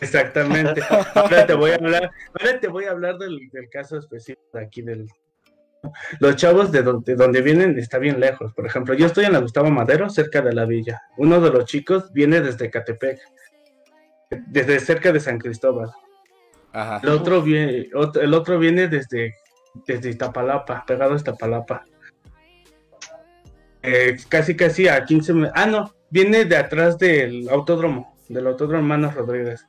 Exactamente. 0.00 0.82
Ahora 1.14 1.46
te 1.46 1.54
voy 1.54 1.70
a 1.72 1.74
hablar, 1.76 2.10
ahora 2.38 2.60
te 2.60 2.68
voy 2.68 2.84
a 2.84 2.90
hablar 2.90 3.18
del, 3.18 3.40
caso 3.70 3.98
específico 3.98 4.42
de 4.52 4.64
aquí 4.64 4.82
del... 4.82 5.08
Los 6.20 6.36
chavos 6.36 6.72
de 6.72 6.82
donde, 6.82 7.12
de 7.12 7.16
donde 7.16 7.42
vienen 7.42 7.78
está 7.78 7.98
bien 7.98 8.20
lejos. 8.20 8.52
Por 8.54 8.66
ejemplo, 8.66 8.94
yo 8.94 9.06
estoy 9.06 9.24
en 9.24 9.32
la 9.32 9.38
Gustavo 9.38 9.70
Madero, 9.70 10.10
cerca 10.10 10.42
de 10.42 10.52
la 10.52 10.64
villa. 10.66 11.02
Uno 11.16 11.40
de 11.40 11.50
los 11.50 11.64
chicos 11.64 12.12
viene 12.12 12.40
desde 12.40 12.70
Catepec 12.70 13.18
desde 14.30 14.80
cerca 14.80 15.12
de 15.12 15.20
San 15.20 15.38
Cristóbal. 15.38 15.90
El 17.02 17.08
otro 17.08 17.42
viene, 17.42 17.88
el 18.20 18.34
otro 18.34 18.58
viene 18.58 18.86
desde, 18.88 19.34
desde 19.86 20.10
Iztapalapa, 20.10 20.84
pegado 20.86 21.14
a 21.14 21.16
Iztapalapa. 21.16 21.84
Eh, 23.82 24.16
casi 24.28 24.56
casi 24.56 24.88
a 24.88 25.04
15 25.04 25.50
Ah, 25.54 25.66
no, 25.66 25.94
viene 26.10 26.44
de 26.44 26.56
atrás 26.56 26.98
del 26.98 27.48
autódromo, 27.48 28.14
del 28.28 28.46
autódromo 28.48 28.86
Manos 28.86 29.14
Rodríguez. 29.14 29.64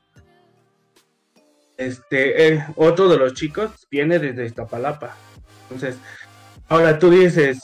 Este, 1.78 2.48
eh, 2.48 2.66
otro 2.76 3.08
de 3.08 3.18
los 3.18 3.36
chicos 3.36 3.88
viene 3.90 4.20
desde 4.20 4.46
Iztapalapa. 4.46 5.16
Entonces, 5.64 5.98
ahora 6.68 7.00
tú 7.00 7.10
dices, 7.10 7.60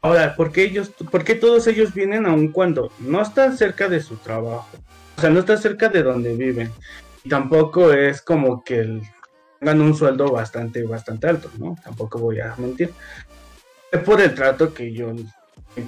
ahora, 0.00 0.34
¿por 0.34 0.50
qué 0.52 0.62
ellos, 0.62 0.92
por 1.10 1.24
qué 1.24 1.34
todos 1.34 1.66
ellos 1.66 1.92
vienen 1.92 2.24
aun 2.24 2.52
cuando 2.52 2.90
no 3.00 3.20
están 3.20 3.58
cerca 3.58 3.88
de 3.88 4.00
su 4.00 4.16
trabajo? 4.16 4.68
O 5.18 5.20
sea, 5.20 5.30
no 5.30 5.40
está 5.40 5.56
cerca 5.56 5.88
de 5.88 6.04
donde 6.04 6.36
viven. 6.36 6.70
Y 7.24 7.28
tampoco 7.28 7.92
es 7.92 8.22
como 8.22 8.62
que 8.62 9.00
tengan 9.58 9.80
un 9.80 9.92
sueldo 9.92 10.30
bastante, 10.30 10.84
bastante 10.84 11.26
alto, 11.26 11.50
¿no? 11.58 11.76
Tampoco 11.82 12.20
voy 12.20 12.38
a 12.38 12.54
mentir. 12.56 12.92
Es 13.90 14.00
por 14.00 14.20
el 14.20 14.32
trato 14.32 14.72
que 14.72 14.92
yo, 14.92 15.12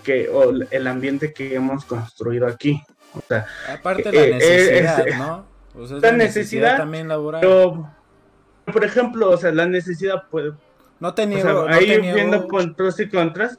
que, 0.02 0.28
o 0.28 0.50
el 0.68 0.86
ambiente 0.88 1.32
que 1.32 1.54
hemos 1.54 1.84
construido 1.84 2.48
aquí. 2.48 2.82
O 3.14 3.20
sea, 3.28 3.46
aparte 3.72 4.10
la 4.10 4.20
eh, 4.20 4.32
necesidad, 4.32 5.06
¿no? 5.16 5.46
O 5.80 5.86
sea, 5.86 5.98
la, 5.98 6.12
necesidad, 6.12 6.76
también 6.78 7.06
laboral. 7.06 7.40
Pero, 7.40 7.88
por 8.72 8.84
ejemplo, 8.84 9.30
o 9.30 9.36
sea, 9.36 9.52
la 9.52 9.66
necesidad 9.66 10.24
puede. 10.28 10.54
No 10.98 11.14
tenía. 11.14 11.54
O 11.54 11.68
ahí 11.68 12.00
viendo 12.00 12.48
con 12.48 12.74
pros 12.74 12.98
y 12.98 13.08
contras. 13.08 13.56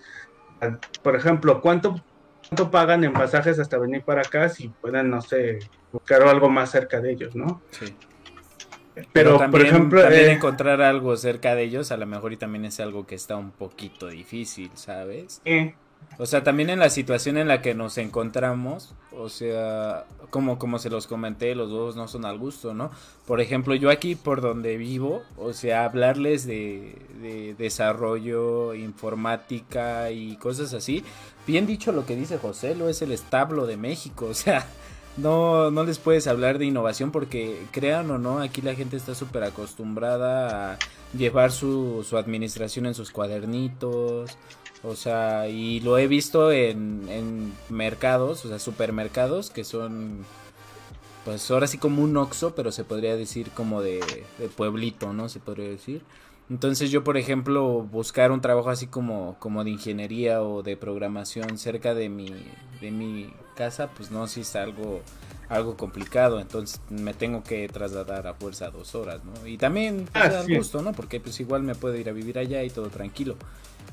Por 1.01 1.15
ejemplo, 1.15 1.61
¿cuánto 1.61 2.03
cuánto 2.52 2.70
pagan 2.70 3.02
en 3.06 3.14
pasajes 3.14 3.60
hasta 3.60 3.78
venir 3.78 4.04
para 4.04 4.22
acá 4.22 4.49
si 4.49 4.68
pueden, 4.68 5.10
no 5.10 5.22
sé, 5.22 5.60
buscar 5.93 6.22
algo 6.24 6.49
más 6.49 6.70
cerca 6.70 6.99
de 6.99 7.14
ellos, 7.14 7.34
¿no? 7.34 7.62
Sí. 7.72 7.95
Pero, 9.14 9.49
por 9.49 9.62
ejemplo, 9.62 10.02
también 10.02 10.32
eh, 10.32 10.34
encontrar 10.34 10.82
algo 10.82 11.16
cerca 11.16 11.56
de 11.56 11.64
ellos 11.64 11.93
a 11.93 11.97
lo 11.97 12.06
mejor 12.06 12.34
y 12.34 12.38
también 12.38 12.66
es 12.66 12.82
algo 12.82 13.08
que 13.08 13.16
está 13.16 13.38
un 13.38 13.52
poquito 13.52 14.10
difícil, 14.10 14.70
¿sabes? 14.74 15.41
Sí. 15.45 15.74
O 16.18 16.26
sea, 16.28 16.43
también 16.43 16.70
en 16.70 16.78
la 16.78 16.91
situación 16.91 17.38
en 17.38 17.47
la 17.47 17.64
que 17.64 17.74
nos 17.74 17.97
encontramos, 17.97 18.93
o 19.12 19.28
sea, 19.28 20.06
como, 20.30 20.60
como 20.60 20.78
se 20.78 20.91
los 20.91 21.08
comenté, 21.08 21.56
los 21.56 21.72
dos 21.72 21.95
no 21.95 22.08
son 22.08 22.26
al 22.26 22.38
gusto, 22.38 22.76
¿no? 22.76 22.91
Por 23.26 23.41
ejemplo, 23.41 23.74
yo 23.74 23.89
aquí 23.89 24.16
por 24.16 24.39
donde 24.39 24.78
vivo, 24.78 25.24
o 25.36 25.54
sea, 25.54 25.84
hablarles 25.84 26.45
de, 26.45 26.95
de 27.22 27.56
desarrollo, 27.56 28.76
informática 28.76 30.12
y 30.12 30.36
cosas 30.38 30.76
así, 30.76 31.04
bien 31.47 31.66
dicho 31.66 31.91
lo 31.91 32.06
que 32.06 32.16
dice 32.16 32.38
José, 32.38 32.76
lo 32.76 32.88
es 32.88 33.02
el 33.02 33.12
establo 33.12 33.66
de 33.66 33.78
México, 33.78 34.28
o 34.30 34.34
sea, 34.36 34.68
no, 35.18 35.72
no 35.72 35.84
les 35.84 35.97
puedes 35.97 36.28
hablar 36.28 36.58
de 36.58 36.66
innovación 36.66 37.12
porque 37.12 37.64
crean 37.72 38.12
o 38.12 38.18
no, 38.18 38.39
aquí 38.39 38.62
la 38.62 38.76
gente 38.76 38.95
está 38.95 39.16
súper 39.16 39.43
acostumbrada 39.43 40.74
a 40.74 40.78
llevar 41.18 41.52
su, 41.52 42.06
su 42.08 42.18
administración 42.18 42.86
en 42.86 42.93
sus 42.93 43.12
cuadernitos, 43.12 44.38
o 44.84 44.95
sea, 44.95 45.47
y 45.47 45.79
lo 45.82 45.97
he 45.97 46.07
visto 46.07 46.51
en, 46.51 47.07
en 47.09 47.53
mercados, 47.69 48.45
o 48.45 48.49
sea, 48.49 48.59
supermercados 48.59 49.49
que 49.51 49.63
son, 49.63 50.25
pues 51.23 51.49
ahora 51.51 51.67
sí 51.67 51.77
como 51.77 52.01
un 52.03 52.17
oxo, 52.17 52.55
pero 52.55 52.71
se 52.71 52.84
podría 52.84 53.15
decir 53.15 53.51
como 53.51 53.82
de, 53.82 54.27
de 54.38 54.49
pueblito, 54.49 55.13
¿no? 55.13 55.29
Se 55.29 55.39
podría 55.39 55.69
decir. 55.69 56.03
Entonces 56.49 56.91
yo, 56.91 57.03
por 57.03 57.17
ejemplo, 57.17 57.84
buscar 57.84 58.32
un 58.32 58.41
trabajo 58.41 58.69
así 58.69 58.88
como, 58.88 59.38
como 59.39 59.63
de 59.63 59.69
ingeniería 59.71 60.41
o 60.41 60.63
de 60.63 60.77
programación 60.77 61.57
cerca 61.57 61.93
de 61.93 62.09
mi, 62.09 62.57
de 62.82 62.91
mi 62.91 63.34
casa, 63.55 63.93
pues 63.93 64.11
no, 64.11 64.27
sí 64.27 64.41
está 64.41 64.63
algo, 64.63 65.03
algo 65.47 65.77
complicado. 65.77 66.39
Entonces 66.41 66.82
me 66.89 67.13
tengo 67.13 67.43
que 67.43 67.69
trasladar 67.69 68.27
a 68.27 68.34
fuerza 68.34 68.69
dos 68.71 68.95
horas, 68.95 69.23
¿no? 69.23 69.47
Y 69.47 69.57
también 69.57 70.07
pues, 70.13 70.29
ah, 70.34 70.43
gusto, 70.43 70.82
¿no? 70.82 70.93
Porque 70.93 71.19
pues 71.21 71.39
igual 71.39 71.63
me 71.63 71.75
puedo 71.75 71.95
ir 71.95 72.09
a 72.09 72.13
vivir 72.13 72.39
allá 72.39 72.63
y 72.63 72.69
todo 72.71 72.89
tranquilo. 72.89 73.38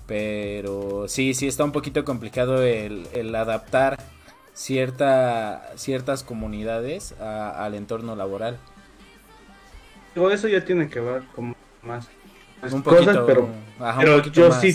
Pero 0.07 1.07
sí, 1.09 1.35
sí 1.35 1.47
está 1.47 1.65
un 1.65 1.73
poquito 1.73 2.05
complicado 2.05 2.63
el, 2.63 3.07
el 3.13 3.35
adaptar 3.35 3.99
cierta, 4.55 5.71
ciertas 5.77 6.23
comunidades 6.23 7.15
al 7.21 7.75
entorno 7.75 8.17
laboral. 8.17 8.59
Todo 10.15 10.31
eso 10.33 10.49
ya 10.49 10.65
tiene 10.65 10.89
que 10.89 11.01
ver 11.01 11.23
con 11.35 11.55
más, 11.83 12.09
cosas, 12.83 13.19
pero, 13.27 13.49
pero 13.99 14.23
yo 14.25 14.53
sí 14.53 14.75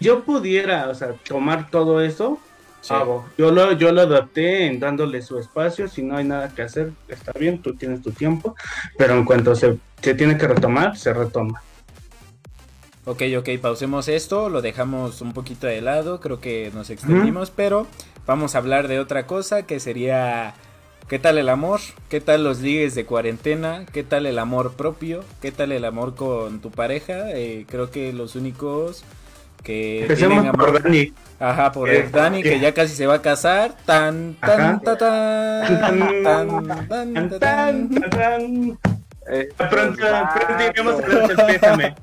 yo 0.00 0.22
pudiera, 0.22 0.88
o 0.88 0.94
sea, 0.94 1.12
tomar 1.26 1.70
todo 1.70 2.00
eso, 2.00 2.38
Yo 3.36 3.50
lo, 3.50 3.72
yo 3.72 3.92
lo 3.92 4.02
adapté 4.02 4.66
en 4.66 4.78
dándole 4.78 5.20
su 5.22 5.38
espacio, 5.38 5.88
si 5.88 6.02
no 6.02 6.16
hay 6.16 6.24
nada 6.24 6.48
que 6.48 6.62
hacer, 6.62 6.92
está 7.08 7.32
bien, 7.32 7.60
tú 7.60 7.74
tienes 7.74 8.02
tu 8.02 8.12
tiempo, 8.12 8.54
pero 8.96 9.14
en 9.14 9.24
cuanto 9.24 9.54
se, 9.54 9.78
se 10.00 10.14
tiene 10.14 10.38
que 10.38 10.46
retomar, 10.46 10.96
se 10.96 11.12
retoma. 11.12 11.60
Ok, 13.08 13.22
ok, 13.38 13.48
pausemos 13.58 14.06
esto, 14.06 14.50
lo 14.50 14.60
dejamos 14.60 15.22
un 15.22 15.32
poquito 15.32 15.66
de 15.66 15.80
lado, 15.80 16.20
creo 16.20 16.40
que 16.40 16.70
nos 16.74 16.90
extendimos, 16.90 17.50
pero 17.50 17.86
vamos 18.26 18.54
a 18.54 18.58
hablar 18.58 18.86
de 18.86 19.00
otra 19.00 19.26
cosa 19.26 19.62
que 19.62 19.80
sería 19.80 20.52
¿Qué 21.08 21.18
tal 21.18 21.38
el 21.38 21.48
amor? 21.48 21.80
¿Qué 22.10 22.20
tal 22.20 22.44
los 22.44 22.60
ligues 22.60 22.94
de 22.94 23.06
cuarentena? 23.06 23.86
¿Qué 23.94 24.02
tal 24.04 24.26
el 24.26 24.38
amor 24.38 24.74
propio? 24.74 25.24
¿Qué 25.40 25.50
tal 25.50 25.72
el 25.72 25.86
amor 25.86 26.16
con 26.16 26.60
tu 26.60 26.70
pareja? 26.70 27.30
Eh, 27.30 27.64
creo 27.66 27.90
que 27.90 28.12
los 28.12 28.36
únicos 28.36 29.04
que 29.62 30.02
Empecemos 30.02 30.42
tienen 30.42 30.52
por 30.52 30.68
amor... 30.68 30.82
Dani. 30.82 31.14
Ajá, 31.40 31.72
por 31.72 31.88
Eh, 31.88 32.10
Dani, 32.12 32.42
que 32.42 32.60
ya 32.60 32.74
casi 32.74 32.94
se 32.94 33.06
va 33.06 33.14
a 33.14 33.22
casar. 33.22 33.74
Tan, 33.86 34.36
tan, 34.38 34.82
ta, 34.82 34.98
tan, 34.98 35.80
tan, 35.80 36.22
tan, 36.22 36.88
Tan, 36.88 37.28
ta, 37.30 37.38
tan, 37.38 37.88
tan. 37.88 38.10
tan. 38.10 38.97
Eh, 39.30 39.48
Pronto, 39.56 39.96
pronto 39.96 40.64
iremos 40.70 40.94
a 40.94 41.06
darte 41.06 41.32
el 41.32 41.46
pésame. 41.46 41.94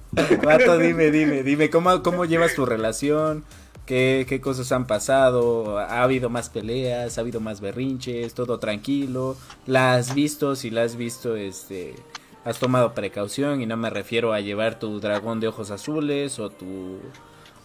Vato, 0.44 0.78
dime, 0.78 1.12
dime, 1.12 1.44
dime, 1.44 1.70
¿cómo, 1.70 2.04
cómo 2.04 2.26
llevas 2.26 2.56
tu 2.56 2.66
relación? 2.66 3.44
¿Qué, 3.86 4.26
¿Qué 4.28 4.42
cosas 4.42 4.72
han 4.72 4.88
pasado? 4.88 5.78
¿Ha 5.80 6.04
habido 6.04 6.30
más 6.30 6.50
peleas? 6.50 7.18
¿Ha 7.18 7.22
habido 7.22 7.40
más 7.40 7.62
berrinches? 7.62 8.34
¿Todo 8.34 8.60
tranquilo? 8.60 9.38
¿La 9.68 9.94
has 9.94 10.16
visto? 10.16 10.56
Si 10.56 10.70
la 10.70 10.84
has 10.84 10.96
visto, 10.96 11.36
este... 11.36 11.96
¿Has 12.44 12.60
tomado 12.60 12.94
precaución? 12.94 13.62
Y 13.62 13.66
no 13.66 13.76
me 13.76 13.90
refiero 13.90 14.34
a 14.34 14.40
llevar 14.40 14.78
tu 14.78 15.00
dragón 15.00 15.40
de 15.40 15.48
ojos 15.48 15.72
azules 15.72 16.40
o 16.40 16.50
tu... 16.50 17.00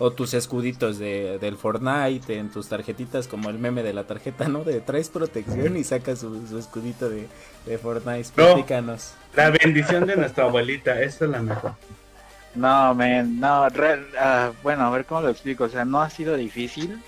O 0.03 0.13
tus 0.13 0.33
escuditos 0.33 0.99
de, 0.99 1.39
del 1.39 1.59
Fortnite 1.59 2.39
en 2.39 2.51
tus 2.51 2.69
tarjetitas, 2.69 3.29
como 3.29 3.51
el 3.51 3.59
meme 3.59 3.83
de 3.83 3.93
la 3.93 4.05
tarjeta, 4.05 4.49
¿no? 4.49 4.65
De 4.65 4.81
traes 4.81 5.11
protección 5.11 5.77
y 5.77 5.85
sacas 5.85 6.21
su, 6.21 6.47
su 6.47 6.59
escudito 6.59 7.11
de, 7.11 7.29
de 7.67 7.77
Fortnite. 7.77 8.31
No. 8.35 8.47
Platícanos. 8.47 9.13
La 9.35 9.51
bendición 9.51 10.07
de 10.07 10.17
nuestra 10.17 10.45
abuelita, 10.45 11.01
esa 11.01 11.25
es 11.25 11.31
la 11.31 11.41
mejor. 11.41 11.75
No, 12.55 12.95
man, 12.95 13.39
no, 13.39 13.69
re- 13.69 14.07
ah, 14.19 14.51
bueno, 14.63 14.85
a 14.87 14.91
ver 14.91 15.05
cómo 15.05 15.21
lo 15.21 15.29
explico, 15.31 15.65
o 15.65 15.69
sea, 15.69 15.85
no 15.85 16.01
ha 16.03 16.11
sido 16.11 16.37
difícil 16.37 17.01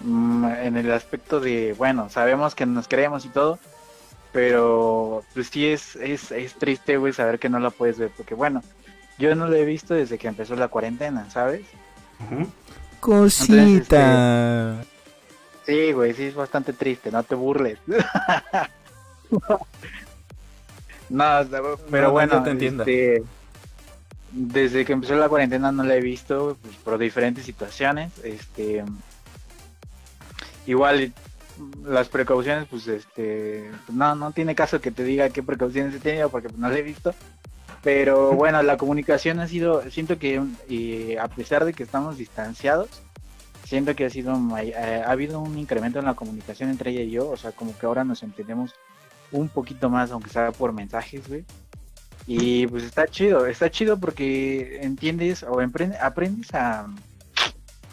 mm, 0.00 0.44
en 0.62 0.76
el 0.78 0.90
aspecto 0.90 1.38
de, 1.38 1.74
bueno, 1.76 2.08
sabemos 2.08 2.54
que 2.54 2.64
nos 2.64 2.88
queremos 2.88 3.26
y 3.26 3.28
todo, 3.28 3.58
pero 4.32 5.22
pues 5.34 5.48
sí 5.48 5.66
es, 5.68 5.96
es, 5.96 6.30
es 6.32 6.54
triste, 6.54 6.96
güey, 6.96 7.12
saber 7.12 7.38
que 7.38 7.50
no 7.50 7.58
la 7.60 7.68
puedes 7.68 7.98
ver, 7.98 8.10
porque 8.16 8.34
bueno, 8.34 8.62
yo 9.18 9.34
no 9.34 9.46
lo 9.48 9.54
he 9.54 9.66
visto 9.66 9.92
desde 9.92 10.16
que 10.16 10.28
empezó 10.28 10.56
la 10.56 10.68
cuarentena, 10.68 11.28
¿sabes? 11.30 11.60
Cosita. 13.00 14.82
Sí, 15.66 15.92
güey, 15.92 16.14
sí 16.14 16.24
es 16.24 16.34
bastante 16.34 16.72
triste, 16.72 17.10
no 17.10 17.22
te 17.22 17.34
burles. 17.34 17.78
no, 21.12 21.46
pero 21.90 22.08
No, 22.08 22.12
bueno, 22.12 22.36
no 22.36 22.42
te 22.42 22.50
entiendo. 22.50 22.82
este, 22.84 23.22
desde 24.32 24.84
que 24.84 24.92
empezó 24.94 25.14
la 25.14 25.28
cuarentena 25.28 25.70
no 25.72 25.84
la 25.84 25.94
he 25.96 26.00
visto 26.00 26.56
pues, 26.62 26.74
por 26.76 26.98
diferentes 26.98 27.44
situaciones. 27.44 28.12
Este, 28.24 28.84
igual 30.66 31.12
las 31.84 32.08
precauciones, 32.08 32.66
pues, 32.68 32.86
este, 32.88 33.70
no, 33.92 34.14
no 34.14 34.32
tiene 34.32 34.54
caso 34.54 34.80
que 34.80 34.90
te 34.90 35.04
diga 35.04 35.30
qué 35.30 35.42
precauciones 35.42 35.94
he 35.94 36.00
tenido 36.00 36.30
porque 36.30 36.48
no 36.56 36.68
la 36.68 36.78
he 36.78 36.82
visto. 36.82 37.14
Pero 37.82 38.32
bueno, 38.32 38.62
la 38.62 38.76
comunicación 38.76 39.40
ha 39.40 39.48
sido, 39.48 39.82
siento 39.90 40.18
que 40.18 40.40
eh, 40.68 41.18
a 41.20 41.26
pesar 41.28 41.64
de 41.64 41.72
que 41.72 41.82
estamos 41.82 42.16
distanciados, 42.16 42.88
siento 43.66 43.96
que 43.96 44.04
ha 44.04 44.10
sido 44.10 44.38
eh, 44.58 45.02
ha 45.04 45.10
habido 45.10 45.40
un 45.40 45.58
incremento 45.58 45.98
en 45.98 46.04
la 46.04 46.14
comunicación 46.14 46.70
entre 46.70 46.92
ella 46.92 47.00
y 47.00 47.10
yo, 47.10 47.28
o 47.28 47.36
sea, 47.36 47.50
como 47.50 47.76
que 47.76 47.86
ahora 47.86 48.04
nos 48.04 48.22
entendemos 48.22 48.74
un 49.32 49.48
poquito 49.48 49.90
más, 49.90 50.10
aunque 50.10 50.30
sea 50.30 50.52
por 50.52 50.72
mensajes, 50.72 51.28
güey. 51.28 51.44
Y 52.26 52.66
pues 52.68 52.84
está 52.84 53.06
chido, 53.08 53.46
está 53.46 53.70
chido 53.70 53.98
porque 53.98 54.80
entiendes 54.82 55.42
o 55.42 55.60
aprendes 55.60 56.54
a, 56.54 56.86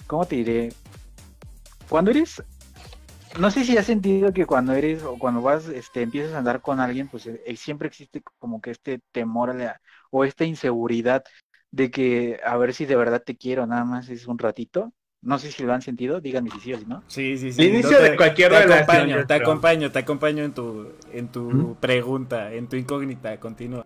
¿cómo 0.05 0.25
te 0.25 0.35
diré? 0.35 0.73
Cuando 1.89 2.11
eres, 2.11 2.43
no 3.39 3.49
sé 3.49 3.63
si 3.63 3.77
has 3.77 3.87
sentido 3.87 4.31
que 4.31 4.45
cuando 4.45 4.73
eres 4.73 5.03
o 5.03 5.17
cuando 5.17 5.41
vas, 5.41 5.67
este, 5.67 6.03
empiezas 6.03 6.33
a 6.33 6.39
andar 6.39 6.61
con 6.61 6.79
alguien, 6.79 7.07
pues 7.07 7.25
eh, 7.25 7.41
siempre 7.55 7.87
existe 7.87 8.21
como 8.37 8.61
que 8.61 8.71
este 8.71 9.01
temor 9.11 9.55
o 10.11 10.25
esta 10.25 10.45
inseguridad 10.45 11.23
de 11.71 11.91
que 11.91 12.39
a 12.45 12.57
ver 12.57 12.73
si 12.73 12.85
de 12.85 12.95
verdad 12.95 13.23
te 13.23 13.37
quiero, 13.37 13.65
nada 13.65 13.85
más 13.85 14.09
es 14.09 14.27
un 14.27 14.37
ratito. 14.37 14.93
No 15.22 15.38
sé 15.38 15.51
si 15.51 15.63
lo 15.63 15.74
han 15.74 15.82
sentido, 15.82 16.22
díganme 16.22 16.49
si 16.49 16.59
sí 16.61 16.74
o 16.74 16.78
si 16.78 16.86
no. 16.86 17.03
Sí, 17.07 17.38
sí, 17.38 17.51
sí. 17.51 17.61
El 17.61 17.70
inicio 17.70 17.97
te- 17.97 18.11
de 18.11 18.15
cualquier 18.15 18.51
te 18.51 18.59
relación, 18.59 18.82
acompaño, 19.11 19.28
te 19.28 19.34
acompaño, 19.34 19.91
te 19.91 19.99
acompaño 19.99 20.43
en 20.45 20.53
tu, 20.53 20.93
en 21.11 21.28
tu 21.28 21.41
¿Mm? 21.41 21.74
pregunta, 21.76 22.53
en 22.53 22.67
tu 22.67 22.78
incógnita, 22.78 23.38
continúa. 23.39 23.86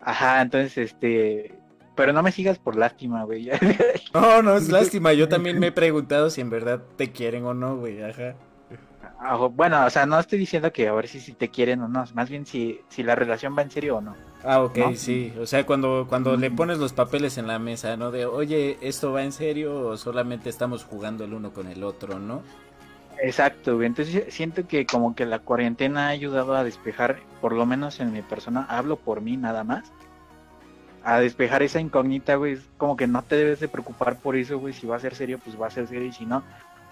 Ajá, 0.00 0.40
entonces, 0.42 0.76
este, 0.78 1.54
pero 1.94 2.12
no 2.12 2.22
me 2.22 2.32
sigas 2.32 2.58
por 2.58 2.76
lástima, 2.76 3.24
güey. 3.24 3.50
No, 4.14 4.42
no 4.42 4.56
es 4.56 4.70
lástima, 4.70 5.12
yo 5.12 5.28
también 5.28 5.58
me 5.58 5.66
he 5.68 5.72
preguntado 5.72 6.30
si 6.30 6.40
en 6.40 6.48
verdad 6.48 6.80
te 6.96 7.10
quieren 7.10 7.44
o 7.44 7.52
no, 7.52 7.76
güey, 7.76 8.00
ajá. 8.02 8.34
Ah, 9.18 9.36
bueno, 9.36 9.84
o 9.84 9.90
sea, 9.90 10.06
no 10.06 10.18
estoy 10.20 10.38
diciendo 10.38 10.72
que 10.72 10.86
a 10.88 10.92
ver 10.92 11.08
si, 11.08 11.20
si 11.20 11.32
te 11.32 11.48
quieren 11.50 11.80
o 11.82 11.88
no, 11.88 12.04
más 12.14 12.30
bien 12.30 12.46
si, 12.46 12.80
si 12.88 13.02
la 13.02 13.14
relación 13.14 13.56
va 13.58 13.62
en 13.62 13.70
serio 13.70 13.96
o 13.96 14.00
no. 14.00 14.14
Ah, 14.44 14.62
ok, 14.62 14.76
¿No? 14.76 14.94
sí, 14.94 15.32
o 15.40 15.46
sea, 15.46 15.64
cuando, 15.64 16.06
cuando 16.06 16.36
le 16.36 16.50
pones 16.50 16.78
los 16.78 16.92
papeles 16.92 17.38
en 17.38 17.46
la 17.46 17.58
mesa, 17.58 17.96
¿no? 17.96 18.10
De, 18.10 18.26
oye, 18.26 18.76
¿esto 18.82 19.10
va 19.10 19.22
en 19.22 19.32
serio 19.32 19.86
o 19.86 19.96
solamente 19.96 20.50
estamos 20.50 20.84
jugando 20.84 21.24
el 21.24 21.32
uno 21.32 21.52
con 21.52 21.66
el 21.66 21.82
otro, 21.82 22.18
no? 22.18 22.42
Exacto, 23.22 23.76
güey. 23.76 23.86
Entonces 23.86 24.34
siento 24.34 24.66
que 24.68 24.84
como 24.84 25.14
que 25.14 25.24
la 25.24 25.38
cuarentena 25.38 26.08
ha 26.08 26.10
ayudado 26.10 26.54
a 26.54 26.62
despejar, 26.62 27.20
por 27.40 27.54
lo 27.54 27.64
menos 27.64 28.00
en 28.00 28.12
mi 28.12 28.20
persona, 28.20 28.66
hablo 28.68 28.96
por 28.96 29.22
mí 29.22 29.38
nada 29.38 29.64
más, 29.64 29.90
a 31.04 31.20
despejar 31.20 31.62
esa 31.62 31.80
incógnita, 31.80 32.34
güey. 32.34 32.54
Es 32.54 32.68
Como 32.76 32.96
que 32.96 33.06
no 33.06 33.22
te 33.22 33.36
debes 33.36 33.60
de 33.60 33.68
preocupar 33.68 34.18
por 34.18 34.36
eso, 34.36 34.58
güey. 34.58 34.74
Si 34.74 34.86
va 34.86 34.96
a 34.96 35.00
ser 35.00 35.14
serio, 35.14 35.38
pues 35.42 35.58
va 35.60 35.68
a 35.68 35.70
ser 35.70 35.86
serio 35.86 36.06
y 36.08 36.12
si 36.12 36.26
no, 36.26 36.42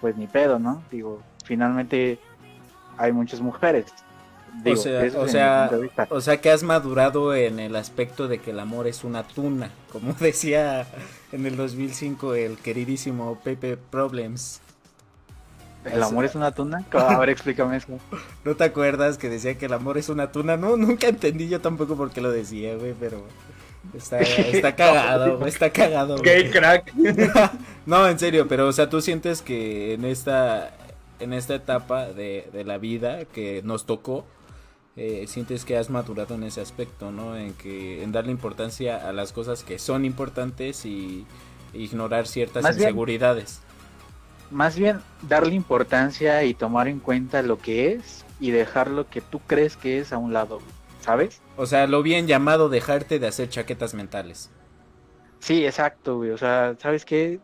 pues 0.01 0.17
ni 0.17 0.25
pedo, 0.25 0.57
¿no? 0.57 0.81
Digo, 0.89 1.21
finalmente 1.45 2.17
hay 2.97 3.11
muchas 3.11 3.41
mujeres. 3.41 3.85
Digo, 4.63 4.75
sea- 4.77 5.05
eso 5.05 5.21
o 5.21 5.27
sea. 5.27 5.69
O 6.09 6.21
sea 6.21 6.37
que 6.41 6.51
has 6.51 6.63
madurado 6.63 7.33
en 7.35 7.59
el 7.59 7.75
aspecto 7.75 8.27
de 8.27 8.39
que 8.39 8.51
el 8.51 8.59
amor 8.59 8.87
es 8.87 9.03
una 9.03 9.23
tuna, 9.23 9.71
como 9.91 10.13
decía 10.19 10.85
en 11.31 11.45
el 11.45 11.55
2005 11.57 12.35
el 12.35 12.57
queridísimo 12.57 13.39
Pepe 13.43 13.77
Problems. 13.77 14.61
¿El 15.85 16.01
amor 16.01 16.23
es 16.23 16.33
una 16.35 16.51
tuna? 16.51 16.85
A 16.93 17.17
ver, 17.19 17.29
explícame 17.29 17.75
eso. 17.77 17.99
¿No 18.45 18.55
te 18.55 18.63
acuerdas 18.63 19.17
que 19.17 19.27
decía 19.29 19.57
que 19.57 19.65
el 19.65 19.73
amor 19.73 19.97
es 19.97 20.07
una 20.09 20.31
tuna? 20.31 20.55
No, 20.55 20.77
nunca 20.77 21.07
entendí 21.07 21.49
yo 21.49 21.59
tampoco 21.59 21.97
por 21.97 22.11
qué 22.11 22.21
lo 22.21 22.31
decía, 22.31 22.75
güey, 22.75 22.93
pero 22.97 23.21
está, 23.93 24.19
está 24.21 24.75
cagado, 24.77 25.39
güey, 25.39 25.49
está 25.49 25.71
cagado. 25.71 26.15
Gay 26.21 26.49
crack. 26.51 26.93
No, 27.85 28.07
en 28.07 28.17
serio, 28.17 28.47
pero 28.47 28.67
o 28.67 28.71
sea, 28.71 28.89
tú 28.89 29.01
sientes 29.01 29.41
que 29.41 29.93
en 29.95 30.05
esta 30.05 30.71
en 31.19 31.33
esta 31.33 31.55
etapa 31.55 32.05
de, 32.07 32.47
de 32.53 32.63
la 32.63 32.77
vida 32.77 33.25
que 33.25 33.61
nos 33.63 33.85
tocó, 33.85 34.25
eh, 34.95 35.25
sientes 35.27 35.65
que 35.65 35.77
has 35.77 35.89
madurado 35.89 36.35
en 36.35 36.43
ese 36.43 36.61
aspecto, 36.61 37.11
¿no? 37.11 37.35
En 37.37 37.53
que 37.53 38.03
en 38.03 38.11
darle 38.11 38.31
importancia 38.31 39.07
a 39.07 39.11
las 39.13 39.31
cosas 39.33 39.63
que 39.63 39.79
son 39.79 40.05
importantes 40.05 40.85
y 40.85 41.25
ignorar 41.73 42.27
ciertas 42.27 42.63
Más 42.63 42.75
bien- 42.77 42.89
inseguridades. 42.89 43.61
Más 44.51 44.77
bien 44.77 45.01
darle 45.27 45.55
importancia 45.55 46.43
y 46.43 46.53
tomar 46.53 46.87
en 46.87 46.99
cuenta 46.99 47.41
lo 47.41 47.57
que 47.57 47.93
es 47.93 48.23
y 48.39 48.51
dejar 48.51 48.91
lo 48.91 49.09
que 49.09 49.19
tú 49.21 49.39
crees 49.39 49.75
que 49.77 49.97
es 49.97 50.13
a 50.13 50.19
un 50.19 50.31
lado, 50.31 50.59
¿sabes? 51.01 51.41
O 51.57 51.65
sea, 51.65 51.87
lo 51.87 52.03
bien 52.03 52.27
llamado 52.27 52.69
dejarte 52.69 53.17
de 53.17 53.25
hacer 53.27 53.49
chaquetas 53.49 53.95
mentales. 53.95 54.51
Sí, 55.39 55.65
exacto, 55.65 56.17
güey. 56.17 56.29
O 56.29 56.37
sea, 56.37 56.75
¿sabes 56.79 57.03
qué? 57.03 57.39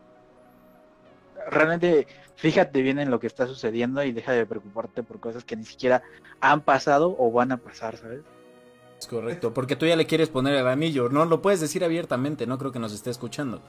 Realmente 1.50 2.08
fíjate 2.36 2.82
bien 2.82 3.00
en 3.00 3.12
lo 3.12 3.20
que 3.20 3.28
está 3.28 3.48
sucediendo 3.48 4.04
y 4.04 4.12
deja 4.12 4.32
de 4.32 4.46
preocuparte 4.46 5.04
por 5.04 5.20
cosas 5.20 5.44
que 5.44 5.56
ni 5.56 5.66
siquiera 5.66 6.02
han 6.40 6.62
pasado 6.62 7.16
o 7.18 7.32
van 7.32 7.52
a 7.52 7.58
pasar, 7.58 7.98
¿sabes? 7.98 8.22
Es 8.98 9.08
correcto, 9.08 9.54
porque 9.54 9.76
tú 9.76 9.86
ya 9.86 9.96
le 9.96 10.06
quieres 10.06 10.30
poner 10.30 10.56
el 10.56 10.68
anillo, 10.68 11.10
no 11.10 11.26
lo 11.26 11.42
puedes 11.42 11.62
decir 11.62 11.84
abiertamente, 11.84 12.46
no 12.48 12.58
creo 12.58 12.72
que 12.72 12.80
nos 12.80 12.94
esté 12.94 13.10
escuchando. 13.10 13.62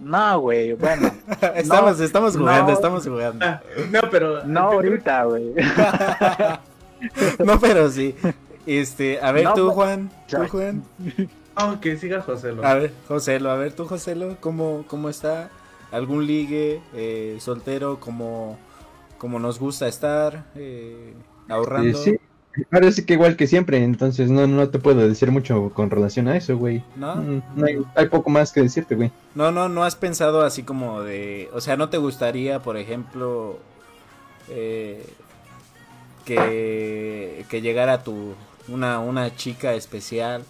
No, 0.00 0.40
güey, 0.40 0.72
bueno. 0.72 1.10
estamos, 1.54 2.00
estamos 2.00 2.36
jugando, 2.36 2.72
no. 2.72 2.76
estamos 2.76 3.06
jugando. 3.06 3.46
No, 3.90 4.00
pero. 4.10 4.44
No 4.44 4.60
ahorita, 4.60 5.24
güey. 5.24 5.54
no, 7.44 7.60
pero 7.60 7.88
sí. 7.90 8.14
Este, 8.66 9.20
a 9.20 9.30
ver 9.30 9.44
No, 9.44 9.54
tú, 9.54 9.70
Juan, 9.70 10.10
tú. 10.28 10.48
Juan. 10.48 10.82
No, 11.56 11.80
que 11.80 11.96
siga 11.96 12.20
José. 12.22 12.52
Lo. 12.52 12.64
A 12.64 12.74
ver, 12.74 12.92
Joselo, 13.06 13.50
a 13.50 13.56
ver 13.56 13.72
tú, 13.72 13.86
Joselo, 13.86 14.36
¿cómo, 14.40 14.84
cómo 14.88 15.08
está? 15.08 15.48
¿Algún 15.94 16.26
ligue 16.26 16.80
eh, 16.92 17.36
soltero 17.38 18.00
como, 18.00 18.58
como 19.16 19.38
nos 19.38 19.60
gusta 19.60 19.86
estar? 19.86 20.44
Eh, 20.56 21.14
ahorrando. 21.48 21.96
Sí, 21.96 22.18
sí 22.90 23.04
que 23.06 23.12
igual 23.12 23.36
que 23.36 23.46
siempre, 23.46 23.82
entonces 23.82 24.28
no, 24.28 24.48
no 24.48 24.68
te 24.70 24.80
puedo 24.80 25.06
decir 25.06 25.30
mucho 25.30 25.70
con 25.70 25.90
relación 25.90 26.26
a 26.26 26.36
eso, 26.36 26.56
güey. 26.56 26.82
¿No? 26.96 27.14
Mm, 27.14 27.42
no 27.54 27.66
hay, 27.66 27.78
hay 27.94 28.08
poco 28.08 28.28
más 28.28 28.50
que 28.50 28.62
decirte, 28.62 28.96
güey. 28.96 29.12
No, 29.36 29.52
no, 29.52 29.68
no 29.68 29.84
has 29.84 29.94
pensado 29.94 30.42
así 30.42 30.64
como 30.64 31.02
de, 31.02 31.48
o 31.52 31.60
sea, 31.60 31.76
¿no 31.76 31.88
te 31.90 31.98
gustaría, 31.98 32.60
por 32.60 32.76
ejemplo, 32.76 33.60
eh, 34.48 35.06
que, 36.24 37.46
que 37.48 37.62
llegara 37.62 38.02
tu, 38.02 38.34
una, 38.66 38.98
una 38.98 39.36
chica 39.36 39.74
especial 39.74 40.44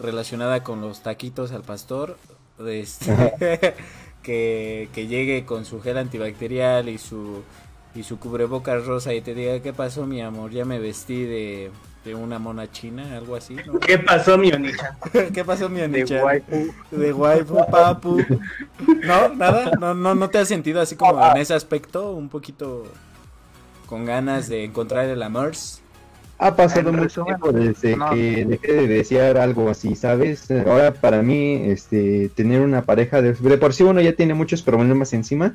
relacionada 0.00 0.62
con 0.62 0.80
los 0.80 1.02
taquitos 1.02 1.50
al 1.50 1.62
pastor, 1.62 2.16
este, 2.64 3.74
que, 4.22 4.88
que 4.94 5.06
llegue 5.06 5.44
con 5.44 5.64
su 5.64 5.80
gel 5.80 5.98
antibacterial 5.98 6.88
y 6.88 6.98
su, 6.98 7.42
y 7.94 8.02
su 8.02 8.18
cubrebocas 8.18 8.84
rosa 8.86 9.14
y 9.14 9.20
te 9.20 9.34
diga, 9.34 9.60
¿qué 9.60 9.72
pasó 9.72 10.06
mi 10.06 10.20
amor? 10.22 10.50
Ya 10.50 10.64
me 10.64 10.78
vestí 10.78 11.22
de, 11.24 11.70
de 12.04 12.14
una 12.14 12.38
mona 12.38 12.70
china, 12.70 13.16
algo 13.16 13.36
así, 13.36 13.54
¿no? 13.66 13.78
¿Qué 13.80 13.98
pasó, 13.98 14.38
mi 14.38 14.52
Onichan? 14.52 14.96
¿Qué 15.34 15.44
pasó 15.44 15.68
mi 15.68 15.80
De 15.80 15.84
Onichan? 15.86 16.24
waifu. 16.24 16.74
De 16.90 17.12
waifu, 17.12 17.66
papu. 17.70 18.18
¿No? 19.04 19.28
¿Nada? 19.34 19.70
¿No, 19.78 19.94
no, 19.94 20.14
¿No 20.14 20.30
te 20.30 20.38
has 20.38 20.48
sentido 20.48 20.80
así 20.80 20.96
como 20.96 21.24
en 21.24 21.36
ese 21.36 21.54
aspecto? 21.54 22.12
Un 22.12 22.28
poquito 22.28 22.84
con 23.86 24.04
ganas 24.04 24.48
de 24.48 24.64
encontrar 24.64 25.06
el 25.06 25.22
amor. 25.22 25.52
Ha 26.40 26.54
pasado 26.54 26.92
mucho 26.92 27.24
tiempo 27.24 27.50
desde 27.52 27.96
no. 27.96 28.10
que 28.10 28.44
dejé 28.44 28.72
de 28.72 28.86
desear 28.86 29.38
algo 29.38 29.68
así, 29.70 29.96
¿sabes? 29.96 30.48
Ahora 30.50 30.92
para 30.94 31.20
mí, 31.22 31.62
este, 31.66 32.28
tener 32.28 32.60
una 32.60 32.82
pareja 32.82 33.20
de, 33.22 33.32
de 33.32 33.58
por 33.58 33.74
sí 33.74 33.82
uno 33.82 34.00
ya 34.00 34.12
tiene 34.12 34.34
muchos 34.34 34.62
problemas 34.62 35.12
encima. 35.12 35.52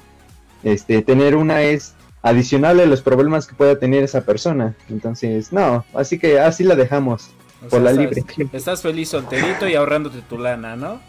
Este, 0.63 1.01
tener 1.01 1.35
una 1.37 1.61
es 1.61 1.93
adicional 2.21 2.79
a 2.81 2.85
los 2.85 3.01
problemas 3.01 3.47
que 3.47 3.55
pueda 3.55 3.79
tener 3.79 4.03
esa 4.03 4.21
persona. 4.21 4.75
Entonces, 4.89 5.53
no, 5.53 5.85
así 5.93 6.19
que 6.19 6.39
así 6.39 6.63
la 6.65 6.75
dejamos. 6.75 7.31
O 7.65 7.69
Por 7.69 7.81
la 7.81 7.91
estás, 7.91 8.05
libre. 8.37 8.49
Estás 8.51 8.81
feliz 8.81 9.09
solterito 9.09 9.67
y 9.69 9.75
ahorrándote 9.75 10.21
tu 10.21 10.37
lana, 10.37 10.75
¿no? 10.75 10.99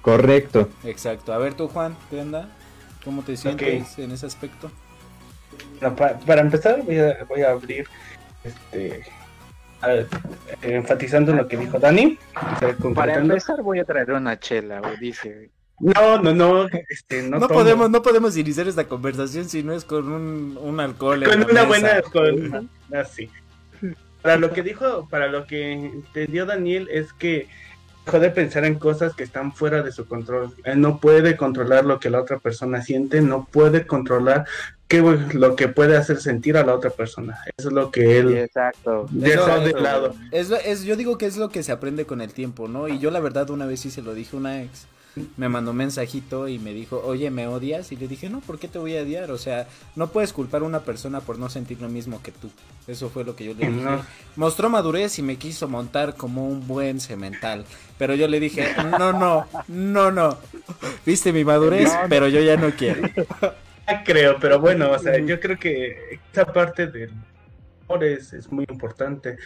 Correcto. 0.00 0.68
Exacto. 0.84 1.32
A 1.34 1.38
ver 1.38 1.54
tú, 1.54 1.68
Juan, 1.68 1.94
¿qué 2.10 2.20
onda? 2.20 2.48
¿Cómo 3.04 3.22
te 3.22 3.36
sientes 3.36 3.98
en 3.98 4.12
ese 4.12 4.24
aspecto? 4.26 4.70
Bueno, 5.80 5.94
pa- 5.94 6.18
para 6.26 6.40
empezar, 6.40 6.82
voy 6.82 6.98
a, 6.98 7.18
voy 7.28 7.42
a 7.42 7.50
abrir 7.50 7.86
este. 8.44 9.02
a 9.80 9.88
ver, 9.88 10.06
enfatizando 10.62 11.32
lo 11.32 11.48
que 11.48 11.56
dijo 11.56 11.78
Dani. 11.78 12.18
Para 12.94 13.16
empezar 13.16 13.62
voy 13.62 13.80
a 13.80 13.84
traer 13.84 14.12
una 14.12 14.38
chela, 14.38 14.80
güey, 14.80 14.96
dice. 14.98 15.50
No, 15.80 16.18
no, 16.18 16.32
no, 16.32 16.66
este, 16.88 17.22
no, 17.22 17.40
No, 17.40 17.48
podemos, 17.48 17.90
no 17.90 18.00
podemos 18.00 18.36
iniciar 18.36 18.68
esta 18.68 18.84
conversación 18.84 19.48
si 19.48 19.64
no 19.64 19.72
es 19.72 19.84
con 19.84 20.10
un, 20.10 20.56
un 20.62 20.78
alcohol. 20.78 21.24
con 21.24 21.42
una 21.42 21.64
mesa. 21.64 21.66
buena 21.66 22.02
con 22.02 22.70
así 22.92 23.28
para 24.24 24.38
lo 24.38 24.52
que 24.52 24.62
dijo 24.62 25.06
para 25.10 25.28
lo 25.28 25.46
que 25.46 25.72
entendió 25.72 26.46
Daniel 26.46 26.88
es 26.90 27.12
que 27.12 27.46
dejó 28.06 28.20
de 28.20 28.30
pensar 28.30 28.64
en 28.64 28.76
cosas 28.76 29.14
que 29.14 29.22
están 29.22 29.52
fuera 29.52 29.82
de 29.82 29.92
su 29.92 30.06
control 30.06 30.54
él 30.64 30.80
no 30.80 30.98
puede 30.98 31.36
controlar 31.36 31.84
lo 31.84 32.00
que 32.00 32.08
la 32.08 32.22
otra 32.22 32.38
persona 32.38 32.80
siente 32.80 33.20
no 33.20 33.44
puede 33.44 33.86
controlar 33.86 34.46
qué 35.02 35.38
lo 35.38 35.56
que 35.56 35.68
puede 35.68 35.96
hacer 35.96 36.20
sentir 36.20 36.56
a 36.56 36.64
la 36.64 36.74
otra 36.74 36.90
persona 36.90 37.38
eso 37.56 37.68
es 37.68 37.74
lo 37.74 37.90
que 37.90 38.00
Sí, 38.02 38.10
él 38.12 38.36
exacto. 38.36 39.06
de 39.10 39.30
eso, 39.32 39.46
lado 39.80 40.14
Es, 40.30 40.50
es, 40.50 40.84
yo 40.84 40.96
digo 40.96 41.18
que 41.18 41.26
es 41.26 41.36
lo 41.36 41.48
que 41.48 41.62
se 41.62 41.72
aprende 41.72 42.04
con 42.06 42.20
el 42.20 42.32
tiempo, 42.32 42.68
¿no? 42.68 42.88
Y 42.88 42.98
yo 42.98 43.10
la 43.10 43.20
verdad 43.20 43.50
una 43.50 43.66
vez 43.66 43.80
sí 43.80 43.90
se 43.90 44.02
lo 44.02 44.14
dije 44.14 44.36
a 44.36 44.38
una 44.40 44.62
ex. 44.62 44.86
Me 45.36 45.48
mandó 45.48 45.70
un 45.70 45.76
mensajito 45.76 46.48
y 46.48 46.58
me 46.58 46.74
dijo, 46.74 47.00
oye, 47.06 47.30
¿me 47.30 47.46
odias? 47.46 47.92
Y 47.92 47.96
le 47.96 48.08
dije, 48.08 48.28
no, 48.28 48.40
¿por 48.40 48.58
qué 48.58 48.66
te 48.66 48.80
voy 48.80 48.96
a 48.98 49.02
odiar? 49.02 49.30
O 49.30 49.38
sea, 49.38 49.68
no 49.94 50.08
puedes 50.08 50.32
culpar 50.32 50.62
a 50.62 50.64
una 50.64 50.80
persona 50.80 51.20
por 51.20 51.38
no 51.38 51.48
sentir 51.48 51.80
lo 51.80 51.88
mismo 51.88 52.20
que 52.20 52.32
tú. 52.32 52.50
Eso 52.88 53.08
fue 53.10 53.22
lo 53.22 53.36
que 53.36 53.44
yo 53.44 53.54
le 53.54 53.68
dije. 53.68 53.80
No. 53.80 54.02
Mostró 54.34 54.68
madurez 54.68 55.16
y 55.20 55.22
me 55.22 55.36
quiso 55.36 55.68
montar 55.68 56.16
como 56.16 56.48
un 56.48 56.66
buen 56.66 56.98
cemental. 57.00 57.64
Pero 57.96 58.16
yo 58.16 58.26
le 58.26 58.40
dije, 58.40 58.66
no, 58.98 59.12
no, 59.12 59.46
no, 59.68 60.10
no. 60.10 60.36
Viste 61.06 61.32
mi 61.32 61.44
madurez, 61.44 61.92
No, 61.92 62.02
no. 62.02 62.08
pero 62.08 62.26
yo 62.26 62.40
ya 62.40 62.56
no 62.56 62.70
quiero. 62.72 63.08
Ah, 63.86 64.02
creo 64.04 64.38
pero 64.40 64.58
bueno 64.58 64.90
o 64.90 64.98
sea 64.98 65.18
yo 65.18 65.40
creo 65.40 65.58
que 65.58 66.20
esa 66.32 66.46
parte 66.46 66.86
del 66.86 67.10
amor 67.88 68.04
es, 68.04 68.32
es 68.32 68.50
muy 68.50 68.64
importante. 68.68 69.38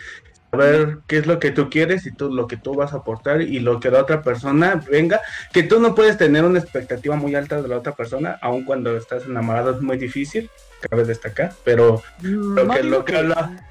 Saber 0.51 1.01
qué 1.07 1.19
es 1.19 1.27
lo 1.27 1.39
que 1.39 1.51
tú 1.51 1.69
quieres 1.69 2.07
y 2.07 2.13
tú 2.13 2.33
lo 2.33 2.47
que 2.47 2.57
tú 2.57 2.73
vas 2.75 2.95
a 2.95 2.99
aportar 2.99 3.43
y 3.43 3.59
lo 3.59 3.81
que 3.81 3.91
la 3.91 4.01
otra 4.01 4.23
persona 4.23 4.83
venga 4.91 5.21
que 5.53 5.63
tú 5.63 5.79
no 5.79 5.95
puedes 5.95 6.17
tener 6.17 6.43
una 6.43 6.59
expectativa 6.59 7.17
muy 7.17 7.35
alta 7.35 7.61
de 7.61 7.69
la 7.69 7.77
otra 7.77 7.93
persona 7.95 8.39
aun 8.41 8.65
cuando 8.65 8.97
estás 8.97 9.27
enamorado 9.27 9.73
es 9.73 9.83
muy 9.83 9.99
difícil 9.99 10.49
cabe 10.81 11.05
destacar 11.05 11.53
pero 11.65 12.03
lo 12.23 12.65
No 12.65 12.75
que 12.75 12.83
lo 12.83 13.05
que 13.05 13.17
habla 13.19 13.69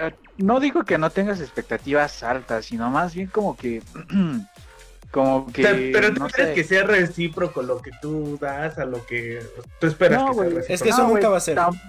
eh, 0.00 0.12
no 0.36 0.60
digo 0.60 0.84
que 0.84 0.98
no 0.98 1.10
tengas 1.10 1.40
expectativas 1.40 2.22
altas, 2.22 2.66
sino 2.66 2.90
más 2.90 3.14
bien 3.14 3.28
como 3.28 3.56
que 3.56 3.82
como 5.10 5.50
que 5.52 5.62
Pe- 5.62 5.90
pero 5.92 6.12
tú 6.12 6.20
no 6.20 6.26
quieres 6.28 6.48
sé. 6.48 6.54
que 6.54 6.64
sea 6.64 6.82
recíproco 6.84 7.62
lo 7.62 7.80
que 7.80 7.90
tú 8.02 8.36
das 8.40 8.78
a 8.78 8.84
lo 8.84 9.04
que 9.06 9.42
tú 9.80 9.86
esperas 9.86 10.20
No, 10.22 10.28
que 10.28 10.34
sea 10.34 10.42
recíproco. 10.44 10.72
Es 10.74 10.82
que 10.82 10.88
eso 10.90 11.02
No, 11.02 11.08
nunca 11.14 11.28
va 11.28 11.36
a 11.36 11.40
ser. 11.40 11.56
tam- 11.56 11.80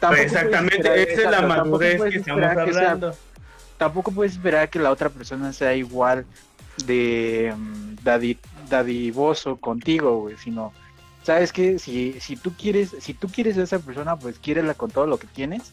tampoco 0.00 0.08
puedes 0.08 0.32
exactamente 0.32 0.76
esperar- 0.76 0.98
esa 0.98 1.22
es 1.22 1.30
la 1.30 1.42
madurez 1.46 1.96
puedes 1.96 2.12
que 2.14 2.18
estamos 2.20 2.42
esperar 2.42 2.66
que 2.66 2.72
sea- 2.72 2.82
hablando 2.82 3.16
tampoco 3.78 4.12
puedes 4.12 4.32
esperar 4.32 4.68
que 4.70 4.78
la 4.78 4.90
otra 4.90 5.08
persona 5.08 5.52
sea 5.52 5.74
igual 5.74 6.24
de 6.86 7.52
mm, 7.56 7.96
dadi- 8.04 8.38
dadivoso 8.70 9.56
contigo, 9.56 10.20
güey, 10.20 10.36
sino 10.36 10.72
sabes 11.24 11.52
que 11.52 11.78
si 11.78 12.16
si 12.20 12.36
tú 12.36 12.52
quieres 12.56 12.94
si 13.00 13.12
tú 13.14 13.28
quieres 13.28 13.58
a 13.58 13.62
esa 13.64 13.78
persona, 13.80 14.16
pues 14.16 14.38
quiérela 14.38 14.74
con 14.74 14.90
todo 14.90 15.06
lo 15.06 15.18
que 15.18 15.26
tienes 15.26 15.72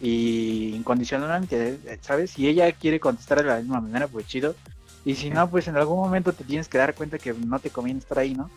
y 0.00 0.72
incondicionalmente, 0.76 1.78
¿sabes? 2.00 2.30
Si 2.30 2.48
ella 2.48 2.70
quiere 2.72 3.00
contestar 3.00 3.38
de 3.42 3.48
la 3.48 3.56
misma 3.58 3.80
manera, 3.80 4.06
pues 4.08 4.26
chido. 4.26 4.54
Y 5.04 5.14
si 5.14 5.30
no, 5.30 5.48
pues 5.48 5.68
en 5.68 5.76
algún 5.76 5.98
momento 5.98 6.32
te 6.32 6.44
tienes 6.44 6.68
que 6.68 6.78
dar 6.78 6.94
cuenta 6.94 7.18
que 7.18 7.32
no 7.32 7.58
te 7.58 7.70
conviene 7.70 8.00
estar 8.00 8.18
ahí, 8.18 8.34
¿no? 8.34 8.50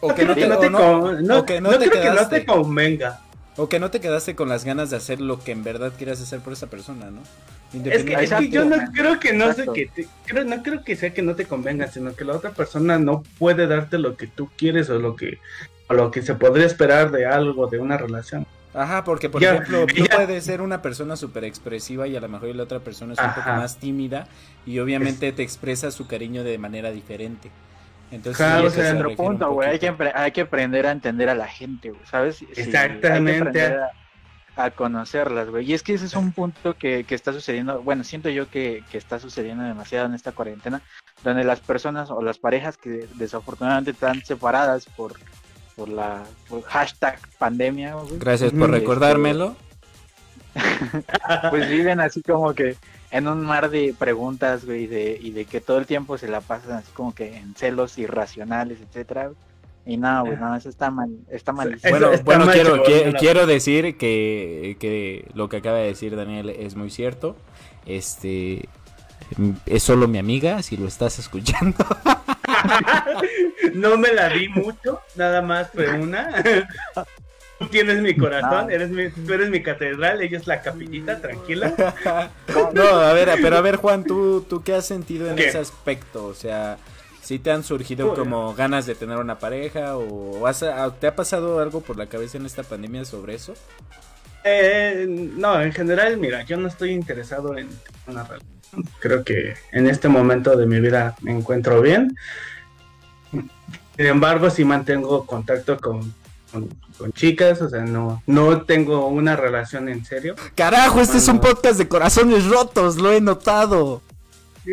O 0.00 0.14
que 0.14 0.24
no 0.24 0.34
te, 0.34 0.46
no 0.48 0.56
o 0.56 0.60
te 0.60 0.70
no- 0.70 0.78
con- 1.00 1.26
no- 1.26 1.38
o 1.40 1.44
que 1.44 1.60
no 1.60 1.70
te 1.70 1.76
creo 1.88 1.90
que 1.90 1.96
no 2.08 2.14
quedaste. 2.14 2.40
te 2.40 2.46
convenga 2.46 3.20
O 3.56 3.68
que 3.68 3.78
no 3.78 3.90
te 3.90 4.00
quedaste 4.00 4.34
con 4.34 4.48
las 4.48 4.64
ganas 4.64 4.90
de 4.90 4.96
hacer 4.96 5.20
lo 5.20 5.38
que 5.38 5.52
en 5.52 5.62
verdad 5.62 5.92
quieras 5.96 6.20
hacer 6.20 6.40
por 6.40 6.52
esa 6.54 6.68
persona, 6.68 7.10
¿no? 7.10 7.20
Es 7.72 7.82
que, 7.82 7.88
es 7.90 8.04
que 8.04 8.12
Exacto, 8.14 8.44
yo 8.50 8.64
no 8.64 8.76
creo 8.92 9.20
que 9.20 9.32
no 9.32 9.52
sé 9.52 9.66
que 9.72 9.86
te- 9.86 10.08
creo, 10.26 10.44
no 10.44 10.62
creo 10.62 10.82
que 10.84 10.96
sea 10.96 11.12
que 11.12 11.22
no 11.22 11.34
te 11.34 11.44
convenga, 11.44 11.88
sino 11.88 12.14
que 12.14 12.24
la 12.24 12.34
otra 12.34 12.50
persona 12.50 12.98
no 12.98 13.22
puede 13.38 13.66
darte 13.66 13.98
lo 13.98 14.16
que 14.16 14.26
tú 14.28 14.48
quieres 14.56 14.88
o 14.90 14.98
lo 14.98 15.14
que 15.16 15.38
o 15.88 15.94
lo 15.94 16.10
que 16.10 16.22
se 16.22 16.34
podría 16.34 16.66
esperar 16.66 17.10
de 17.10 17.26
algo, 17.26 17.66
de 17.66 17.78
una 17.78 17.96
relación. 17.98 18.46
Ajá, 18.74 19.04
porque 19.04 19.28
por 19.30 19.40
Ya, 19.40 19.52
ejemplo, 19.54 19.86
tú 19.94 20.04
ya. 20.04 20.16
puedes 20.16 20.44
ser 20.44 20.60
una 20.60 20.82
persona 20.82 21.16
súper 21.16 21.44
expresiva 21.44 22.06
y 22.08 22.16
a 22.16 22.20
lo 22.20 22.28
mejor 22.28 22.54
la 22.56 22.64
otra 22.64 22.80
persona 22.80 23.12
es 23.12 23.18
un 23.20 23.32
poco 23.34 23.48
más 23.50 23.76
tímida 23.78 24.26
y 24.66 24.78
obviamente 24.80 25.32
te 25.32 25.42
expresa 25.42 25.90
su 25.90 26.06
cariño 26.06 26.42
de 26.44 26.58
manera 26.58 26.90
diferente. 26.90 27.50
Entonces, 28.10 28.36
Claro, 28.36 28.60
sí, 28.60 28.64
o 28.64 28.68
eso 28.68 28.76
sea, 28.80 28.90
se 28.90 28.96
otro 28.96 29.16
punto, 29.16 29.52
güey. 29.52 29.70
Hay 29.70 29.78
que, 29.78 29.94
hay 30.14 30.32
que 30.32 30.40
aprender 30.42 30.86
a 30.86 30.90
entender 30.92 31.28
a 31.28 31.34
la 31.34 31.46
gente, 31.48 31.90
güey, 31.90 32.02
¿sabes? 32.06 32.36
Sí, 32.36 32.46
Exactamente. 32.56 33.08
hay 33.08 33.24
que 33.24 33.38
aprender 33.38 33.80
a, 34.56 34.64
a 34.66 34.70
conocerlas, 34.70 35.48
güey. 35.50 35.68
Y 35.70 35.74
es 35.74 35.82
que 35.82 35.94
ese 35.94 36.06
es 36.06 36.14
un 36.14 36.32
punto 36.32 36.74
que, 36.76 37.04
que 37.04 37.14
está 37.14 37.32
sucediendo, 37.32 37.82
bueno, 37.82 38.04
siento 38.04 38.28
yo 38.28 38.48
que, 38.50 38.84
que 38.90 38.98
está 38.98 39.18
sucediendo 39.18 39.64
demasiado 39.64 40.06
en 40.06 40.14
esta 40.14 40.32
cuarentena, 40.32 40.80
donde 41.24 41.42
las 41.44 41.60
personas 41.60 42.10
o 42.10 42.22
las 42.22 42.38
parejas 42.38 42.76
que 42.76 43.08
desafortunadamente 43.14 43.92
están 43.92 44.24
separadas 44.24 44.86
por, 44.96 45.14
por 45.76 45.88
la 45.88 46.22
por 46.48 46.62
hashtag 46.62 47.18
pandemia, 47.38 47.94
güey, 47.94 48.18
Gracias 48.18 48.52
por 48.52 48.70
recordármelo. 48.70 49.56
pues 51.50 51.68
viven 51.68 52.00
así 52.00 52.22
como 52.22 52.54
que 52.54 52.76
en 53.10 53.26
un 53.28 53.42
mar 53.42 53.70
de 53.70 53.94
preguntas, 53.98 54.64
güey, 54.64 54.84
y 54.84 54.86
de, 54.86 55.18
y 55.20 55.30
de 55.30 55.44
que 55.44 55.60
todo 55.60 55.78
el 55.78 55.86
tiempo 55.86 56.16
se 56.18 56.28
la 56.28 56.40
pasan 56.40 56.72
así 56.78 56.90
como 56.92 57.14
que 57.14 57.36
en 57.36 57.54
celos 57.54 57.98
irracionales, 57.98 58.78
etcétera. 58.80 59.30
Y 59.86 59.96
no, 59.98 60.24
güey, 60.24 60.36
no, 60.38 60.56
eso 60.56 60.68
está 60.70 60.90
mal, 60.90 61.10
está 61.28 61.52
mal. 61.52 61.78
Bueno, 61.82 62.12
está 62.12 62.24
bueno 62.24 62.46
mal, 62.46 62.54
quiero, 62.54 62.76
chaval, 62.76 62.90
qui- 62.92 63.04
no 63.06 63.12
la- 63.12 63.18
quiero 63.18 63.46
decir 63.46 63.98
que, 63.98 64.76
que 64.80 65.28
lo 65.34 65.48
que 65.48 65.58
acaba 65.58 65.76
de 65.78 65.86
decir 65.88 66.16
Daniel 66.16 66.48
es 66.50 66.74
muy 66.74 66.90
cierto. 66.90 67.36
Este 67.84 68.68
es 69.66 69.82
solo 69.82 70.08
mi 70.08 70.18
amiga, 70.18 70.62
si 70.62 70.76
lo 70.76 70.86
estás 70.88 71.18
escuchando. 71.18 71.84
no 73.74 73.96
me 73.96 74.12
la 74.12 74.28
di 74.28 74.48
mucho, 74.48 75.00
nada 75.16 75.42
más 75.42 75.70
fue 75.72 75.90
una. 75.90 76.30
Tú 77.58 77.66
tienes 77.68 78.00
mi 78.00 78.16
corazón, 78.16 78.68
eres 78.70 78.90
mi, 78.90 79.08
tú 79.10 79.32
eres 79.32 79.48
mi 79.48 79.62
catedral, 79.62 80.20
ella 80.20 80.38
es 80.38 80.46
la 80.48 80.60
capillita, 80.60 81.20
tranquila. 81.20 81.72
No, 82.72 82.82
a 82.82 83.12
ver, 83.12 83.30
pero 83.40 83.56
a 83.56 83.60
ver, 83.60 83.76
Juan, 83.76 84.02
¿tú, 84.02 84.44
tú 84.48 84.64
qué 84.64 84.74
has 84.74 84.84
sentido 84.86 85.30
en 85.30 85.36
¿Qué? 85.36 85.46
ese 85.48 85.58
aspecto? 85.58 86.26
O 86.26 86.34
sea, 86.34 86.78
si 87.22 87.38
te 87.38 87.52
han 87.52 87.62
surgido 87.62 88.10
Uy. 88.10 88.16
como 88.16 88.54
ganas 88.54 88.86
de 88.86 88.96
tener 88.96 89.18
una 89.18 89.38
pareja 89.38 89.96
o 89.96 90.44
has- 90.48 90.64
te 90.98 91.06
ha 91.06 91.14
pasado 91.14 91.60
algo 91.60 91.80
por 91.80 91.96
la 91.96 92.06
cabeza 92.06 92.38
en 92.38 92.46
esta 92.46 92.64
pandemia 92.64 93.04
sobre 93.04 93.36
eso? 93.36 93.54
Eh, 94.42 95.06
no, 95.08 95.62
en 95.62 95.72
general, 95.72 96.16
mira, 96.18 96.42
yo 96.42 96.56
no 96.56 96.66
estoy 96.66 96.90
interesado 96.90 97.56
en 97.56 97.68
una 98.08 98.24
relación. 98.24 98.50
Creo 98.98 99.22
que 99.22 99.54
en 99.70 99.86
este 99.88 100.08
momento 100.08 100.56
de 100.56 100.66
mi 100.66 100.80
vida 100.80 101.14
me 101.22 101.30
encuentro 101.30 101.80
bien. 101.80 102.16
Sin 103.96 104.06
embargo, 104.06 104.50
sí 104.50 104.64
mantengo 104.64 105.24
contacto 105.26 105.78
con, 105.78 106.12
con, 106.52 106.68
con 106.98 107.12
chicas, 107.12 107.62
o 107.62 107.68
sea, 107.68 107.82
no, 107.82 108.22
no 108.26 108.62
tengo 108.62 109.06
una 109.06 109.36
relación 109.36 109.88
en 109.88 110.04
serio. 110.04 110.34
Carajo, 110.56 111.00
este 111.00 111.18
es 111.18 111.28
un 111.28 111.40
podcast 111.40 111.78
de 111.78 111.86
corazones 111.88 112.46
rotos, 112.46 112.96
lo 112.96 113.12
he 113.12 113.20
notado. 113.20 114.02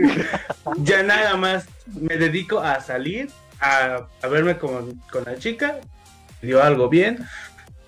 Ya 0.78 1.04
nada 1.04 1.36
más 1.38 1.66
me 2.00 2.16
dedico 2.18 2.60
a 2.60 2.80
salir, 2.82 3.30
a, 3.60 4.08
a 4.22 4.28
verme 4.28 4.58
con, 4.58 4.96
con 5.12 5.24
la 5.26 5.38
chica, 5.38 5.78
dio 6.42 6.64
algo 6.64 6.88
bien, 6.88 7.26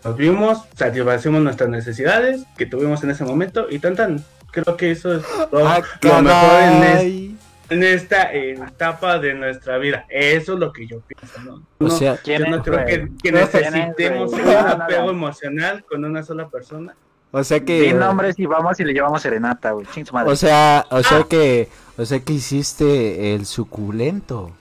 nos 0.03 0.17
vimos, 0.17 0.59
satisfacimos 0.75 1.41
nuestras 1.41 1.69
necesidades 1.69 2.41
que 2.57 2.65
tuvimos 2.65 3.03
en 3.03 3.11
ese 3.11 3.23
momento 3.23 3.67
y 3.69 3.79
tan 3.79 3.95
tan. 3.95 4.25
Creo 4.51 4.75
que 4.75 4.91
eso 4.91 5.15
es 5.15 5.23
lo, 5.51 5.67
Ah, 5.67 5.81
lo 6.01 6.21
mejor 6.21 6.61
en, 6.61 6.83
es- 6.83 6.89
caray. 6.91 7.37
En 7.73 7.83
esta 7.83 8.31
etapa 8.33 9.19
de 9.19 9.33
nuestra 9.33 9.77
vida. 9.77 10.05
Eso 10.09 10.53
es 10.53 10.59
lo 10.59 10.71
que 10.73 10.87
yo 10.87 11.01
pienso, 11.01 11.41
¿no? 11.41 11.53
O 11.79 11.83
No, 11.85 11.89
sea, 11.89 12.17
yo 12.23 12.39
no 12.39 12.61
creo 12.63 12.85
que, 12.85 12.91
que 13.01 13.09
¿Quién 13.21 13.37
es, 13.37 13.53
necesitemos 13.53 14.31
un 14.33 14.47
apego 14.49 15.09
emocional 15.09 15.83
con 15.85 16.05
una 16.05 16.23
sola 16.23 16.47
persona. 16.49 16.95
O 17.31 17.43
sea 17.43 17.59
que. 17.61 17.81
Di 17.81 17.93
nombres 17.93 18.37
y 18.37 18.45
vamos 18.45 18.79
y 18.79 18.83
le 18.83 18.93
llevamos 18.93 19.21
serenata, 19.21 19.71
güey. 19.71 19.85
O 20.25 20.35
sea, 20.35 20.85
o 20.89 20.97
Ah. 20.97 21.03
sea 21.03 21.23
que. 21.23 21.67
O 21.97 22.05
sea 22.05 22.19
que 22.19 22.33
hiciste 22.33 23.33
el 23.35 23.45
suculento. 23.45 24.51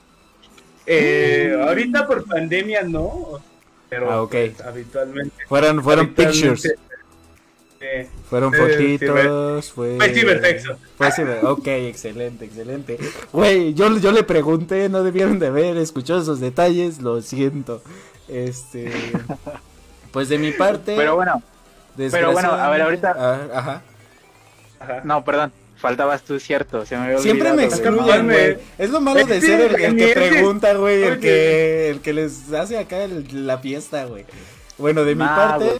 Eh, 0.87 1.57
ahorita 1.67 2.07
por 2.07 2.25
pandemia 2.27 2.83
no, 2.83 3.41
pero 3.89 4.11
Ah, 4.11 4.23
ok. 4.23 4.31
pues, 4.31 4.61
habitualmente. 4.63 5.45
Fueron, 5.47 5.83
fueron 5.83 6.07
habitualmente, 6.07 6.41
pictures. 6.51 6.75
Fueron 8.29 8.53
fotitos, 8.53 9.73
fue... 9.73 9.97
Fue 9.97 10.15
cibersexo. 10.15 10.77
Fue 10.97 11.11
ciber... 11.13 11.45
Ok, 11.45 11.67
excelente, 11.67 12.45
excelente. 12.45 12.99
Güey, 13.33 13.75
yo, 13.75 13.97
yo 13.99 14.13
le 14.13 14.23
pregunté, 14.23 14.89
no 14.89 15.03
debieron 15.03 15.39
de 15.39 15.49
haber 15.49 15.77
escuchado 15.77 16.21
esos 16.23 16.41
detalles, 16.41 17.01
lo 17.03 17.21
siento. 17.23 17.83
Este... 18.29 18.91
Pues 20.13 20.29
de 20.29 20.37
mi 20.39 20.53
parte... 20.53 20.95
Pero 20.95 21.17
bueno, 21.17 21.43
pero 22.11 22.33
bueno, 22.33 22.53
a 22.53 22.69
ver, 22.69 22.83
ahorita- 22.83 23.15
Ah, 23.19 23.39
Ajá. 23.55 23.83
ajá. 24.79 25.01
no, 25.05 25.25
perdón. 25.25 25.53
Faltabas 25.79 26.23
tú, 26.23 26.39
cierto. 26.39 26.85
Se 26.87 26.97
me 26.99 27.05
había 27.07 27.19
Siempre 27.19 27.53
me 27.55 27.65
excluyen, 27.65 28.27
güey. 28.27 28.59
Es 28.79 28.91
lo 28.91 29.01
malo 29.01 29.25
de 29.25 29.41
ser 29.41 29.61
el, 29.63 29.75
el 29.83 29.97
que 29.97 30.09
pregunta, 30.09 30.75
güey, 30.75 31.03
el 31.03 31.19
que, 31.19 31.89
el 31.91 32.01
que 32.01 32.13
les 32.13 32.53
hace 32.53 32.79
acá 32.79 33.03
el- 33.05 33.47
la 33.47 33.57
fiesta, 33.59 34.05
güey. 34.05 34.25
Bueno, 34.79 35.05
de 35.05 35.15
mi 35.15 35.25
parte... 35.25 35.79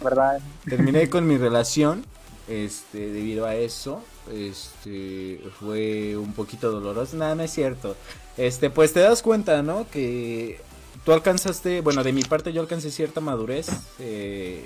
terminé 0.65 1.09
con 1.09 1.27
mi 1.27 1.37
relación 1.37 2.05
este 2.47 3.11
debido 3.11 3.45
a 3.45 3.55
eso 3.55 4.03
este 4.31 5.41
fue 5.59 6.15
un 6.15 6.33
poquito 6.33 6.71
doloroso. 6.71 7.17
Nada 7.17 7.35
no 7.35 7.43
es 7.43 7.51
cierto. 7.51 7.95
Este 8.37 8.69
pues 8.69 8.93
te 8.93 9.01
das 9.01 9.21
cuenta 9.21 9.61
no 9.61 9.87
que 9.89 10.59
tú 11.05 11.11
alcanzaste 11.11 11.81
bueno 11.81 12.03
de 12.03 12.13
mi 12.13 12.23
parte 12.23 12.53
yo 12.53 12.61
alcancé 12.61 12.91
cierta 12.91 13.19
madurez 13.19 13.67
eh, 13.99 14.65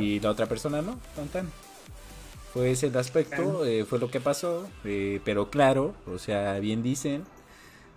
y 0.00 0.20
la 0.20 0.30
otra 0.30 0.46
persona 0.46 0.82
no 0.82 0.98
tan 1.16 1.28
tan. 1.28 1.50
Fue 2.52 2.70
ese 2.70 2.88
el 2.88 2.96
aspecto 2.96 3.64
eh, 3.64 3.86
fue 3.88 3.98
lo 3.98 4.10
que 4.10 4.20
pasó 4.20 4.68
eh, 4.84 5.20
pero 5.24 5.48
claro 5.48 5.94
o 6.12 6.18
sea 6.18 6.58
bien 6.58 6.82
dicen 6.82 7.24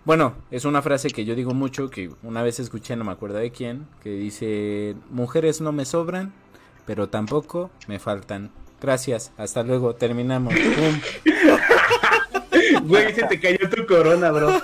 bueno, 0.06 0.36
es 0.52 0.64
una 0.64 0.82
frase 0.82 1.10
que 1.10 1.24
yo 1.24 1.34
digo 1.34 1.52
mucho, 1.52 1.90
que 1.90 2.10
una 2.22 2.42
vez 2.42 2.60
escuché, 2.60 2.94
no 2.94 3.02
me 3.04 3.10
acuerdo 3.10 3.38
de 3.38 3.50
quién, 3.50 3.88
que 4.04 4.10
dice, 4.10 4.94
mujeres 5.10 5.60
no 5.60 5.72
me 5.72 5.84
sobran, 5.84 6.32
pero 6.86 7.08
tampoco 7.08 7.70
me 7.88 7.98
faltan. 7.98 8.52
Gracias, 8.80 9.32
hasta 9.36 9.64
luego, 9.64 9.96
terminamos. 9.96 10.54
Pum. 10.54 11.00
Güey, 12.84 13.14
se 13.14 13.24
te 13.24 13.40
cayó 13.40 13.68
tu 13.68 13.86
corona, 13.86 14.30
bro. 14.30 14.60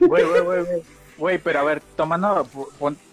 Güey, 0.00 0.24
güey, 0.24 0.40
güey, 0.42 0.64
güey. 0.64 0.82
Güey, 1.18 1.38
pero 1.38 1.60
a 1.60 1.62
ver, 1.64 1.82
tomando, 1.96 2.46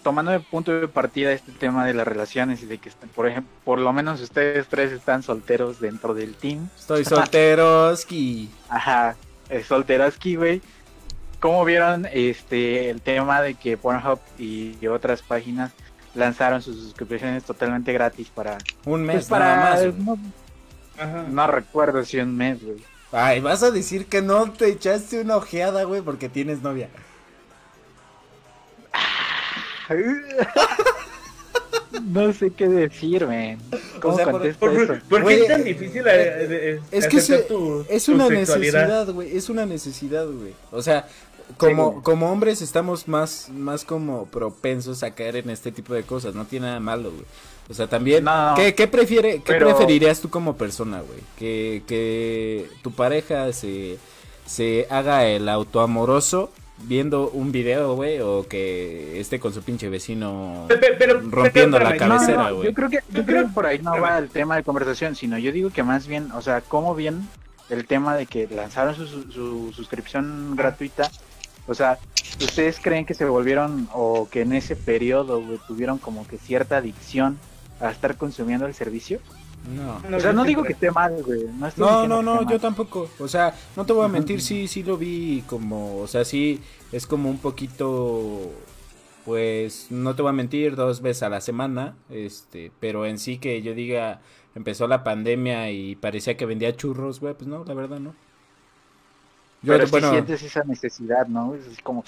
tomando 0.02 0.32
de 0.32 0.42
punto 0.42 0.74
de 0.74 0.88
partida 0.90 1.32
este 1.32 1.54
tema 1.54 1.86
de 1.86 1.94
las 1.94 2.06
relaciones 2.06 2.62
y 2.62 2.66
de 2.66 2.78
que, 2.78 2.90
están, 2.90 3.10
por 3.10 3.28
ejemplo, 3.28 3.52
por 3.64 3.80
lo 3.80 3.94
menos 3.94 4.20
ustedes 4.20 4.68
tres 4.68 4.92
están 4.92 5.24
solteros 5.24 5.80
dentro 5.80 6.14
del 6.14 6.36
team. 6.36 6.70
Estoy 6.78 7.06
solteroski. 7.06 8.50
Ajá, 8.68 9.16
eh, 9.50 9.64
solteroski, 9.64 10.36
güey. 10.36 10.62
¿Cómo 11.44 11.66
vieron 11.66 12.08
este 12.14 12.90
el 12.90 13.02
tema 13.02 13.42
de 13.42 13.56
que 13.56 13.76
Pornhub 13.76 14.18
y, 14.40 14.78
y 14.80 14.88
otras 14.88 15.22
páginas 15.22 15.74
lanzaron 16.16 16.62
sus 16.62 16.78
suscripciones 16.78 17.44
totalmente 17.44 17.92
gratis 17.92 18.30
para... 18.34 18.54
Un 18.86 19.06
pues, 19.06 19.16
mes 19.18 19.26
para 19.26 19.56
nada 19.58 19.86
más. 19.88 19.96
no, 19.96 20.18
Ajá. 20.98 21.26
no 21.30 21.48
recuerdo 21.48 22.06
si 22.06 22.18
un 22.20 22.38
mes, 22.38 22.64
güey. 22.64 22.78
Ay, 23.12 23.42
vas 23.42 23.62
a 23.62 23.72
decir 23.72 24.06
que 24.06 24.22
no 24.22 24.50
te 24.54 24.70
echaste 24.70 25.20
una 25.20 25.36
ojeada, 25.36 25.84
güey, 25.84 26.00
porque 26.02 26.30
tienes 26.30 26.62
novia. 26.62 26.88
No 32.06 32.34
sé 32.34 32.52
qué 32.52 32.68
decir, 32.68 33.26
man. 33.28 33.60
¿Cómo 34.02 34.14
O 34.16 34.18
sea, 34.18 34.26
por- 34.26 34.34
contesto 34.34 34.60
¿Por, 34.60 34.74
eso? 34.82 34.94
por- 35.08 35.26
qué 35.26 35.42
es 35.42 35.48
tan 35.48 35.64
difícil 35.64 36.04
eh, 36.08 36.48
eh, 36.50 36.82
Es 36.92 37.08
que 37.08 37.18
aceptar 37.18 37.48
se- 37.48 37.54
tu- 37.54 37.86
es 37.90 38.10
una 38.10 38.28
sexualidad? 38.28 38.82
necesidad, 38.88 39.14
güey, 39.14 39.38
es 39.38 39.50
una 39.50 39.66
necesidad, 39.66 40.26
güey. 40.26 40.54
O 40.72 40.82
sea, 40.82 41.08
como, 41.58 42.02
como 42.04 42.32
hombres 42.32 42.62
estamos 42.62 43.08
más, 43.08 43.50
más 43.54 43.86
como 43.86 44.26
propensos 44.26 45.04
a 45.04 45.12
caer 45.12 45.38
en 45.38 45.50
este 45.50 45.72
tipo 45.72 45.94
de 45.94 46.04
cosas, 46.04 46.36
no 46.36 46.46
tiene 46.46 46.68
nada 46.68 46.80
malo, 46.80 47.12
güey. 47.12 47.26
O 47.70 47.74
sea, 47.74 47.88
también, 47.88 48.24
No. 48.26 48.54
¿qué, 48.56 48.76
qué 48.76 48.88
prefiere, 48.88 49.42
qué 49.42 49.54
preferirías 49.56 50.20
tú 50.20 50.30
como 50.30 50.58
persona, 50.58 51.02
güey? 51.02 51.20
Que, 51.38 51.84
que 51.88 52.68
tu 52.82 52.92
pareja 52.92 53.54
se, 53.54 53.98
se 54.46 54.86
haga 54.90 55.26
el 55.26 55.48
autoamoroso 55.48 56.52
viendo 56.86 57.30
un 57.30 57.52
video, 57.54 57.96
güey, 57.96 58.20
o 58.20 58.46
que 58.50 59.20
esté 59.22 59.40
con 59.40 59.54
su 59.54 59.62
pinche 59.62 59.88
vecino 59.88 60.66
pero- 61.00 61.22
rompiendo 61.22 61.78
pero 61.78 61.90
la 61.90 61.96
cabecera, 61.98 62.38
No, 62.44 62.50
no, 62.50 62.56
güey. 62.58 62.68
yo 62.70 62.74
creo 62.74 62.90
que 62.90 63.00
yo 63.12 63.26
creo 63.26 63.44
que 63.48 63.54
por 63.54 63.66
ahí 63.66 63.80
no 63.80 63.92
va 64.02 64.18
el 64.18 64.30
tema 64.30 64.58
de 64.58 64.64
conversación, 64.64 65.16
sino 65.16 65.38
yo 65.38 65.52
digo 65.54 65.70
que 65.70 65.84
más 65.84 66.08
bien, 66.08 66.32
o 66.34 66.42
sea, 66.42 66.60
cómo 66.62 66.96
bien 66.96 67.30
el 67.70 67.86
tema 67.86 68.16
de 68.18 68.26
que 68.26 68.48
lanzaron 68.54 68.96
su, 68.96 69.08
su- 69.08 69.32
su 69.32 69.72
suscripción 69.74 70.56
gratuita, 70.58 71.10
o 71.68 71.74
sea, 71.74 71.98
¿ustedes 72.42 72.80
creen 72.82 73.06
que 73.06 73.14
se 73.14 73.26
volvieron 73.26 73.88
o 73.94 74.28
que 74.30 74.42
en 74.42 74.54
ese 74.54 74.76
periodo 74.76 75.42
tuvieron 75.68 75.98
como 75.98 76.28
que 76.28 76.38
cierta 76.38 76.78
adicción 76.78 77.40
a 77.80 77.92
estar 77.92 78.18
consumiendo 78.18 78.66
el 78.66 78.74
servicio? 78.74 79.20
No. 79.76 80.18
o 80.18 80.20
sea, 80.20 80.34
no 80.34 80.44
digo 80.44 80.62
que 80.64 80.74
esté 80.74 80.92
mal, 80.92 81.24
güey. 81.24 81.46
No, 81.58 81.68
estoy 81.68 81.86
No, 81.86 82.08
no, 82.08 82.40
que 82.40 82.46
no, 82.46 82.52
yo 82.52 82.60
tampoco. 82.60 83.10
O 83.20 83.28
sea, 83.30 83.56
no 83.78 83.86
te 83.86 83.94
voy 83.94 84.06
a 84.06 84.10
mentir, 84.10 84.42
sí, 84.42 84.68
sí 84.68 84.84
lo 84.84 84.98
vi 84.98 85.42
como, 85.48 86.00
o 86.00 86.08
sea, 86.08 86.26
sí, 86.26 86.60
es 86.92 87.08
como 87.08 87.30
un 87.30 87.38
poquito, 87.38 88.52
pues, 89.24 89.88
no 89.90 90.16
te 90.16 90.22
voy 90.22 90.30
a 90.30 90.34
mentir, 90.34 90.76
dos 90.76 91.02
veces 91.02 91.24
a 91.24 91.30
la 91.30 91.40
semana, 91.40 91.96
este, 92.10 92.72
pero 92.82 93.06
en 93.06 93.18
sí 93.18 93.38
que 93.38 93.62
yo 93.62 93.74
diga, 93.74 94.20
empezó 94.54 94.88
la 94.88 95.06
pandemia 95.06 95.72
y 95.72 95.96
parecía 95.96 96.36
que 96.36 96.46
vendía 96.46 96.76
churros, 96.76 97.22
güey, 97.22 97.34
pues 97.34 97.48
no, 97.48 97.64
la 97.64 97.74
verdad 97.74 98.00
no. 98.00 98.14
Yo, 99.64 99.74
Pero 99.74 99.88
sí 99.88 100.00
sientes 100.02 100.44
esa 100.44 100.64
necesidad, 100.66 101.28
¿no? 101.28 101.56
Es 101.56 101.82
como 101.82 102.04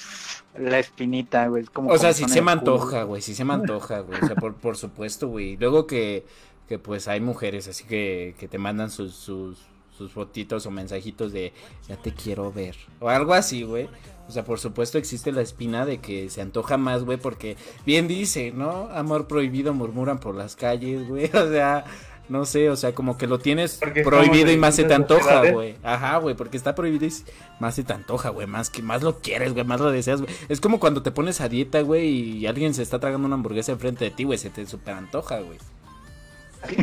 la 0.57 0.77
espinita, 0.77 1.47
güey. 1.47 1.63
es 1.63 1.69
como 1.69 1.89
o 1.89 1.97
sea, 1.97 2.13
son 2.13 2.27
se 2.27 2.41
me 2.41 2.51
antoja, 2.51 3.03
güey, 3.03 3.21
sí 3.21 3.33
se 3.33 3.45
me 3.45 3.53
antoja, 3.53 3.99
güey, 3.99 4.19
o 4.21 4.27
sea, 4.27 4.35
por, 4.35 4.55
por 4.55 4.75
supuesto, 4.75 5.29
güey. 5.29 5.55
Luego 5.55 5.87
que, 5.87 6.25
que 6.67 6.79
pues 6.79 7.07
hay 7.07 7.21
mujeres 7.21 7.69
así 7.69 7.85
que, 7.85 8.35
que 8.37 8.49
te 8.49 8.57
mandan 8.57 8.91
sus, 8.91 9.15
sus, 9.15 9.57
sus 9.97 10.11
fotitos 10.11 10.65
o 10.65 10.71
mensajitos 10.71 11.31
de 11.31 11.53
ya 11.87 11.95
te 11.95 12.13
quiero 12.13 12.51
ver, 12.51 12.75
o 12.99 13.09
algo 13.09 13.33
así, 13.33 13.63
güey. 13.63 13.89
O 14.27 14.31
sea, 14.31 14.43
por 14.43 14.59
supuesto 14.59 14.97
existe 14.97 15.31
la 15.31 15.41
espina 15.41 15.85
de 15.85 15.99
que 15.99 16.29
se 16.29 16.41
antoja 16.41 16.77
más, 16.77 17.03
güey, 17.03 17.17
porque 17.17 17.55
bien 17.85 18.07
dice, 18.07 18.51
¿no? 18.51 18.89
Amor 18.89 19.27
prohibido 19.27 19.73
murmuran 19.73 20.19
por 20.19 20.35
las 20.35 20.55
calles, 20.57 21.07
güey, 21.07 21.25
o 21.33 21.49
sea... 21.49 21.85
No 22.27 22.43
sé, 22.45 22.71
o 22.71 22.75
sea, 22.75 22.95
como 22.95 23.17
que 23.19 23.27
lo 23.27 23.37
tienes 23.37 23.77
Porque 23.79 24.01
prohibido 24.01 24.51
y 24.51 24.57
más 24.57 24.75
se 24.75 24.83
te 24.83 24.95
antoja, 24.95 25.21
sociedades. 25.21 25.53
güey. 25.53 25.75
Ajá, 25.83 26.17
güey, 26.17 26.33
porque 26.35 26.57
está 26.57 26.73
prohibido 26.73 27.05
y 27.05 27.13
más 27.59 27.75
se 27.75 27.83
te 27.83 27.93
antoja, 27.93 28.29
güey. 28.29 28.47
Más 28.47 28.69
que 28.71 28.81
más 28.81 29.03
lo 29.03 29.19
quieres, 29.19 29.53
güey, 29.53 29.63
más 29.63 29.79
lo 29.79 29.91
deseas, 29.91 30.21
güey. 30.21 30.33
Es 30.49 30.59
como 30.59 30.79
cuando 30.79 31.03
te 31.03 31.11
pones 31.11 31.39
a 31.41 31.49
dieta, 31.49 31.81
güey, 31.81 32.07
y 32.09 32.47
alguien 32.47 32.73
se 32.73 32.81
está 32.81 32.99
tragando 32.99 33.27
una 33.27 33.35
hamburguesa 33.35 33.71
enfrente 33.73 34.05
de 34.05 34.11
ti, 34.11 34.23
güey, 34.23 34.39
se 34.39 34.49
te 34.49 34.65
super 34.65 34.95
antoja, 34.95 35.39
güey. 35.39 35.59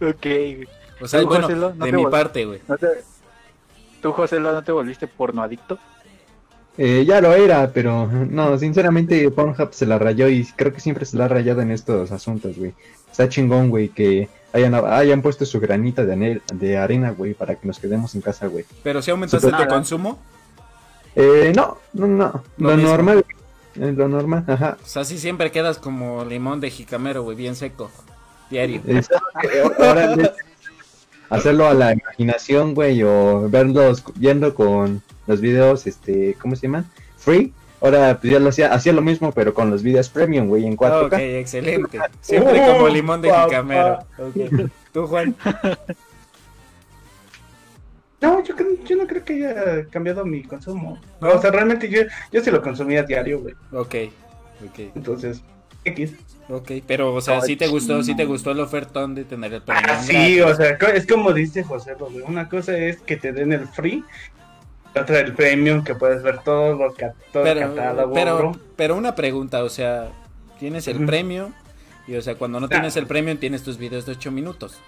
Ok, 0.00 0.22
güey. 0.22 0.68
O 1.00 1.08
sea, 1.08 1.20
¿Tú, 1.20 1.26
bueno, 1.26 1.48
no 1.48 1.70
de 1.84 1.92
mi 1.92 2.02
vol- 2.04 2.10
parte, 2.10 2.44
güey. 2.44 2.60
¿No 2.68 2.76
te... 2.78 2.86
¿Tú, 4.00 4.12
José, 4.12 4.38
no 4.40 4.62
te 4.62 4.72
volviste 4.72 5.06
pornoadicto? 5.06 5.78
Eh, 6.78 7.04
ya 7.06 7.20
lo 7.20 7.32
era, 7.34 7.70
pero 7.72 8.06
no, 8.06 8.58
sinceramente 8.58 9.30
Pornhub 9.30 9.72
se 9.72 9.86
la 9.86 9.98
rayó 9.98 10.28
y 10.28 10.44
creo 10.56 10.72
que 10.72 10.80
siempre 10.80 11.04
se 11.04 11.16
la 11.16 11.26
ha 11.26 11.28
rayado 11.28 11.60
en 11.60 11.70
estos 11.70 12.10
asuntos, 12.10 12.56
güey. 12.58 12.74
Está 13.14 13.28
chingón, 13.28 13.70
güey, 13.70 13.90
que 13.90 14.28
hayan, 14.52 14.74
hayan 14.74 15.22
puesto 15.22 15.46
su 15.46 15.60
granita 15.60 16.04
de, 16.04 16.14
anel- 16.16 16.42
de 16.52 16.76
arena, 16.78 17.12
güey, 17.12 17.32
para 17.32 17.54
que 17.54 17.64
nos 17.64 17.78
quedemos 17.78 18.12
en 18.16 18.22
casa, 18.22 18.48
güey. 18.48 18.64
Pero 18.82 19.00
si 19.02 19.12
aumentaste 19.12 19.52
tu 19.52 19.66
consumo, 19.68 20.18
Eh, 21.14 21.52
no, 21.54 21.78
no, 21.92 22.08
no, 22.08 22.42
Lo 22.58 22.70
lo, 22.70 22.76
normal, 22.76 23.24
eh, 23.76 23.92
lo 23.96 24.08
normal, 24.08 24.42
ajá. 24.48 24.78
o 24.82 24.84
sea, 24.86 25.04
sí 25.04 25.16
siempre 25.20 25.52
quedas 25.52 25.78
como 25.78 26.24
limón 26.24 26.58
de 26.58 26.70
jicamero, 26.70 27.22
güey, 27.22 27.36
bien 27.36 27.54
seco. 27.54 27.88
Diario. 28.50 28.80
Es- 28.84 29.08
ahora 29.78 30.16
hacerlo 31.30 31.68
a 31.68 31.74
la 31.74 31.92
imaginación, 31.92 32.74
güey, 32.74 33.00
o 33.04 33.48
verlos 33.48 34.02
viendo 34.16 34.56
con 34.56 35.02
los 35.28 35.40
videos, 35.40 35.86
este, 35.86 36.34
¿cómo 36.42 36.56
se 36.56 36.62
llaman? 36.66 36.90
Free. 37.16 37.52
Ahora, 37.84 38.18
pues 38.18 38.32
ya 38.32 38.38
lo 38.38 38.48
hacía, 38.48 38.72
hacía 38.72 38.94
lo 38.94 39.02
mismo, 39.02 39.30
pero 39.32 39.52
con 39.52 39.70
los 39.70 39.82
videos 39.82 40.08
premium, 40.08 40.48
güey, 40.48 40.66
en 40.66 40.74
4K. 40.76 41.06
Ok, 41.06 41.12
excelente. 41.18 41.98
Siempre 42.22 42.58
Uh, 42.62 42.72
como 42.72 42.88
limón 42.88 43.20
de 43.20 43.28
papá. 43.28 43.44
jicamero. 43.44 43.98
Ok. 44.18 44.70
Tú, 44.92 45.06
Juan. 45.06 45.36
No, 48.20 48.42
yo, 48.42 48.56
creo- 48.56 48.82
yo 48.86 48.96
no 48.96 49.06
creo 49.06 49.22
que 49.22 49.34
haya 49.34 49.84
cambiado 49.90 50.24
mi 50.24 50.42
consumo. 50.44 50.98
¿No? 51.20 51.28
O 51.32 51.40
sea, 51.40 51.50
realmente 51.50 51.90
yo, 51.90 52.00
yo 52.32 52.42
sí 52.42 52.50
lo 52.50 52.62
consumía 52.62 53.02
diario, 53.02 53.40
güey. 53.40 53.54
Ok, 53.72 53.94
ok. 54.66 54.78
Entonces, 54.94 55.42
X. 55.84 56.14
Ok, 56.48 56.70
pero, 56.86 57.12
o 57.12 57.20
sea, 57.20 57.42
sí 57.42 57.54
te 57.56 57.66
gustó, 57.68 58.02
sí 58.02 58.16
te 58.16 58.24
gustó 58.24 58.52
el 58.52 58.60
ofertón 58.60 59.14
de 59.14 59.24
tener 59.24 59.52
el 59.52 59.60
premium 59.62 59.86
Ah, 59.90 60.02
sí, 60.02 60.36
gratis. 60.36 60.42
o 60.42 60.56
sea, 60.56 60.70
es 60.94 61.06
como 61.06 61.32
dice 61.34 61.64
José, 61.64 61.94
güey. 61.98 62.22
Una 62.26 62.48
cosa 62.48 62.74
es 62.78 62.96
que 63.02 63.16
te 63.18 63.32
den 63.32 63.52
el 63.52 63.66
free 63.68 64.02
Otra 64.96 65.20
el 65.20 65.34
premium, 65.34 65.82
que 65.82 65.94
puedes 65.94 66.22
ver 66.22 66.38
todo 66.44 66.74
lo 66.74 66.94
que 66.94 67.10
todo 67.32 67.44
el 67.46 67.54
Pero, 67.54 67.74
catálogo. 67.74 68.14
pero, 68.14 68.52
pero 68.76 68.96
una 68.96 69.14
pregunta, 69.14 69.64
o 69.64 69.68
sea, 69.68 70.08
tienes 70.60 70.86
el 70.88 70.98
Ujú. 70.98 71.06
premio 71.06 71.52
y, 72.06 72.14
o 72.16 72.22
sea, 72.22 72.36
cuando 72.36 72.60
no 72.60 72.66
Ah. 72.66 72.68
tienes 72.68 72.96
el 72.96 73.06
premio 73.06 73.36
tienes 73.38 73.62
tus 73.64 73.76
videos 73.78 74.06
de 74.06 74.12
8 74.12 74.30
minutos. 74.30 74.78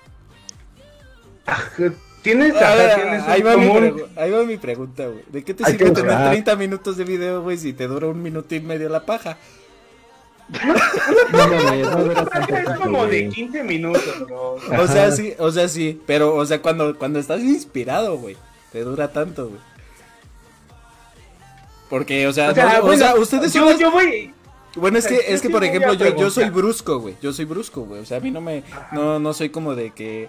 Tienes, 2.23 2.55
A 2.57 2.59
ajá, 2.59 2.75
ver, 2.75 2.95
tienes 2.97 3.23
ahí, 3.29 3.43
va 3.43 3.53
común- 3.55 4.03
ahí 4.17 4.31
va 4.33 4.43
mi 4.45 4.57
pregunta, 4.57 5.07
güey. 5.07 5.23
¿De 5.29 5.45
qué 5.45 5.55
te 5.55 5.65
Hay 5.65 5.73
sirve 5.73 5.91
tener 5.93 6.11
buscar. 6.11 6.31
30 6.31 6.57
minutos 6.57 6.97
de 6.97 7.05
video, 7.05 7.43
güey, 7.43 7.57
si 7.57 7.73
te 7.73 7.87
dura 7.87 8.09
un 8.09 8.21
minuto 8.21 8.53
y 8.55 8.61
medio 8.61 8.89
la 8.89 9.07
paja? 9.07 9.37
No 11.33 11.47
no 11.47 12.25
tanto 12.25 12.55
Es 12.57 12.79
como 12.79 13.07
de 13.07 13.23
güey. 13.23 13.29
15 13.31 13.63
minutos, 13.63 14.21
bro. 14.27 14.55
O 14.79 14.87
sea, 14.89 15.11
sí, 15.13 15.35
o 15.39 15.51
sea, 15.53 15.69
sí, 15.69 16.01
pero, 16.07 16.35
o 16.35 16.45
sea, 16.47 16.61
cuando, 16.63 16.97
cuando 16.99 17.19
estás 17.19 17.41
inspirado, 17.43 18.17
güey, 18.19 18.37
te 18.73 18.81
dura 18.83 19.09
tanto, 19.13 19.49
güey. 19.49 19.61
Porque, 21.89 22.27
o 22.27 22.33
sea, 22.33 22.51
O 22.51 22.55
sea, 22.55 22.65
no- 22.75 22.79
o 22.79 22.83
bueno, 22.87 22.99
sea, 22.99 23.15
ustedes 23.15 23.53
son 23.53 23.63
yo, 23.63 23.71
los- 23.71 23.79
yo 23.81 23.91
voy. 23.91 24.33
Bueno, 24.77 24.99
es 24.99 25.07
que, 25.07 25.19
es 25.29 25.41
que 25.41 25.49
por 25.49 25.65
ejemplo, 25.65 25.95
yo, 25.95 26.15
yo 26.17 26.31
soy 26.31 26.51
brusco, 26.51 26.99
güey. 26.99 27.15
Yo 27.23 27.33
soy 27.33 27.45
brusco, 27.47 27.83
güey. 27.83 28.03
O 28.03 28.05
sea, 28.05 28.19
a 28.19 28.21
mí 28.21 28.31
no 28.31 28.41
me, 28.43 28.63
no, 28.93 29.19
no 29.19 29.33
soy 29.33 29.49
como 29.49 29.75
de 29.75 29.91
que 29.93 30.29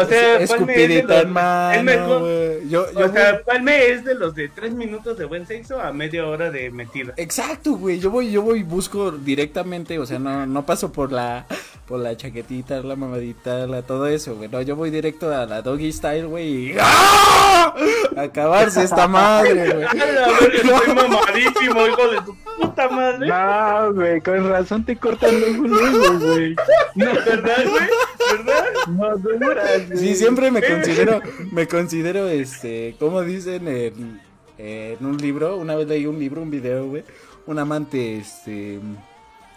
O 0.00 0.04
sea, 0.06 0.06
Palme 0.06 0.32
es 0.34 0.38
de 0.38 0.44
escupidita 0.44 1.14
los- 1.14 1.22
en 1.24 1.30
mano, 1.32 1.78
el 1.78 1.84
mejor- 1.84 2.20
güey. 2.20 2.68
Yo, 2.68 2.92
yo 2.92 3.06
O 3.06 3.12
sea, 3.12 3.40
Palme 3.44 3.86
es 3.90 4.04
de 4.04 4.14
los 4.14 4.34
de 4.34 4.48
3 4.48 4.72
minutos 4.74 5.16
de 5.18 5.24
buen 5.24 5.46
sexo 5.46 5.80
a 5.80 5.92
media 5.92 6.26
hora 6.26 6.50
de 6.50 6.70
metida. 6.70 7.14
Exacto, 7.16 7.72
güey. 7.72 7.98
Yo 8.00 8.10
voy, 8.10 8.30
yo 8.30 8.42
voy 8.42 8.60
y 8.60 8.62
busco 8.62 9.10
directamente, 9.10 9.98
o 9.98 10.06
sea, 10.06 10.18
no, 10.18 10.46
no 10.46 10.66
paso 10.66 10.92
por 10.92 11.12
la, 11.12 11.46
por 11.86 12.00
la 12.00 12.16
chaquetita, 12.16 12.80
la 12.82 12.96
mamadita, 12.96 13.66
la, 13.66 13.82
todo 13.82 14.06
eso, 14.06 14.34
güey. 14.36 14.48
No, 14.48 14.60
yo 14.62 14.76
voy 14.76 14.90
directo 14.90 15.34
a 15.34 15.46
la 15.46 15.62
doggy 15.62 15.92
style, 15.92 16.26
güey, 16.26 16.72
y 16.72 16.76
¡ah! 16.80 17.74
acabarse 18.16 18.82
esta 18.82 19.06
madre, 19.08 19.72
güey. 19.74 19.86
Estoy 20.54 20.94
mamadísimo, 20.94 21.86
hijo 21.86 22.08
de 22.10 22.16
tu 22.22 22.36
puta 22.60 22.88
madre. 22.88 23.26
No, 23.28 23.94
güey, 23.94 24.20
con 24.20 24.48
razón 24.48 24.84
te 24.84 24.96
cortan 24.96 25.38
luego, 25.40 25.66
luego, 25.66 26.18
güey. 26.18 26.54
¿Verdad, 26.94 27.64
güey? 27.68 27.84
¿Verdad? 28.44 28.64
No 28.88 29.16
duras. 29.16 29.87
Sí, 29.94 30.14
siempre 30.14 30.50
me 30.50 30.62
considero, 30.62 31.20
me 31.52 31.66
considero, 31.66 32.28
este, 32.28 32.96
como 32.98 33.22
dicen 33.22 33.68
en, 33.68 34.20
en 34.58 35.06
un 35.06 35.16
libro, 35.18 35.56
una 35.56 35.74
vez 35.76 35.86
leí 35.88 36.06
un 36.06 36.18
libro, 36.18 36.42
un 36.42 36.50
video, 36.50 36.86
güey, 36.86 37.04
un 37.46 37.58
amante, 37.58 38.18
este, 38.18 38.80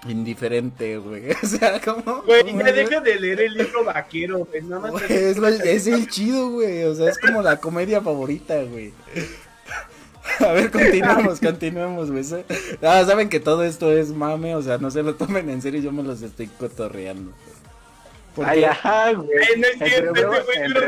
indiferente, 0.08 0.98
güey, 0.98 1.32
o 1.44 1.46
sea, 1.46 1.80
como... 1.82 2.24
Güey, 2.24 2.44
ya 2.58 2.72
deja 2.72 3.00
de 3.02 3.20
leer 3.20 3.42
el 3.42 3.54
libro 3.54 3.84
vaquero, 3.86 4.46
güey. 4.46 4.62
Nada 4.64 4.82
más. 4.82 4.92
Güey, 4.92 5.04
es, 5.10 5.38
lo- 5.38 5.48
es 5.48 5.88
el 5.88 6.10
chido, 6.10 6.52
güey, 6.52 6.84
o 6.84 6.96
sea, 6.96 7.10
es 7.10 7.18
como 7.20 7.42
la 7.42 7.58
comedia 7.58 8.02
favorita, 8.02 8.62
güey. 8.64 8.94
A 10.40 10.52
ver, 10.54 10.72
continuamos, 10.72 11.40
continuamos, 11.44 12.12
güey. 12.12 12.24
Ah, 12.82 13.04
saben 13.06 13.30
que 13.30 13.40
todo 13.40 13.64
esto 13.64 13.92
es 13.92 14.10
mame, 14.10 14.56
o 14.56 14.62
sea, 14.62 14.78
no 14.78 14.92
se 14.92 15.04
lo 15.04 15.16
tomen 15.16 15.50
en 15.50 15.62
serio, 15.62 15.82
yo 15.82 15.92
me 15.92 16.04
los 16.04 16.22
estoy 16.22 16.48
cotorreando. 16.48 17.32
Porque- 18.36 18.50
Ay, 18.52 18.64
ajá, 18.64 19.12
güey. 19.14 19.28
Ay, 19.40 19.60
no 19.60 19.68
es 19.68 19.74
Entre, 19.82 20.12
bro- 20.12 20.32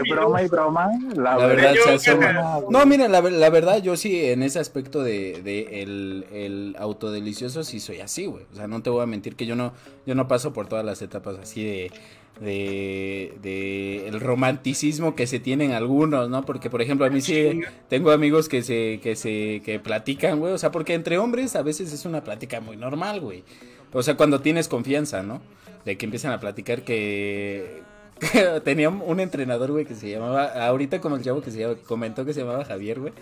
broma 0.10 0.42
y 0.44 0.48
broma, 0.48 0.90
la, 1.16 1.36
La 1.38 1.46
verdad 1.48 1.74
yo, 1.74 1.84
se 2.00 2.12
asoma. 2.12 2.62
No, 2.70 2.86
mira, 2.86 3.08
la, 3.10 3.22
la 3.22 3.50
verdad, 3.50 3.82
yo 3.82 3.98
sí, 3.98 4.26
en 4.26 4.44
ese 4.44 4.60
aspecto 4.60 5.04
de, 5.04 5.42
de 5.44 5.82
el, 5.82 6.26
el 6.32 6.76
autodelicioso, 6.80 7.64
sí 7.64 7.80
soy 7.82 8.00
así, 8.00 8.26
güey. 8.28 8.46
O 8.54 8.56
sea, 8.56 8.68
no 8.68 8.82
te 8.82 8.90
voy 8.90 9.04
a 9.04 9.06
mentir 9.06 9.36
que 9.36 9.46
yo 9.46 9.56
no, 9.58 9.74
yo 10.06 10.16
no 10.16 10.28
paso 10.28 10.54
por 10.54 10.68
todas 10.68 10.86
las 10.86 11.02
etapas 11.02 11.38
así 11.42 11.64
de, 11.66 11.92
de, 12.40 13.34
de 13.42 14.08
el 14.08 14.20
romanticismo 14.20 15.16
que 15.16 15.28
se 15.28 15.40
tienen 15.40 15.72
algunos, 15.72 16.30
¿no? 16.30 16.46
Porque, 16.46 16.70
por 16.70 16.82
ejemplo, 16.82 17.06
a 17.06 17.10
mí 17.10 17.22
sí 17.22 17.62
tengo 17.90 18.12
amigos 18.12 18.50
que 18.50 18.62
se, 18.64 19.00
que 19.04 19.16
se, 19.16 19.62
que 19.66 19.80
platican, 19.80 20.40
güey. 20.40 20.54
O 20.54 20.58
sea, 20.58 20.72
porque 20.72 20.94
entre 20.94 21.18
hombres 21.18 21.56
a 21.56 21.62
veces 21.62 21.92
es 21.94 22.06
una 22.06 22.24
plática 22.24 22.60
muy 22.62 22.78
normal, 22.78 23.20
güey. 23.22 23.44
O 23.92 24.02
sea, 24.02 24.16
cuando 24.18 24.42
tienes 24.42 24.68
confianza, 24.68 25.22
¿no? 25.24 25.42
De 25.86 25.98
que 25.98 26.06
empiezan 26.06 26.32
a 26.32 26.40
platicar 26.40 26.84
que, 26.84 27.82
tenía 28.64 28.90
un- 28.90 29.20
entrenador, 29.20 29.72
güey, 29.72 29.86
que 29.86 29.96
se 29.96 30.10
llamaba, 30.10 30.46
ahorita 30.68 31.02
como 31.02 31.16
el 31.18 31.24
chavo 31.24 31.42
que 31.42 31.52
se 31.52 31.76
comentó 31.86 32.26
que 32.26 32.34
se 32.34 32.42
llamaba 32.42 32.64
Javier, 32.66 33.00
güey, 33.00 33.14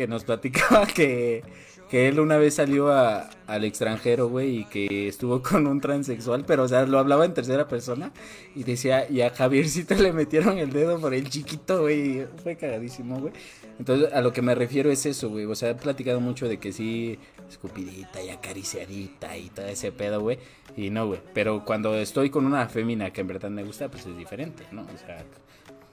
que 0.00 0.08
nos 0.08 0.24
platicaba 0.24 0.86
que, 0.86 1.42
que 1.90 2.08
él 2.08 2.20
una 2.20 2.38
vez 2.38 2.54
salió 2.54 2.90
a- 2.90 3.28
al 3.46 3.64
extranjero, 3.64 4.28
güey, 4.28 4.60
y 4.60 4.64
que 4.64 5.08
estuvo 5.08 5.42
con 5.42 5.66
un 5.66 5.78
transexual, 5.78 6.44
pero, 6.46 6.62
o 6.62 6.68
sea, 6.68 6.86
lo 6.86 6.98
hablaba 6.98 7.26
en 7.26 7.34
tercera 7.34 7.68
persona, 7.68 8.12
y 8.54 8.64
decía, 8.64 9.06
y 9.10 9.20
a 9.20 9.28
Javiercito 9.28 9.94
le 9.96 10.14
metieron 10.14 10.56
el 10.56 10.72
dedo 10.72 10.98
por 10.98 11.12
el 11.12 11.28
chiquito, 11.28 11.82
güey, 11.82 12.26
fue 12.42 12.56
cagadísimo, 12.56 13.20
güey. 13.20 13.34
Entonces, 13.78 14.10
a 14.12 14.22
lo 14.22 14.32
que 14.32 14.40
me 14.40 14.54
refiero 14.54 14.90
es 14.90 15.04
eso, 15.04 15.28
güey, 15.28 15.44
o 15.44 15.54
sea, 15.54 15.70
he 15.70 15.74
platicado 15.74 16.18
mucho 16.20 16.48
de 16.48 16.58
que 16.58 16.72
sí, 16.72 17.18
escupidita 17.50 18.22
y 18.22 18.30
acariciadita 18.30 19.36
y 19.36 19.50
todo 19.50 19.66
ese 19.66 19.92
pedo, 19.92 20.20
güey, 20.22 20.38
y 20.78 20.88
no, 20.88 21.08
güey, 21.08 21.20
pero 21.34 21.62
cuando 21.66 21.94
estoy 21.94 22.30
con 22.30 22.46
una 22.46 22.66
fémina 22.68 23.12
que 23.12 23.20
en 23.20 23.26
verdad 23.26 23.50
me 23.50 23.64
gusta, 23.64 23.90
pues 23.90 24.06
es 24.06 24.16
diferente, 24.16 24.64
¿no? 24.72 24.82
O 24.82 24.98
sea, 25.06 25.24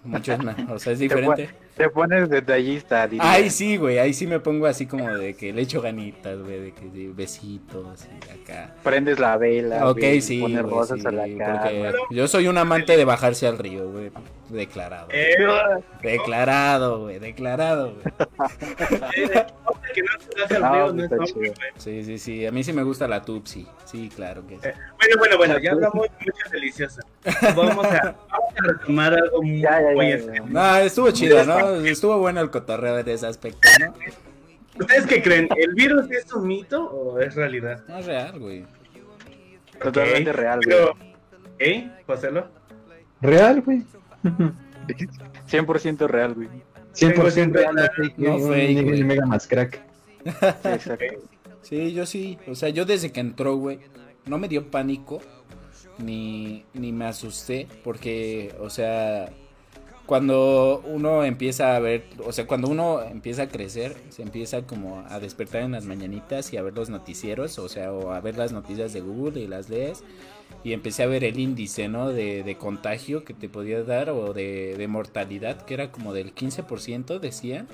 muchos, 0.07 0.39
no, 0.43 0.55
o 0.73 0.79
sea, 0.79 0.93
es 0.93 0.99
Te, 0.99 1.07
pon- 1.09 1.19
diferente. 1.35 1.49
te 1.75 1.89
pones 1.89 2.29
detallista, 2.29 3.07
diría. 3.07 3.29
Ay, 3.31 3.49
sí, 3.49 3.77
güey, 3.77 3.99
ahí 3.99 4.13
sí 4.13 4.25
me 4.27 4.39
pongo 4.39 4.65
así 4.65 4.85
como 4.85 5.09
de 5.15 5.35
que 5.35 5.53
le 5.53 5.61
echo 5.61 5.81
ganitas, 5.81 6.39
güey, 6.39 6.59
de 6.61 6.71
que 6.73 6.89
sí, 6.93 7.07
besitos 7.15 8.07
y 8.27 8.29
acá. 8.31 8.75
Prendes 8.83 9.19
la 9.19 9.37
vela, 9.37 9.89
Ok, 9.89 9.99
güey, 9.99 10.21
sí, 10.21 10.39
pones 10.41 10.61
güey, 10.63 10.73
rosas 10.73 10.99
sí, 11.01 11.07
a 11.07 11.11
la 11.11 11.37
cara. 11.37 11.93
yo 12.09 12.27
soy 12.27 12.47
un 12.47 12.57
amante 12.57 12.97
de 12.97 13.05
bajarse 13.05 13.45
al 13.47 13.57
río, 13.57 13.89
güey, 13.91 14.09
declarado. 14.49 15.07
Eh, 15.11 15.35
Declarado, 16.01 17.01
güey, 17.01 17.19
declarado, 17.19 17.93
güey. 17.93 18.05
eh. 19.15 19.45
Sí, 21.77 22.03
sí, 22.03 22.17
sí, 22.17 22.45
a 22.45 22.51
mí 22.51 22.63
sí 22.63 22.73
me 22.73 22.83
gusta 22.83 23.07
la 23.07 23.21
Tupsi, 23.21 23.67
sí, 23.85 24.09
claro 24.13 24.45
que 24.45 24.55
sí. 24.59 24.67
Eh, 24.67 24.73
Bueno, 24.97 25.15
bueno, 25.17 25.37
bueno, 25.37 25.59
ya 25.59 25.71
hablamos 25.71 26.03
de 26.03 26.09
mucha 26.25 26.49
deliciosa. 26.51 27.01
Vamos 27.55 27.85
a, 27.85 28.15
vamos 28.29 28.53
a 28.57 28.63
retomar 28.67 29.13
algo 29.13 29.41
muy, 29.41 29.61
Ya, 29.61 29.81
ya, 29.81 29.89
ya, 29.89 29.95
muy 29.95 30.09
ya. 30.09 30.15
este- 30.15 30.39
No, 30.41 30.77
estuvo 30.77 31.11
chido, 31.11 31.43
¿no? 31.45 31.75
Estuvo 31.85 32.17
bueno 32.19 32.41
el 32.41 32.49
cotorreo 32.49 32.99
en 32.99 33.09
ese 33.09 33.27
aspecto, 33.27 33.67
¿no? 33.79 33.93
¿Ustedes 34.79 35.05
qué 35.07 35.21
creen? 35.23 35.49
¿El 35.55 35.73
virus 35.73 36.09
es 36.11 36.31
un 36.33 36.47
mito 36.47 36.83
o 36.85 37.19
es 37.19 37.33
realidad? 37.35 37.83
No 37.87 37.97
es 37.97 38.05
real, 38.05 38.37
güey. 38.39 38.65
Totalmente 39.81 40.31
Ok, 40.31 40.35
real, 40.35 40.59
güey. 40.63 40.77
Pero, 40.77 40.93
¿eh? 41.59 41.91
Joselo. 42.05 42.47
Real, 43.21 43.61
güey. 43.61 43.83
100% 45.49 46.07
real, 46.07 46.33
güey. 46.33 46.49
100% 46.93 47.51
real, 47.51 47.75
no 48.17 48.39
fake, 48.39 48.83
güey. 48.83 49.03
mega 49.03 49.25
más 49.25 49.47
crack. 49.47 49.81
Exacto. 50.25 51.05
Sí, 51.63 51.91
yo 51.91 52.05
sí. 52.05 52.37
O 52.47 52.55
sea, 52.55 52.69
yo 52.69 52.85
desde 52.85 53.11
que 53.11 53.19
entró, 53.19 53.57
güey, 53.57 53.79
no 54.25 54.37
me 54.37 54.47
dio 54.47 54.71
pánico 54.71 55.19
ni, 55.97 56.63
ni 56.73 56.93
me 56.93 57.05
asusté 57.05 57.67
porque, 57.83 58.55
o 58.61 58.69
sea, 58.69 59.29
cuando 60.05 60.81
uno 60.85 61.25
empieza 61.25 61.75
a 61.75 61.79
ver, 61.79 62.05
o 62.25 62.31
sea, 62.31 62.47
cuando 62.47 62.69
uno 62.69 63.03
empieza 63.03 63.43
a 63.43 63.47
crecer, 63.49 63.97
se 64.09 64.21
empieza 64.23 64.61
como 64.61 65.03
a 65.09 65.19
despertar 65.19 65.63
en 65.63 65.73
las 65.73 65.83
mañanitas 65.83 66.53
y 66.53 66.57
a 66.57 66.61
ver 66.61 66.73
los 66.73 66.89
noticieros, 66.89 67.59
o 67.59 67.67
sea, 67.67 67.91
o 67.91 68.13
a 68.13 68.21
ver 68.21 68.37
las 68.37 68.53
noticias 68.53 68.93
de 68.93 69.01
Google 69.01 69.41
y 69.41 69.47
las 69.47 69.69
lees. 69.69 70.03
Y 70.63 70.73
empecé 70.73 71.03
a 71.03 71.07
ver 71.07 71.23
el 71.23 71.39
índice, 71.39 71.87
¿no? 71.87 72.09
De, 72.09 72.43
de 72.43 72.57
contagio 72.57 73.23
que 73.23 73.33
te 73.33 73.47
podía 73.47 73.83
dar 73.83 74.09
o 74.09 74.33
de, 74.33 74.75
de 74.77 74.87
mortalidad, 74.87 75.61
que 75.61 75.73
era 75.73 75.91
como 75.91 76.13
del 76.13 76.33
15%, 76.33 77.19
decían. 77.19 77.67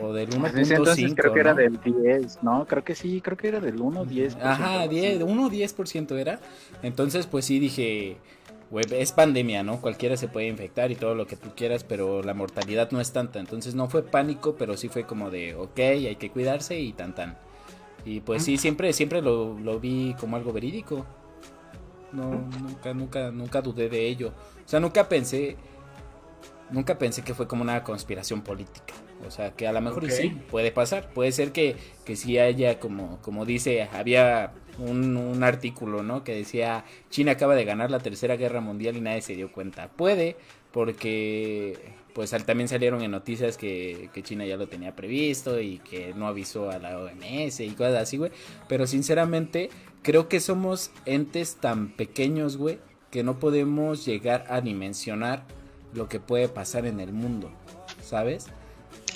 O 0.00 0.12
del 0.12 0.30
1.5. 0.30 0.50
En 0.50 0.58
ese 0.58 0.74
entonces 0.74 1.14
creo 1.16 1.32
que 1.32 1.40
era 1.40 1.54
del 1.54 1.80
10, 1.82 2.42
¿no? 2.42 2.66
Creo 2.66 2.84
que 2.84 2.94
sí, 2.94 3.20
creo 3.20 3.36
que 3.36 3.48
era 3.48 3.60
del 3.60 3.80
1, 3.80 4.04
10. 4.04 4.36
Ajá, 4.36 4.86
10, 4.86 5.22
1 5.22 5.50
10% 5.50 6.18
era. 6.18 6.38
Entonces, 6.82 7.26
pues 7.26 7.46
sí 7.46 7.58
dije, 7.58 8.18
güey, 8.70 8.84
es 8.92 9.12
pandemia, 9.12 9.62
¿no? 9.62 9.80
Cualquiera 9.80 10.16
se 10.16 10.28
puede 10.28 10.48
infectar 10.48 10.90
y 10.90 10.96
todo 10.96 11.14
lo 11.14 11.26
que 11.26 11.36
tú 11.36 11.50
quieras, 11.56 11.82
pero 11.82 12.22
la 12.22 12.34
mortalidad 12.34 12.90
no 12.90 13.00
es 13.00 13.12
tanta. 13.12 13.40
Entonces 13.40 13.74
no 13.74 13.88
fue 13.88 14.02
pánico, 14.02 14.54
pero 14.56 14.76
sí 14.76 14.88
fue 14.88 15.04
como 15.04 15.30
de, 15.30 15.54
ok, 15.54 15.78
hay 15.78 16.16
que 16.16 16.30
cuidarse 16.30 16.78
y 16.78 16.92
tan 16.92 17.14
tan. 17.14 17.36
Y 18.04 18.20
pues 18.20 18.44
sí, 18.44 18.58
siempre, 18.58 18.92
siempre 18.92 19.22
lo, 19.22 19.58
lo 19.58 19.80
vi 19.80 20.14
como 20.20 20.36
algo 20.36 20.52
verídico. 20.52 21.06
No, 22.12 22.30
nunca, 22.60 22.94
nunca, 22.94 23.30
nunca 23.30 23.62
dudé 23.62 23.88
de 23.88 24.06
ello. 24.06 24.32
O 24.64 24.68
sea, 24.68 24.80
nunca 24.80 25.08
pensé, 25.08 25.56
nunca 26.70 26.98
pensé 26.98 27.22
que 27.22 27.34
fue 27.34 27.46
como 27.46 27.62
una 27.62 27.82
conspiración 27.84 28.42
política. 28.42 28.94
O 29.26 29.30
sea, 29.30 29.50
que 29.52 29.66
a 29.66 29.72
lo 29.72 29.80
mejor 29.80 30.10
sí, 30.10 30.30
puede 30.50 30.72
pasar. 30.72 31.12
Puede 31.12 31.32
ser 31.32 31.52
que, 31.52 31.76
que 32.04 32.16
sí 32.16 32.38
haya, 32.38 32.80
como, 32.80 33.18
como 33.22 33.44
dice, 33.44 33.88
había 33.92 34.52
un, 34.78 35.16
un 35.16 35.44
artículo, 35.44 36.02
¿no? 36.02 36.24
Que 36.24 36.34
decía, 36.34 36.84
China 37.10 37.32
acaba 37.32 37.54
de 37.54 37.64
ganar 37.64 37.90
la 37.90 37.98
tercera 37.98 38.36
guerra 38.36 38.60
mundial 38.60 38.96
y 38.96 39.00
nadie 39.00 39.22
se 39.22 39.36
dio 39.36 39.52
cuenta. 39.52 39.88
Puede, 39.88 40.36
porque 40.72 41.76
pues 42.14 42.30
también 42.44 42.68
salieron 42.68 43.02
en 43.02 43.10
noticias 43.10 43.56
que, 43.56 44.10
que 44.12 44.22
China 44.22 44.44
ya 44.44 44.56
lo 44.56 44.68
tenía 44.68 44.96
previsto 44.96 45.60
y 45.60 45.78
que 45.78 46.12
no 46.14 46.26
avisó 46.26 46.70
a 46.70 46.78
la 46.78 46.98
OMS 46.98 47.60
y 47.60 47.70
cosas 47.70 48.02
así, 48.02 48.16
güey. 48.16 48.32
Pero 48.68 48.86
sinceramente, 48.86 49.70
creo 50.02 50.28
que 50.28 50.40
somos 50.40 50.90
entes 51.06 51.56
tan 51.56 51.88
pequeños, 51.90 52.56
güey, 52.56 52.78
que 53.10 53.22
no 53.22 53.38
podemos 53.38 54.04
llegar 54.04 54.46
a 54.48 54.60
dimensionar 54.60 55.44
lo 55.94 56.08
que 56.08 56.20
puede 56.20 56.48
pasar 56.48 56.86
en 56.86 57.00
el 57.00 57.12
mundo, 57.12 57.50
¿sabes? 58.02 58.46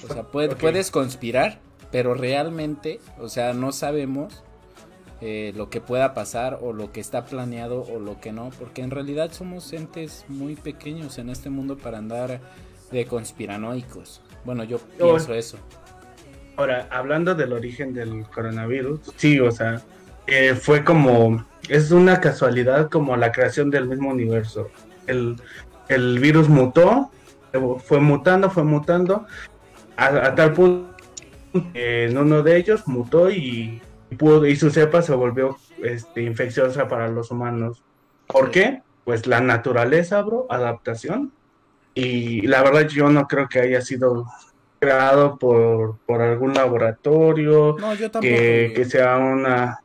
O 0.09 0.13
sea, 0.13 0.25
puedes 0.25 0.91
conspirar, 0.91 1.61
pero 1.91 2.15
realmente, 2.15 3.01
o 3.19 3.29
sea, 3.29 3.55
no 3.55 3.73
sabemos 3.73 4.43
eh, 5.21 5.53
lo 5.57 5.71
que 5.71 5.81
pueda 5.81 6.13
pasar 6.13 6.59
o 6.61 6.73
lo 6.73 6.93
que 6.93 7.01
está 7.01 7.25
planeado 7.25 7.83
o 7.83 7.99
lo 8.01 8.21
que 8.21 8.33
no, 8.33 8.51
porque 8.59 8.83
en 8.83 8.91
realidad 8.91 9.33
somos 9.33 9.73
entes 9.73 10.25
muy 10.29 10.57
pequeños 10.57 11.19
en 11.19 11.31
este 11.31 11.51
mundo 11.51 11.79
para 11.79 11.99
andar 11.99 12.41
de 12.91 13.07
conspiranoicos. 13.07 14.21
Bueno, 14.45 14.65
yo 14.65 14.79
pienso 14.79 15.33
eso. 15.35 15.59
Ahora, 16.57 16.89
hablando 16.91 17.35
del 17.35 17.53
origen 17.53 17.95
del 17.95 18.27
coronavirus, 18.27 19.01
sí, 19.17 19.41
o 19.41 19.51
sea, 19.51 19.83
eh, 20.27 20.55
fue 20.55 20.85
como, 20.85 21.45
es 21.69 21.91
una 21.91 22.21
casualidad 22.21 22.91
como 22.91 23.17
la 23.17 23.33
creación 23.33 23.71
del 23.71 23.87
mismo 23.87 24.11
universo. 24.11 24.71
El, 25.07 25.37
el 25.89 26.19
virus 26.19 26.49
mutó, 26.49 27.11
fue 27.85 28.01
mutando, 28.01 28.51
fue 28.51 28.65
mutando, 28.65 29.27
a, 29.97 30.35
tal 30.35 30.53
punto 30.53 30.95
que 31.73 32.07
en 32.07 32.19
uno 32.19 32.43
de 32.43 32.57
ellos 32.57 32.87
mutó 32.89 33.31
y, 33.31 33.81
pudo, 34.19 34.45
y 34.47 34.57
su 34.57 34.71
cepa 34.71 35.03
se 35.03 35.15
volvió 35.15 35.57
este, 35.83 36.23
infecciosa 36.23 36.89
para 36.89 37.09
los 37.09 37.31
humanos. 37.31 37.83
¿Por 38.27 38.51
qué? 38.51 38.83
Pues 39.05 39.27
la 39.27 39.41
naturaleza, 39.41 40.23
bro, 40.23 40.47
adaptación. 40.51 41.33
Y 41.95 42.47
la 42.47 42.63
verdad 42.63 42.89
yo 42.89 43.09
no 43.11 43.29
creo 43.29 43.49
que 43.49 43.61
haya 43.61 43.81
sido 43.81 44.27
creado 44.85 45.39
por, 45.39 45.99
por 46.07 46.21
algún 46.21 46.55
laboratorio, 46.55 47.77
que, 48.21 48.87
sea 48.89 49.17
una 49.17 49.81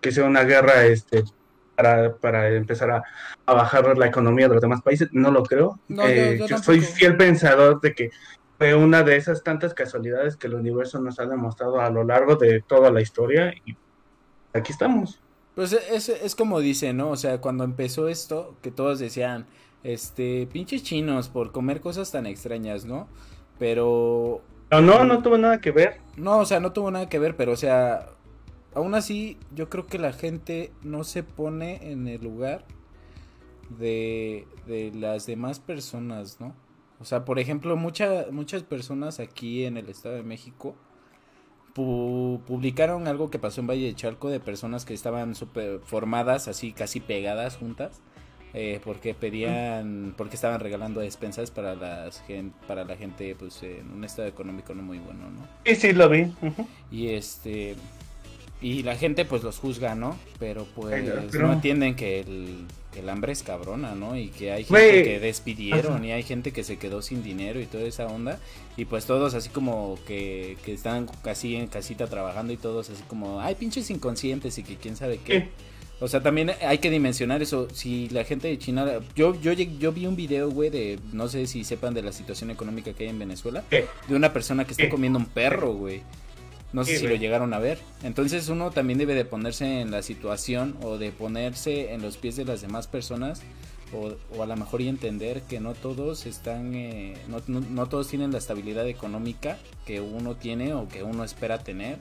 que 0.00 0.12
sea 0.12 0.24
una 0.24 0.42
guerra 0.44 0.84
este 0.84 1.24
para, 1.76 2.16
para 2.16 2.48
empezar 2.50 2.90
a, 2.90 3.02
bajar 3.46 3.96
la 3.96 4.06
economía 4.06 4.48
de 4.48 4.54
los 4.54 4.62
demás 4.62 4.82
países, 4.82 5.08
no 5.12 5.30
lo 5.30 5.42
creo. 5.42 5.78
Eh, 5.88 6.40
yo, 6.48 6.58
soy 6.58 6.80
fiel 6.80 7.16
pensador 7.16 7.80
de 7.80 7.94
que 7.94 8.10
fue 8.58 8.74
una 8.74 9.02
de 9.02 9.16
esas 9.16 9.42
tantas 9.42 9.74
casualidades 9.74 10.36
que 10.36 10.46
el 10.46 10.54
universo 10.54 11.00
nos 11.00 11.18
ha 11.18 11.26
demostrado 11.26 11.80
a 11.80 11.90
lo 11.90 12.04
largo 12.04 12.36
de 12.36 12.62
toda 12.62 12.90
la 12.90 13.00
historia 13.00 13.52
y 13.64 13.76
aquí 14.52 14.72
estamos. 14.72 15.20
Pues 15.54 15.72
es, 15.72 16.08
es 16.08 16.34
como 16.34 16.60
dice, 16.60 16.92
¿no? 16.92 17.10
O 17.10 17.16
sea, 17.16 17.40
cuando 17.40 17.64
empezó 17.64 18.08
esto, 18.08 18.56
que 18.62 18.70
todos 18.70 18.98
decían, 18.98 19.46
este, 19.84 20.48
pinches 20.52 20.82
chinos 20.82 21.28
por 21.28 21.52
comer 21.52 21.80
cosas 21.80 22.10
tan 22.10 22.26
extrañas, 22.26 22.84
¿no? 22.84 23.06
Pero... 23.58 24.42
No, 24.70 24.80
no, 24.80 25.04
no 25.04 25.22
tuvo 25.22 25.38
nada 25.38 25.60
que 25.60 25.70
ver. 25.70 26.00
No, 26.16 26.38
o 26.38 26.46
sea, 26.46 26.60
no 26.60 26.72
tuvo 26.72 26.90
nada 26.90 27.08
que 27.08 27.18
ver, 27.18 27.36
pero 27.36 27.52
o 27.52 27.56
sea, 27.56 28.08
aún 28.74 28.94
así 28.94 29.38
yo 29.54 29.68
creo 29.68 29.86
que 29.86 29.98
la 29.98 30.12
gente 30.12 30.72
no 30.82 31.04
se 31.04 31.22
pone 31.22 31.92
en 31.92 32.08
el 32.08 32.22
lugar 32.22 32.64
de, 33.78 34.46
de 34.66 34.92
las 34.94 35.26
demás 35.26 35.60
personas, 35.60 36.40
¿no? 36.40 36.54
O 37.00 37.04
sea, 37.04 37.24
por 37.24 37.38
ejemplo, 37.38 37.76
muchas 37.76 38.30
muchas 38.32 38.62
personas 38.62 39.20
aquí 39.20 39.64
en 39.64 39.76
el 39.76 39.88
Estado 39.88 40.14
de 40.16 40.22
México 40.22 40.74
publicaron 41.74 43.08
algo 43.08 43.30
que 43.30 43.40
pasó 43.40 43.60
en 43.60 43.66
Valle 43.66 43.86
de 43.86 43.94
Chalco 43.94 44.28
de 44.28 44.38
personas 44.38 44.84
que 44.84 44.94
estaban 44.94 45.34
super 45.34 45.80
formadas, 45.80 46.46
así 46.46 46.72
casi 46.72 47.00
pegadas 47.00 47.56
juntas 47.56 48.00
eh, 48.54 48.80
porque 48.84 49.14
pedían, 49.14 50.14
porque 50.16 50.36
estaban 50.36 50.60
regalando 50.60 51.00
despensas 51.00 51.50
para 51.50 51.74
las 51.74 52.22
para 52.68 52.84
la 52.84 52.96
gente 52.96 53.34
pues 53.36 53.60
en 53.64 53.90
un 53.90 54.04
estado 54.04 54.28
económico 54.28 54.74
no 54.74 54.82
muy 54.82 54.98
bueno, 54.98 55.28
¿no? 55.28 55.46
Sí, 55.64 55.74
sí, 55.74 55.92
lo 55.92 56.08
vi. 56.08 56.32
Y 56.90 57.08
este 57.08 57.74
y 58.64 58.82
la 58.82 58.96
gente 58.96 59.24
pues 59.24 59.42
los 59.42 59.58
juzga, 59.58 59.94
¿no? 59.94 60.16
Pero 60.38 60.66
pues 60.74 61.34
no 61.34 61.52
entienden 61.52 61.96
que 61.96 62.20
el, 62.20 62.64
el, 62.96 63.08
hambre 63.08 63.32
es 63.32 63.42
cabrona, 63.42 63.94
¿no? 63.94 64.16
Y 64.16 64.28
que 64.28 64.52
hay 64.52 64.64
gente 64.64 65.02
que 65.02 65.20
despidieron 65.20 66.02
y 66.04 66.12
hay 66.12 66.22
gente 66.22 66.52
que 66.52 66.64
se 66.64 66.78
quedó 66.78 67.02
sin 67.02 67.22
dinero 67.22 67.60
y 67.60 67.66
toda 67.66 67.84
esa 67.84 68.06
onda. 68.06 68.38
Y 68.76 68.86
pues 68.86 69.04
todos 69.04 69.34
así 69.34 69.50
como 69.50 69.98
que, 70.06 70.56
que 70.64 70.72
están 70.72 71.08
casi 71.22 71.56
en 71.56 71.66
casita 71.66 72.06
trabajando 72.06 72.54
y 72.54 72.56
todos 72.56 72.88
así 72.88 73.02
como, 73.08 73.40
ay, 73.40 73.54
pinches 73.56 73.90
inconscientes 73.90 74.56
y 74.56 74.62
que 74.62 74.76
quién 74.76 74.96
sabe 74.96 75.18
qué. 75.22 75.50
O 76.04 76.08
sea, 76.08 76.22
también 76.22 76.52
hay 76.60 76.76
que 76.78 76.90
dimensionar 76.90 77.40
eso. 77.40 77.66
Si 77.72 78.10
la 78.10 78.24
gente 78.24 78.48
de 78.48 78.58
China. 78.58 79.00
Yo, 79.16 79.40
yo, 79.40 79.52
yo 79.54 79.90
vi 79.90 80.06
un 80.06 80.16
video, 80.16 80.50
güey, 80.50 80.68
de. 80.68 80.98
No 81.14 81.28
sé 81.28 81.46
si 81.46 81.64
sepan 81.64 81.94
de 81.94 82.02
la 82.02 82.12
situación 82.12 82.50
económica 82.50 82.92
que 82.92 83.04
hay 83.04 83.08
en 83.08 83.18
Venezuela. 83.18 83.64
De 83.70 84.14
una 84.14 84.30
persona 84.34 84.66
que 84.66 84.72
está 84.72 84.90
comiendo 84.90 85.18
un 85.18 85.24
perro, 85.24 85.72
güey. 85.72 86.02
No 86.74 86.84
sé 86.84 86.98
si 86.98 87.08
lo 87.08 87.14
llegaron 87.14 87.54
a 87.54 87.58
ver. 87.58 87.78
Entonces 88.02 88.50
uno 88.50 88.70
también 88.70 88.98
debe 88.98 89.14
de 89.14 89.24
ponerse 89.24 89.80
en 89.80 89.90
la 89.90 90.02
situación 90.02 90.76
o 90.82 90.98
de 90.98 91.10
ponerse 91.10 91.94
en 91.94 92.02
los 92.02 92.18
pies 92.18 92.36
de 92.36 92.44
las 92.44 92.60
demás 92.60 92.86
personas. 92.86 93.40
O, 93.94 94.42
a 94.42 94.46
lo 94.46 94.56
mejor 94.56 94.82
y 94.82 94.88
entender 94.88 95.40
que 95.48 95.58
no 95.58 95.72
todos 95.72 96.26
están. 96.26 96.74
Eh, 96.74 97.16
no, 97.28 97.40
no 97.48 97.88
todos 97.88 98.08
tienen 98.08 98.30
la 98.30 98.38
estabilidad 98.38 98.86
económica 98.86 99.56
que 99.86 100.02
uno 100.02 100.34
tiene 100.34 100.74
o 100.74 100.86
que 100.86 101.02
uno 101.02 101.24
espera 101.24 101.60
tener 101.60 101.96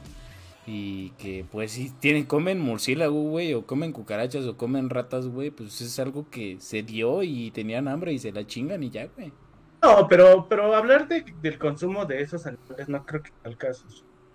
y 0.66 1.10
que 1.12 1.46
pues 1.52 1.72
si 1.72 1.90
tienen, 1.90 2.26
comen 2.26 2.60
murciélago, 2.60 3.22
güey, 3.22 3.54
o 3.54 3.66
comen 3.66 3.92
cucarachas 3.92 4.46
o 4.46 4.58
comen 4.58 4.90
ratas, 4.90 5.28
güey, 5.28 5.52
pues 5.52 5.82
es 5.82 6.00
algo 6.00 6.30
que 6.30 6.58
se 6.60 6.84
dio 6.84 7.24
y 7.24 7.52
tenían 7.52 7.88
hambre 7.88 8.14
y 8.14 8.20
se 8.20 8.32
la 8.32 8.46
chingan 8.46 8.82
y 8.84 8.90
ya, 8.90 9.08
güey. 9.16 9.34
No, 9.82 10.08
pero, 10.08 10.48
pero 10.48 10.74
hablar 10.74 11.08
de, 11.10 11.26
del 11.42 11.60
consumo 11.60 12.06
de 12.06 12.22
esos 12.22 12.46
animales 12.46 12.88
no 12.88 13.06
creo 13.06 13.22
que 13.22 13.32
sea 13.42 13.52
el 13.52 13.58
caso. 13.58 13.86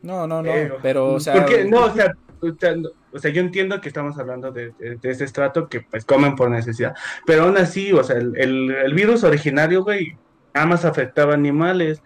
No, 0.02 0.26
no, 0.26 0.42
no, 0.42 0.52
pero, 0.82 1.14
o 1.14 1.20
sea... 1.20 1.34
Porque, 1.34 1.64
no, 1.64 1.86
o 1.86 1.90
sea, 1.90 2.14
o 3.12 3.18
sea, 3.18 3.30
yo 3.32 3.40
entiendo 3.40 3.80
que 3.80 3.88
estamos 3.88 4.16
hablando 4.18 4.52
de, 4.52 4.72
de, 4.78 5.10
ese 5.10 5.24
estrato 5.24 5.68
que 5.68 5.80
pues 5.80 6.04
comen 6.04 6.36
por 6.36 6.50
necesidad, 6.50 6.94
pero 7.26 7.44
aún 7.44 7.56
así, 7.56 7.92
o 7.92 8.04
sea, 8.04 8.16
el, 8.16 8.36
el, 8.36 8.70
el 8.70 8.94
virus 8.94 9.24
originario, 9.24 9.82
güey, 9.82 10.16
nada 10.58 10.66
más 10.66 10.84
afectaba 10.84 11.34
animales, 11.34 12.02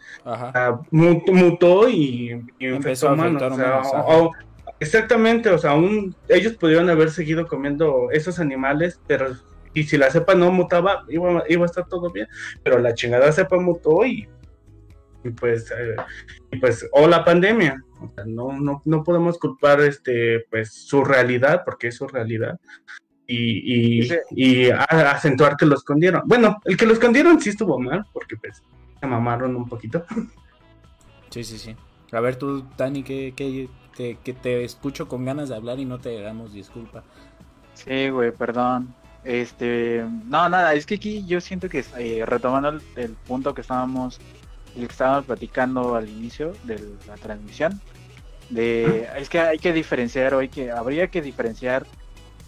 mutó 0.90 1.88
y, 1.88 2.38
empezó 2.60 3.08
a 3.08 3.12
humanos. 3.14 3.42
exactamente, 4.78 5.48
o 5.48 5.56
sea, 5.56 5.70
aún 5.70 6.14
ellos 6.28 6.52
pudieron 6.52 6.90
haber 6.90 7.10
seguido 7.10 7.46
comiendo 7.46 8.10
esos 8.12 8.38
animales, 8.38 9.00
pero 9.06 9.34
y 9.74 9.84
si 9.84 9.96
la 9.96 10.10
cepa 10.10 10.34
no 10.34 10.52
mutaba, 10.52 11.06
iba, 11.08 11.44
iba 11.48 11.62
a 11.62 11.66
estar 11.66 11.88
todo 11.88 12.10
bien, 12.10 12.28
pero 12.62 12.78
la 12.78 12.92
chingada 12.92 13.32
cepa 13.32 13.58
mutó 13.58 14.04
y, 14.04 14.28
y 15.24 15.30
pues, 15.30 15.70
eh, 15.70 15.96
y 16.50 16.58
pues, 16.58 16.86
o 16.92 17.08
la 17.08 17.24
pandemia, 17.24 17.82
no, 18.26 18.52
no, 18.52 18.82
no 18.84 19.02
podemos 19.02 19.38
culpar 19.38 19.80
este, 19.80 20.44
pues, 20.50 20.74
su 20.74 21.04
realidad, 21.04 21.62
porque 21.64 21.88
es 21.88 21.96
su 21.96 22.06
realidad, 22.06 22.60
y, 23.32 24.08
y, 24.30 24.70
acentuar 24.70 25.56
que 25.56 25.66
lo 25.66 25.74
escondieron. 25.76 26.22
Bueno, 26.26 26.60
el 26.64 26.76
que 26.76 26.86
lo 26.86 26.92
escondieron 26.92 27.40
sí 27.40 27.50
estuvo 27.50 27.78
mal, 27.78 28.04
porque 28.12 28.36
pues 28.36 28.62
se 29.00 29.06
mamaron 29.06 29.56
un 29.56 29.68
poquito. 29.68 30.04
Sí, 31.30 31.44
sí, 31.44 31.58
sí. 31.58 31.76
A 32.12 32.20
ver 32.20 32.36
tú, 32.36 32.62
Tani, 32.76 33.02
que, 33.02 33.32
que, 33.34 33.68
que, 33.96 34.32
te 34.34 34.64
escucho 34.64 35.08
con 35.08 35.24
ganas 35.24 35.48
de 35.48 35.56
hablar 35.56 35.78
y 35.80 35.84
no 35.84 35.98
te 35.98 36.20
damos 36.20 36.52
disculpa. 36.52 37.02
Sí, 37.74 38.10
güey, 38.10 38.32
perdón. 38.32 38.94
Este, 39.24 40.04
no, 40.26 40.48
nada, 40.48 40.74
es 40.74 40.84
que 40.84 40.96
aquí 40.96 41.24
yo 41.26 41.40
siento 41.40 41.68
que 41.68 41.84
eh, 41.98 42.24
retomando 42.26 42.80
el, 42.96 43.12
punto 43.26 43.54
que 43.54 43.60
estábamos, 43.60 44.20
el 44.76 44.86
que 44.86 44.92
estábamos 44.92 45.24
platicando 45.24 45.94
al 45.94 46.08
inicio 46.08 46.52
de 46.64 46.96
la 47.06 47.14
transmisión, 47.14 47.80
de, 48.50 49.08
es 49.16 49.28
que 49.28 49.40
hay 49.40 49.58
que 49.58 49.72
diferenciar, 49.72 50.34
hoy 50.34 50.48
que 50.48 50.70
habría 50.70 51.06
que 51.06 51.22
diferenciar 51.22 51.86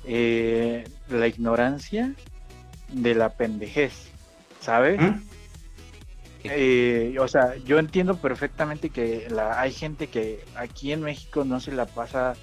eh, 0.07 0.85
la 1.09 1.27
ignorancia 1.27 2.15
de 2.93 3.15
la 3.15 3.31
pendejez, 3.31 4.11
¿sabes? 4.61 5.01
¿Mm? 5.01 5.21
Eh, 6.45 7.17
o 7.19 7.27
sea, 7.27 7.57
yo 7.65 7.79
entiendo 7.79 8.17
perfectamente 8.17 8.91
que 8.91 9.29
la, 9.31 9.61
hay 9.61 9.73
gente 9.73 10.09
que 10.09 10.45
aquí 10.57 10.93
en 10.93 11.01
México 11.01 11.45
no 11.45 11.59
se 11.59 11.73
la 11.73 11.87
pasa 11.87 12.35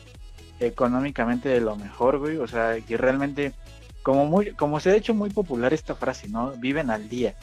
económicamente 0.60 1.50
de 1.50 1.62
lo 1.62 1.76
mejor, 1.76 2.18
güey. 2.18 2.38
O 2.38 2.48
sea, 2.48 2.80
que 2.82 2.98
realmente, 2.98 3.54
como, 4.02 4.26
muy, 4.26 4.54
como 4.54 4.80
se 4.80 4.90
ha 4.90 4.96
hecho 4.96 5.14
muy 5.14 5.30
popular 5.30 5.74
esta 5.74 5.96
frase, 5.96 6.30
¿no? 6.30 6.52
Viven 6.54 6.90
al 6.90 7.10
día. 7.10 7.36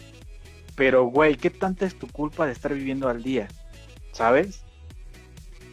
Pero, 0.75 1.05
güey, 1.05 1.37
¿qué 1.37 1.51
tanta 1.51 1.87
es 1.87 1.97
tu 1.99 2.09
culpa 2.09 2.47
de 2.47 2.53
estar 2.53 2.75
viviendo 2.75 3.09
al 3.09 3.23
día? 3.23 3.49
¿Sabes? 4.13 4.65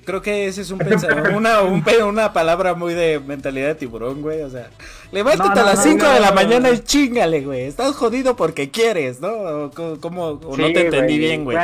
Creo 0.06 0.22
que 0.22 0.48
ese 0.48 0.62
es 0.62 0.72
un 0.72 0.78
pensamiento, 0.80 1.32
una, 1.36 1.62
un, 1.62 1.84
una 2.06 2.32
palabra 2.32 2.76
muy 2.76 2.94
de 2.94 3.20
mentalidad 3.20 3.68
de 3.68 3.76
tiburón, 3.76 4.22
güey. 4.22 4.42
O 4.42 4.50
sea, 4.50 4.70
levántate 5.12 5.60
a 5.60 5.64
las 5.64 5.84
5 5.84 6.06
de 6.06 6.20
la 6.20 6.32
mañana 6.32 6.70
y 6.70 6.80
chingale, 6.80 7.42
güey. 7.42 7.62
Estás 7.62 7.96
jodido 7.96 8.36
porque 8.36 8.70
quieres, 8.70 9.20
¿no? 9.20 9.30
O, 9.30 9.72
como, 10.00 10.40
no 10.42 10.56
te 10.56 10.86
entendí 10.86 11.18
bien, 11.18 11.44
güey. 11.44 11.58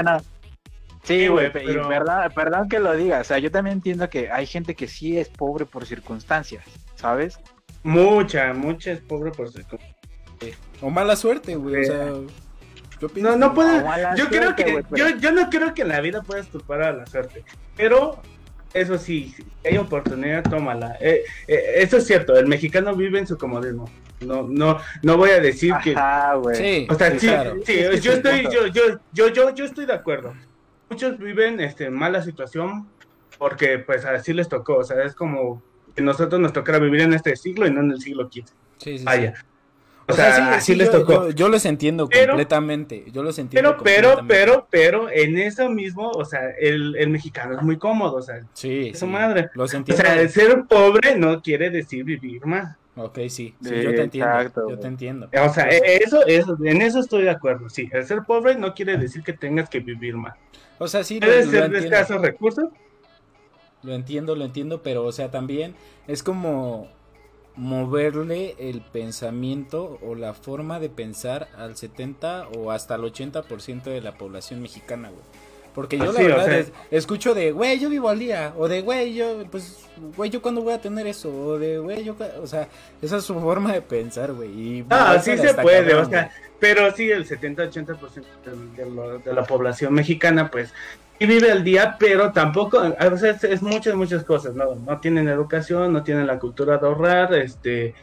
sí, 1.04 1.28
güey, 1.28 1.52
pero... 1.52 1.88
perdón, 2.34 2.68
que 2.68 2.80
lo 2.80 2.96
diga. 2.96 3.22
O 3.22 3.24
sea, 3.24 3.38
yo 3.38 3.52
también 3.52 3.78
entiendo 3.78 4.10
que 4.10 4.32
hay 4.32 4.46
gente 4.46 4.76
que 4.76 4.88
sí 4.88 5.18
es 5.18 5.30
pobre 5.30 5.66
por 5.66 5.86
circunstancias, 5.86 6.66
¿sabes? 6.96 7.39
Mucha, 7.84 8.54
mucha 8.54 8.92
es 8.92 9.00
pobre 9.02 9.32
por 9.32 9.52
circunstancias. 9.52 9.98
O 10.82 10.89
mala 10.89 11.16
suerte, 11.16 11.56
güey. 11.56 11.82
O 11.82 11.86
sea. 11.86 12.14
Yo 13.02 13.10
no, 13.16 13.36
no 13.36 13.54
puedes. 13.54 13.84
Yo 14.16 14.28
creo 14.30 14.56
que. 14.56 14.84
yo, 14.91 15.10
yo 15.10 15.32
no 15.32 15.49
creo 15.49 15.74
que 15.74 15.82
en 15.82 15.89
la 15.89 16.02
vida 16.02 16.22
puedas 16.22 16.47
culpar 16.47 16.84
a 16.84 16.91
la 16.93 17.06
suerte. 17.08 17.43
Pero 17.76 18.22
eso 18.74 18.97
sí, 18.97 19.34
si 19.36 19.43
hay 19.68 19.78
oportunidad, 19.78 20.43
tómala. 20.43 20.97
Eh, 21.02 21.24
eh, 21.47 21.74
eso 21.78 21.97
es 21.97 22.06
cierto, 22.06 22.38
el 22.38 22.47
mexicano 22.47 22.95
vive 22.95 23.20
en 23.20 23.28
su 23.28 23.38
comodismo. 23.38 23.89
No, 24.22 24.43
no, 24.43 24.78
no 25.02 25.18
voy 25.18 25.32
a 25.32 25.39
decir 25.39 25.74
que. 25.84 25.91
Sí, 26.54 26.88
o 26.89 26.95
sea, 26.95 27.20
sí, 27.20 27.30
sí, 27.66 27.82
yo 28.02 28.14
estoy, 28.14 28.43
yo, 28.52 28.68
yo, 28.68 28.99
yo, 29.12 29.28
yo, 29.30 29.56
yo 29.56 29.66
estoy 29.66 29.86
de 29.86 29.93
acuerdo. 29.93 30.34
muchos 30.89 31.18
viven 31.18 31.60
este, 31.60 31.89
mala 31.89 32.22
situación 32.22 32.88
porque 33.38 33.80
pues 33.80 34.06
así 34.06 34.34
les 34.34 34.47
tocó, 34.47 34.78
o 34.78 34.84
sea, 34.84 35.04
es 35.04 35.16
como 35.16 35.64
que 35.95 36.04
nosotros 36.04 36.39
nos 36.39 36.54
tocara 36.54 36.78
vivir 36.78 37.02
en 37.02 37.14
este 37.14 37.36
siglo 37.36 37.66
y 37.66 37.72
no 37.72 37.82
en 37.82 37.91
el 37.91 37.99
siglo 37.99 38.30
XV. 38.32 38.45
Sí, 38.78 38.99
sí, 38.99 39.04
Vaya. 39.04 39.36
sí. 39.36 39.43
O, 40.12 40.16
sea, 40.16 40.53
así 40.55 40.76
les 40.76 40.91
yo, 40.91 40.99
tocó. 40.99 41.14
Yo, 41.28 41.30
yo 41.32 41.49
los 41.49 41.66
entiendo 41.66 42.07
Pero- 42.07 42.34
completamente. 42.34 43.05
Yo 43.12 43.24
los 43.24 43.38
entiendo 43.39 43.78
Pero, 43.84 43.84
pero, 43.84 44.28
pero, 44.28 44.68
pero, 44.70 45.09
en 45.12 45.38
eso 45.38 45.70
mismo, 45.70 46.09
o 46.12 46.26
sea, 46.26 46.49
el, 46.59 46.95
el 46.95 47.09
mexicano 47.09 47.55
es 47.57 47.64
muy 47.64 47.78
cómodo, 47.78 48.16
o 48.18 48.22
sea, 48.22 48.41
Sí, 48.53 48.91
su 48.93 49.05
sí, 49.05 49.12
madre. 49.12 49.49
Los 49.53 49.74
o 49.74 49.78
entiendo. 49.78 50.03
sea, 50.03 50.28
ser 50.30 50.64
pobre 50.70 51.16
no 51.16 51.41
quiere 51.41 51.70
decir 51.70 52.03
vivir 52.03 52.45
más. 52.45 52.78
Ok, 52.95 53.20
sí. 53.30 53.30
sí, 53.30 53.55
Sí, 53.64 53.82
yo 53.84 53.95
te 53.95 54.01
entiendo. 54.03 54.32
exacto, 54.36 54.70
yo 54.70 54.78
te 54.78 54.88
entiendo. 54.88 55.30
O 55.45 55.53
sea, 55.53 55.64
eso, 55.70 56.26
eso, 56.28 56.57
en 56.64 56.82
eso 56.82 56.99
estoy 56.99 57.24
de 57.24 57.30
acuerdo, 57.30 57.70
sí. 57.70 57.89
El 57.91 58.05
ser 58.05 58.24
pobre 58.28 58.55
no 58.55 58.74
quiere 58.74 58.97
decir 58.97 59.24
que 59.24 59.34
tengas 59.34 59.70
que 59.70 59.80
vivir 59.80 60.16
más. 60.18 60.36
O 60.78 60.88
sea, 60.88 61.03
sí, 61.03 61.20
lo 61.20 61.28
ser 61.28 61.70
de 61.70 61.80
escasos 61.80 62.22
recursos, 62.22 62.66
Lo 63.84 63.93
entiendo, 63.93 64.36
lo 64.36 64.43
entiendo, 64.45 64.82
pero 64.84 65.05
o 65.05 65.12
sea, 65.12 65.32
también 65.32 65.74
es 66.07 66.22
como 66.22 66.88
moverle 67.56 68.56
el 68.60 68.82
pensamiento 68.82 69.99
o 70.02 70.16
la 70.16 70.34
forma 70.34 70.80
de 70.80 70.89
pensar 70.89 71.47
al 71.58 71.76
70 71.76 72.47
o 72.58 72.72
hasta 72.72 72.95
el 72.95 73.02
80% 73.02 73.84
de 73.84 74.02
la 74.02 74.14
población 74.18 74.62
mexicana, 74.62 75.10
güey. 75.10 75.22
Porque 75.76 75.97
yo 75.97 76.06
Pues 76.12 76.16
la 76.18 76.22
o 76.22 76.28
verdad 76.28 76.45
sea- 76.45 76.58
es- 76.60 76.72
escucho 76.91 77.34
de, 77.34 77.54
güey, 77.54 77.80
yo 77.80 77.89
vivo 77.89 78.10
al 78.10 78.20
día, 78.20 78.54
o 78.58 78.68
de, 78.68 78.82
güey, 78.82 79.14
yo, 79.14 79.45
pues, 79.49 79.86
güey, 80.18 80.30
yo 80.30 80.41
cuándo 80.41 80.62
voy 80.62 80.74
a 80.74 80.82
tener 80.82 81.08
eso, 81.08 81.30
o 81.34 81.58
de, 81.58 81.78
güey, 81.78 82.04
yo, 82.04 82.18
cua-", 82.18 82.39
o 82.41 82.47
sea, 82.47 82.68
esa 83.02 83.18
es 83.18 83.24
su 83.24 83.39
forma 83.39 83.72
de 83.72 83.82
pensar, 83.82 84.34
güey. 84.34 84.49
Y 84.49 84.86
Ah, 84.89 85.06
movérsela 85.08 85.41
sí 85.41 85.47
se 85.47 85.54
puede, 85.62 85.86
cabrón, 85.91 86.06
o 86.08 86.10
sea, 86.10 86.32
pero 86.60 86.91
sí, 86.93 87.10
el 87.10 87.26
70-80% 87.26 88.26
de, 88.76 88.84
de 88.84 89.20
de 89.20 89.34
la 89.34 89.43
población 89.45 89.93
mexicana, 89.93 90.52
pues, 90.52 90.74
vive 91.26 91.51
al 91.51 91.63
día, 91.63 91.95
pero 91.99 92.32
tampoco, 92.32 92.80
a 92.80 93.09
veces 93.09 93.43
es 93.43 93.61
muchas, 93.61 93.95
muchas 93.95 94.24
cosas, 94.24 94.55
¿no? 94.55 94.76
No 94.76 94.99
tienen 94.99 95.28
educación, 95.28 95.93
no 95.93 96.03
tienen 96.03 96.28
la 96.28 96.39
cultura 96.39 96.78
de 96.78 96.88
ahorrar, 96.88 97.34
este, 97.36 97.93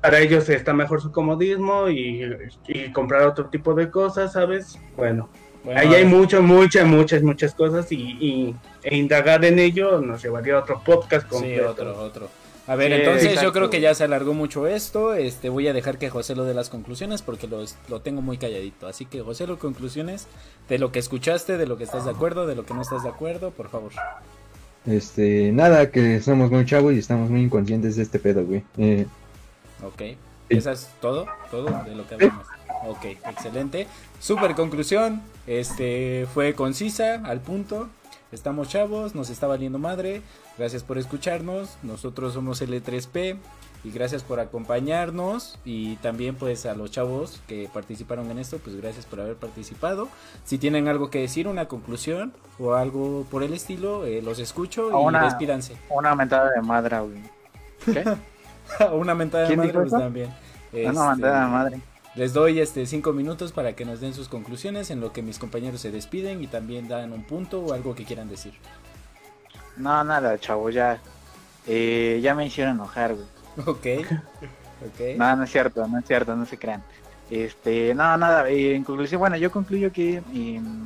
para 0.00 0.18
ellos 0.18 0.48
está 0.48 0.72
mejor 0.72 1.00
su 1.00 1.12
comodismo 1.12 1.88
y, 1.88 2.22
y 2.68 2.90
comprar 2.92 3.22
otro 3.26 3.46
tipo 3.46 3.74
de 3.74 3.90
cosas, 3.90 4.32
¿sabes? 4.32 4.78
Bueno, 4.96 5.28
Bueno, 5.64 5.78
ahí 5.80 5.94
hay 5.94 6.04
mucho, 6.04 6.42
muchas, 6.42 6.84
muchas, 6.86 7.22
muchas 7.22 7.54
cosas 7.54 7.90
y, 7.92 8.16
y- 8.20 8.56
e 8.82 8.96
indagar 8.96 9.44
en 9.44 9.60
ello 9.60 10.00
nos 10.00 10.20
llevaría 10.22 10.54
a 10.56 10.58
otro 10.60 10.82
podcast 10.84 11.24
Sí, 11.26 11.30
completo. 11.30 11.70
otro, 11.70 11.96
otro. 12.00 12.28
A 12.68 12.76
ver, 12.76 12.92
Sí, 12.92 12.98
entonces 13.00 13.40
yo 13.40 13.52
creo 13.52 13.70
que 13.70 13.80
ya 13.80 13.94
se 13.94 14.04
alargó 14.04 14.34
mucho 14.34 14.66
esto. 14.66 15.14
Este, 15.14 15.48
voy 15.48 15.66
a 15.66 15.72
dejar 15.72 15.98
que 15.98 16.10
José 16.10 16.36
lo 16.36 16.44
dé 16.44 16.54
las 16.54 16.70
conclusiones 16.70 17.20
porque 17.20 17.48
lo, 17.48 17.64
lo 17.88 18.00
tengo 18.00 18.22
muy 18.22 18.38
calladito. 18.38 18.86
Así 18.86 19.04
que 19.04 19.20
José, 19.20 19.46
lo 19.46 19.58
conclusiones 19.58 20.28
de 20.68 20.78
lo 20.78 20.92
que 20.92 21.00
escuchaste, 21.00 21.58
de 21.58 21.66
lo 21.66 21.76
que 21.76 21.84
estás 21.84 22.04
de 22.04 22.12
acuerdo, 22.12 22.46
de 22.46 22.54
lo 22.54 22.64
que 22.64 22.74
no 22.74 22.82
estás 22.82 23.02
de 23.02 23.08
acuerdo, 23.08 23.50
por 23.50 23.68
favor. 23.68 23.92
Este, 24.86 25.50
nada, 25.52 25.90
que 25.90 26.20
somos 26.20 26.50
muy 26.50 26.64
chavos 26.64 26.92
y 26.94 26.98
estamos 26.98 27.30
muy 27.30 27.42
inconscientes 27.42 27.96
de 27.96 28.02
este 28.02 28.18
pedo, 28.18 28.44
güey. 28.44 28.62
Eh, 28.78 29.06
Ok. 29.84 30.02
¿Esa 30.48 30.72
es 30.72 30.88
todo? 31.00 31.26
¿Todo 31.50 31.66
de 31.84 31.94
lo 31.94 32.06
que 32.06 32.14
hablamos? 32.14 32.46
Ok, 32.86 33.04
excelente. 33.28 33.86
Super 34.20 34.54
conclusión. 34.54 35.22
Este 35.46 36.26
fue 36.32 36.54
concisa, 36.54 37.22
al 37.24 37.40
punto. 37.40 37.88
Estamos 38.32 38.68
chavos, 38.68 39.14
nos 39.14 39.28
está 39.30 39.46
valiendo 39.46 39.78
madre. 39.78 40.22
Gracias 40.58 40.82
por 40.82 40.96
escucharnos. 40.98 41.76
Nosotros 41.82 42.32
somos 42.32 42.62
L3P. 42.62 43.36
Y 43.84 43.90
gracias 43.90 44.22
por 44.22 44.40
acompañarnos. 44.40 45.58
Y 45.64 45.96
también 45.96 46.34
pues 46.36 46.64
a 46.66 46.74
los 46.74 46.90
chavos 46.90 47.42
que 47.46 47.68
participaron 47.72 48.30
en 48.30 48.38
esto, 48.38 48.58
pues 48.58 48.76
gracias 48.76 49.04
por 49.06 49.20
haber 49.20 49.36
participado. 49.36 50.08
Si 50.44 50.56
tienen 50.56 50.88
algo 50.88 51.10
que 51.10 51.18
decir, 51.20 51.46
una 51.48 51.66
conclusión 51.68 52.32
o 52.58 52.74
algo 52.74 53.26
por 53.30 53.42
el 53.42 53.52
estilo, 53.52 54.06
eh, 54.06 54.22
los 54.22 54.38
escucho 54.38 54.88
y 54.90 54.94
Una- 54.94 55.24
despídanse. 55.24 55.76
Una 55.90 56.14
mentada 56.14 56.50
de 56.52 56.62
madre, 56.62 57.00
güey. 57.00 57.22
¿Qué? 57.84 58.04
una 58.92 59.14
mentada 59.14 59.42
de 59.42 59.48
¿Quién 59.48 59.58
madre 59.60 59.72
pues 59.74 59.90
también. 59.90 60.30
Una 60.72 60.80
Este, 60.80 61.00
mentada 61.00 61.44
de 61.44 61.50
madre. 61.50 61.80
Les 62.14 62.34
doy 62.34 62.60
este 62.60 62.84
cinco 62.84 63.12
minutos 63.14 63.52
para 63.52 63.72
que 63.72 63.86
nos 63.86 64.00
den 64.00 64.12
sus 64.12 64.28
conclusiones 64.28 64.90
en 64.90 65.00
lo 65.00 65.12
que 65.12 65.22
mis 65.22 65.38
compañeros 65.38 65.80
se 65.80 65.90
despiden 65.90 66.42
y 66.42 66.46
también 66.46 66.86
dan 66.86 67.12
un 67.12 67.24
punto 67.24 67.60
o 67.60 67.72
algo 67.72 67.94
que 67.94 68.04
quieran 68.04 68.28
decir. 68.28 68.52
No, 69.78 70.04
nada, 70.04 70.38
chavo, 70.38 70.68
ya. 70.68 71.00
Eh, 71.66 72.20
ya 72.22 72.34
me 72.34 72.46
hicieron 72.46 72.74
enojar, 72.74 73.14
güey. 73.14 73.26
Ok. 73.66 74.06
Ok. 74.84 75.16
No, 75.16 75.36
no 75.36 75.44
es 75.44 75.50
cierto, 75.50 75.86
no 75.86 75.98
es 76.00 76.04
cierto, 76.04 76.34
no 76.34 76.44
se 76.44 76.58
crean. 76.58 76.82
Este, 77.30 77.94
no, 77.94 78.16
nada, 78.16 78.48
eh, 78.50 78.74
en 78.74 78.84
conclusión, 78.84 79.20
bueno, 79.20 79.36
yo 79.36 79.50
concluyo 79.50 79.92
que, 79.92 80.16
em, 80.34 80.84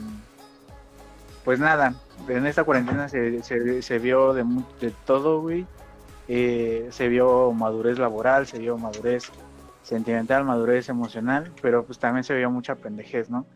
pues 1.44 1.58
nada, 1.58 1.94
en 2.28 2.46
esta 2.46 2.62
cuarentena 2.62 3.08
se, 3.08 3.42
se, 3.42 3.82
se 3.82 3.98
vio 3.98 4.32
de 4.34 4.44
todo, 5.06 5.40
güey. 5.40 5.66
Eh, 6.28 6.88
se 6.90 7.08
vio 7.08 7.52
madurez 7.52 7.98
laboral, 7.98 8.46
se 8.46 8.58
vio 8.58 8.76
madurez 8.76 9.30
sentimental, 9.86 10.44
madurez 10.44 10.88
emocional, 10.88 11.52
pero 11.62 11.84
pues 11.86 11.98
también 12.00 12.24
se 12.24 12.34
vio 12.34 12.50
mucha 12.50 12.74
pendejez, 12.74 13.30
¿no? 13.30 13.46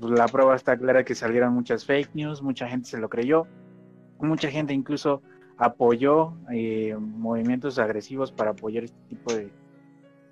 Pues, 0.00 0.12
la 0.12 0.26
prueba 0.26 0.56
está 0.56 0.76
clara 0.76 1.04
que 1.04 1.14
salieron 1.14 1.54
muchas 1.54 1.84
fake 1.84 2.10
news, 2.14 2.42
mucha 2.42 2.66
gente 2.68 2.88
se 2.88 2.98
lo 2.98 3.08
creyó, 3.08 3.46
mucha 4.18 4.50
gente 4.50 4.74
incluso 4.74 5.22
apoyó 5.56 6.34
eh, 6.52 6.96
movimientos 6.98 7.78
agresivos 7.78 8.32
para 8.32 8.50
apoyar 8.50 8.84
este 8.84 8.98
tipo 9.08 9.32
de, 9.32 9.50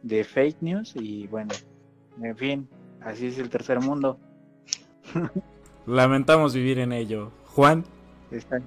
de 0.02 0.24
fake 0.24 0.62
news 0.62 0.94
y 0.96 1.28
bueno, 1.28 1.52
en 2.20 2.36
fin, 2.36 2.68
así 3.00 3.28
es 3.28 3.38
el 3.38 3.48
tercer 3.48 3.80
mundo. 3.80 4.18
Lamentamos 5.86 6.54
vivir 6.54 6.80
en 6.80 6.92
ello. 6.92 7.30
Juan. 7.46 7.84
Está- 8.32 8.60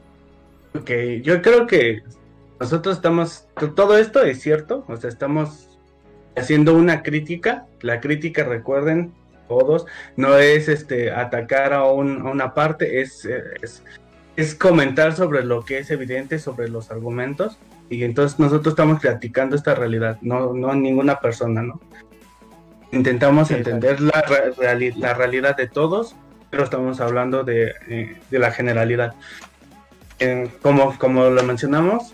Ok, 0.76 0.92
yo 1.24 1.42
creo 1.42 1.66
que 1.68 2.04
nosotros 2.60 2.96
estamos, 2.96 3.48
todo 3.76 3.98
esto 3.98 4.22
es 4.22 4.40
cierto, 4.42 4.86
o 4.88 4.96
sea, 4.96 5.10
estamos 5.10 5.69
haciendo 6.36 6.74
una 6.76 7.04
crítica, 7.04 7.66
la 7.82 8.00
crítica 8.00 8.44
recuerden 8.44 9.14
todos, 9.48 9.86
no 10.16 10.38
es 10.38 10.70
este 10.70 11.12
atacar 11.12 11.74
a, 11.74 11.86
un- 11.86 12.22
a 12.28 12.30
una 12.32 12.54
parte, 12.54 13.02
es, 13.02 13.26
es, 13.62 13.84
es 14.36 14.56
comentar 14.56 15.16
sobre 15.16 15.44
lo 15.44 15.66
que 15.66 15.80
es 15.80 15.90
evidente, 15.92 16.38
sobre 16.40 16.70
los 16.70 16.92
argumentos, 16.92 17.58
y 17.90 18.04
entonces 18.04 18.40
nosotros 18.40 18.74
estamos 18.74 19.02
criticando 19.02 19.56
esta 19.56 19.74
realidad, 19.76 20.18
no, 20.22 20.54
no 20.54 20.74
ninguna 20.76 21.20
persona, 21.20 21.62
¿no? 21.64 21.80
Intentamos 22.92 23.48
Sí, 23.50 23.56
entender 23.56 24.00
la, 24.02 24.22
re- 24.22 24.54
reali- 24.54 24.96
la 24.96 25.14
realidad 25.14 25.56
de 25.58 25.68
todos, 25.68 26.16
pero 26.50 26.64
estamos 26.64 27.00
hablando 27.02 27.44
de, 27.44 27.74
eh, 27.88 28.18
de 28.32 28.40
la 28.40 28.52
generalidad. 28.52 29.14
Eh, 30.20 30.50
como, 30.62 30.98
como 30.98 31.30
lo 31.30 31.44
mencionamos, 31.44 32.14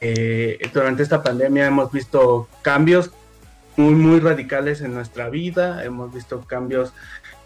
eh, 0.00 0.58
durante 0.72 1.02
esta 1.02 1.22
pandemia 1.22 1.66
hemos 1.66 1.92
visto 1.92 2.48
cambios 2.62 3.10
muy, 3.76 3.94
muy 3.94 4.20
radicales 4.20 4.80
en 4.80 4.94
nuestra 4.94 5.28
vida, 5.28 5.84
hemos 5.84 6.12
visto 6.12 6.40
cambios 6.42 6.92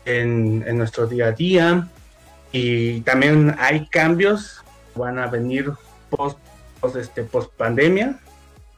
en, 0.04 0.64
en 0.66 0.78
nuestro 0.78 1.06
día 1.06 1.26
a 1.26 1.32
día 1.32 1.88
y 2.52 3.00
también 3.00 3.56
hay 3.58 3.86
cambios 3.88 4.62
que 4.92 5.00
van 5.00 5.18
a 5.18 5.26
venir 5.26 5.72
post, 6.10 6.38
post, 6.80 6.96
este, 6.96 7.24
post 7.24 7.52
pandemia 7.56 8.18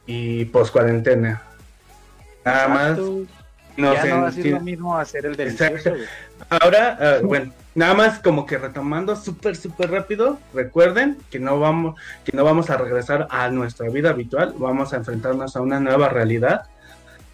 y 0.05 0.45
post 0.45 0.71
cuarentena. 0.71 1.43
Nada 2.43 2.67
más. 2.67 2.99
No 3.77 3.93
ya 3.93 4.01
sé, 4.01 4.09
no 4.09 4.21
va 4.21 4.27
a 4.27 4.31
ser 4.31 4.43
sí. 4.43 4.49
lo 4.49 4.59
mismo 4.59 4.97
hacer 4.97 5.25
el 5.25 5.35
delicioso, 5.35 5.73
Exacto. 5.73 5.91
güey. 5.91 6.09
Ahora, 6.49 6.97
ah, 6.99 7.19
bueno, 7.23 7.53
nada 7.75 7.93
más 7.93 8.19
como 8.19 8.45
que 8.45 8.57
retomando 8.57 9.15
súper, 9.15 9.55
súper 9.55 9.91
rápido, 9.91 10.39
recuerden 10.53 11.17
que 11.29 11.39
no, 11.39 11.59
vamos, 11.59 11.99
que 12.25 12.35
no 12.35 12.43
vamos 12.43 12.69
a 12.69 12.77
regresar 12.77 13.27
a 13.29 13.49
nuestra 13.49 13.89
vida 13.89 14.09
habitual, 14.09 14.55
vamos 14.57 14.93
a 14.93 14.97
enfrentarnos 14.97 15.55
a 15.55 15.61
una 15.61 15.79
nueva 15.79 16.09
realidad 16.09 16.65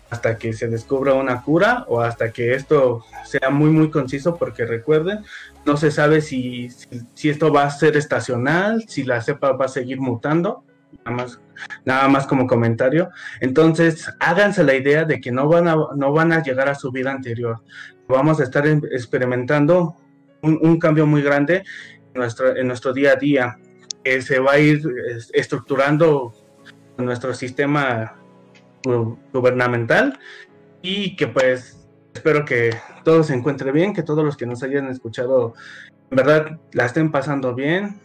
hasta 0.10 0.38
que 0.38 0.53
se 0.53 0.68
descubra 0.68 1.14
una 1.15 1.41
cura 1.41 1.86
o 1.88 2.02
hasta 2.02 2.32
que 2.32 2.53
esto 2.53 3.03
sea 3.26 3.49
muy, 3.49 3.72
muy 3.72 3.90
conciso, 3.90 4.36
porque 4.36 4.65
recuerden, 4.65 5.24
no 5.65 5.76
se 5.76 5.90
sabe 5.90 6.22
si, 6.22 6.70
si, 6.70 7.02
si 7.15 7.30
esto 7.30 7.52
va 7.52 7.64
a 7.64 7.72
ser 7.72 7.98
estacional, 7.98 8.84
si 8.88 9.03
la 9.03 9.22
cepa 9.22 9.53
va 9.53 9.65
a 9.65 9.70
seguir 9.70 9.99
mutando, 9.99 10.64
nada 11.03 11.18
más, 11.18 11.40
nada 11.85 12.07
más 12.07 12.25
como 12.27 12.47
comentario. 12.47 13.09
Entonces, 13.41 14.09
háganse 14.19 14.63
la 14.63 14.75
idea 14.75 15.05
de 15.05 15.19
que 15.19 15.31
no 15.31 15.47
van 15.47 15.67
a, 15.67 15.75
no 15.95 16.11
van 16.11 16.31
a 16.31 16.41
llegar 16.41 16.69
a 16.69 16.75
su 16.75 16.91
vida 16.91 17.11
anterior 17.11 17.61
vamos 18.07 18.39
a 18.39 18.43
estar 18.43 18.67
em- 18.67 18.81
experimentando 18.91 19.95
un, 20.41 20.59
un 20.61 20.77
cambio 20.77 21.05
muy 21.07 21.21
grande 21.21 21.63
en 22.13 22.19
nuestro, 22.19 22.55
en 22.55 22.67
nuestro 22.67 22.93
día 22.93 23.13
a 23.13 23.15
día, 23.15 23.57
que 24.03 24.21
se 24.21 24.39
va 24.39 24.51
a 24.53 24.59
ir 24.59 24.81
es- 25.09 25.31
estructurando 25.34 26.34
nuestro 26.97 27.34
sistema 27.34 28.15
gu- 28.84 29.17
gubernamental 29.31 30.19
y 30.81 31.15
que 31.15 31.27
pues 31.27 31.88
espero 32.13 32.43
que 32.45 32.75
todo 33.03 33.23
se 33.23 33.34
encuentre 33.34 33.71
bien, 33.71 33.93
que 33.93 34.03
todos 34.03 34.23
los 34.23 34.35
que 34.38 34.45
nos 34.45 34.61
hayan 34.63 34.89
escuchado 34.89 35.53
en 36.11 36.17
verdad 36.17 36.59
la 36.73 36.85
estén 36.85 37.09
pasando 37.09 37.55
bien. 37.55 37.99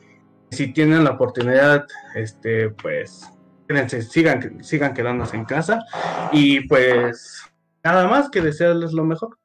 Si 0.50 0.72
tienen 0.72 1.04
la 1.04 1.10
oportunidad, 1.10 1.86
este, 2.14 2.70
pues 2.70 3.28
quédense, 3.69 4.03
sigan, 4.03 4.65
sigan 4.65 4.95
quedándose 4.95 5.36
en 5.36 5.45
casa 5.45 5.85
y 6.32 6.66
pues 6.69 7.43
nada 7.85 8.09
más 8.09 8.31
que 8.31 8.40
desearles 8.40 8.93
lo 8.93 9.05
mejor. 9.05 9.39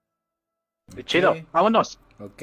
Chido, 1.06 1.32
Ok. 1.32 1.38
vámonos. 1.52 2.00
Ok, 2.20 2.42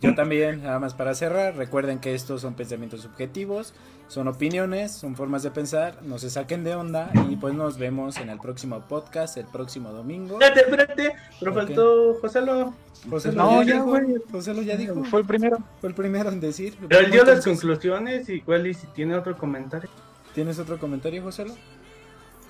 yo 0.00 0.14
también, 0.14 0.62
nada 0.64 0.78
más 0.78 0.92
para 0.94 1.14
cerrar, 1.14 1.56
recuerden 1.56 2.00
que 2.00 2.14
estos 2.14 2.42
son 2.42 2.54
pensamientos 2.54 3.00
subjetivos, 3.00 3.72
son 4.08 4.28
opiniones, 4.28 4.92
son 4.92 5.16
formas 5.16 5.42
de 5.42 5.50
pensar, 5.50 6.02
no 6.02 6.18
se 6.18 6.28
saquen 6.28 6.64
de 6.64 6.74
onda 6.74 7.10
y 7.30 7.36
pues 7.36 7.54
nos 7.54 7.78
vemos 7.78 8.18
en 8.18 8.28
el 8.28 8.38
próximo 8.38 8.80
podcast, 8.88 9.38
el 9.38 9.46
próximo 9.46 9.90
domingo. 9.92 10.34
Espérate, 10.40 10.60
espérate, 10.60 11.12
pero 11.38 11.54
faltó 11.54 12.14
Joselo. 12.20 12.74
José 13.08 13.32
No, 13.32 13.56
lo 13.56 13.62
ya, 13.62 13.74
dijo, 13.74 13.84
güey. 13.86 14.04
José 14.30 14.54
lo 14.54 14.62
ya 14.62 14.76
dijo, 14.76 15.02
Fue 15.04 15.20
el 15.20 15.26
primero. 15.26 15.58
fue 15.80 15.88
el 15.88 15.94
primero 15.94 16.30
en 16.30 16.40
decir. 16.40 16.76
Pero 16.88 17.00
él 17.00 17.10
dio 17.10 17.24
las 17.24 17.44
conclusiones, 17.44 18.28
igual 18.28 18.66
y 18.66 18.74
si 18.74 18.86
tiene 18.88 19.14
otro 19.16 19.36
comentario. 19.38 19.88
¿Tienes 20.34 20.58
otro 20.58 20.78
comentario, 20.78 21.22
José? 21.22 21.46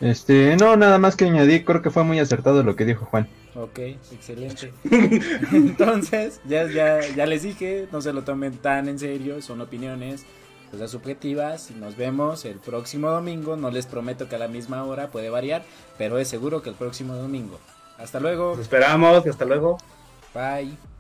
Este, 0.01 0.57
no, 0.57 0.77
nada 0.77 0.99
más 0.99 1.17
que 1.17 1.27
añadir, 1.27 1.65
creo 1.65 1.83
que 1.83 1.91
fue 1.91 2.05
muy 2.05 2.19
acertado 2.19 2.63
lo 2.63 2.75
que 2.77 2.85
dijo 2.85 3.05
Juan. 3.07 3.29
Ok, 3.55 3.79
excelente. 4.11 4.73
Entonces, 5.53 6.41
ya, 6.45 6.67
ya, 6.67 7.01
ya 7.01 7.27
les 7.27 7.43
dije, 7.43 7.87
no 7.93 8.01
se 8.01 8.13
lo 8.13 8.25
tomen 8.25 8.57
tan 8.57 8.89
en 8.89 8.99
serio, 8.99 9.41
son 9.43 9.61
opiniones 9.61 10.25
cosas 10.73 10.91
subjetivas. 10.91 11.71
Nos 11.73 11.97
vemos 11.97 12.45
el 12.45 12.57
próximo 12.57 13.11
domingo. 13.11 13.57
No 13.57 13.71
les 13.71 13.87
prometo 13.87 14.29
que 14.29 14.37
a 14.37 14.39
la 14.39 14.49
misma 14.49 14.83
hora 14.85 15.09
puede 15.09 15.31
variar, 15.31 15.63
pero 15.99 16.19
es 16.19 16.27
seguro 16.27 16.63
que 16.63 16.71
el 16.71 16.75
próximo 16.75 17.15
domingo. 17.15 17.61
Hasta 17.99 18.19
luego. 18.19 18.53
Nos 18.53 18.61
esperamos, 18.61 19.25
hasta 19.25 19.45
luego. 19.45 19.79
Bye. 20.35 20.92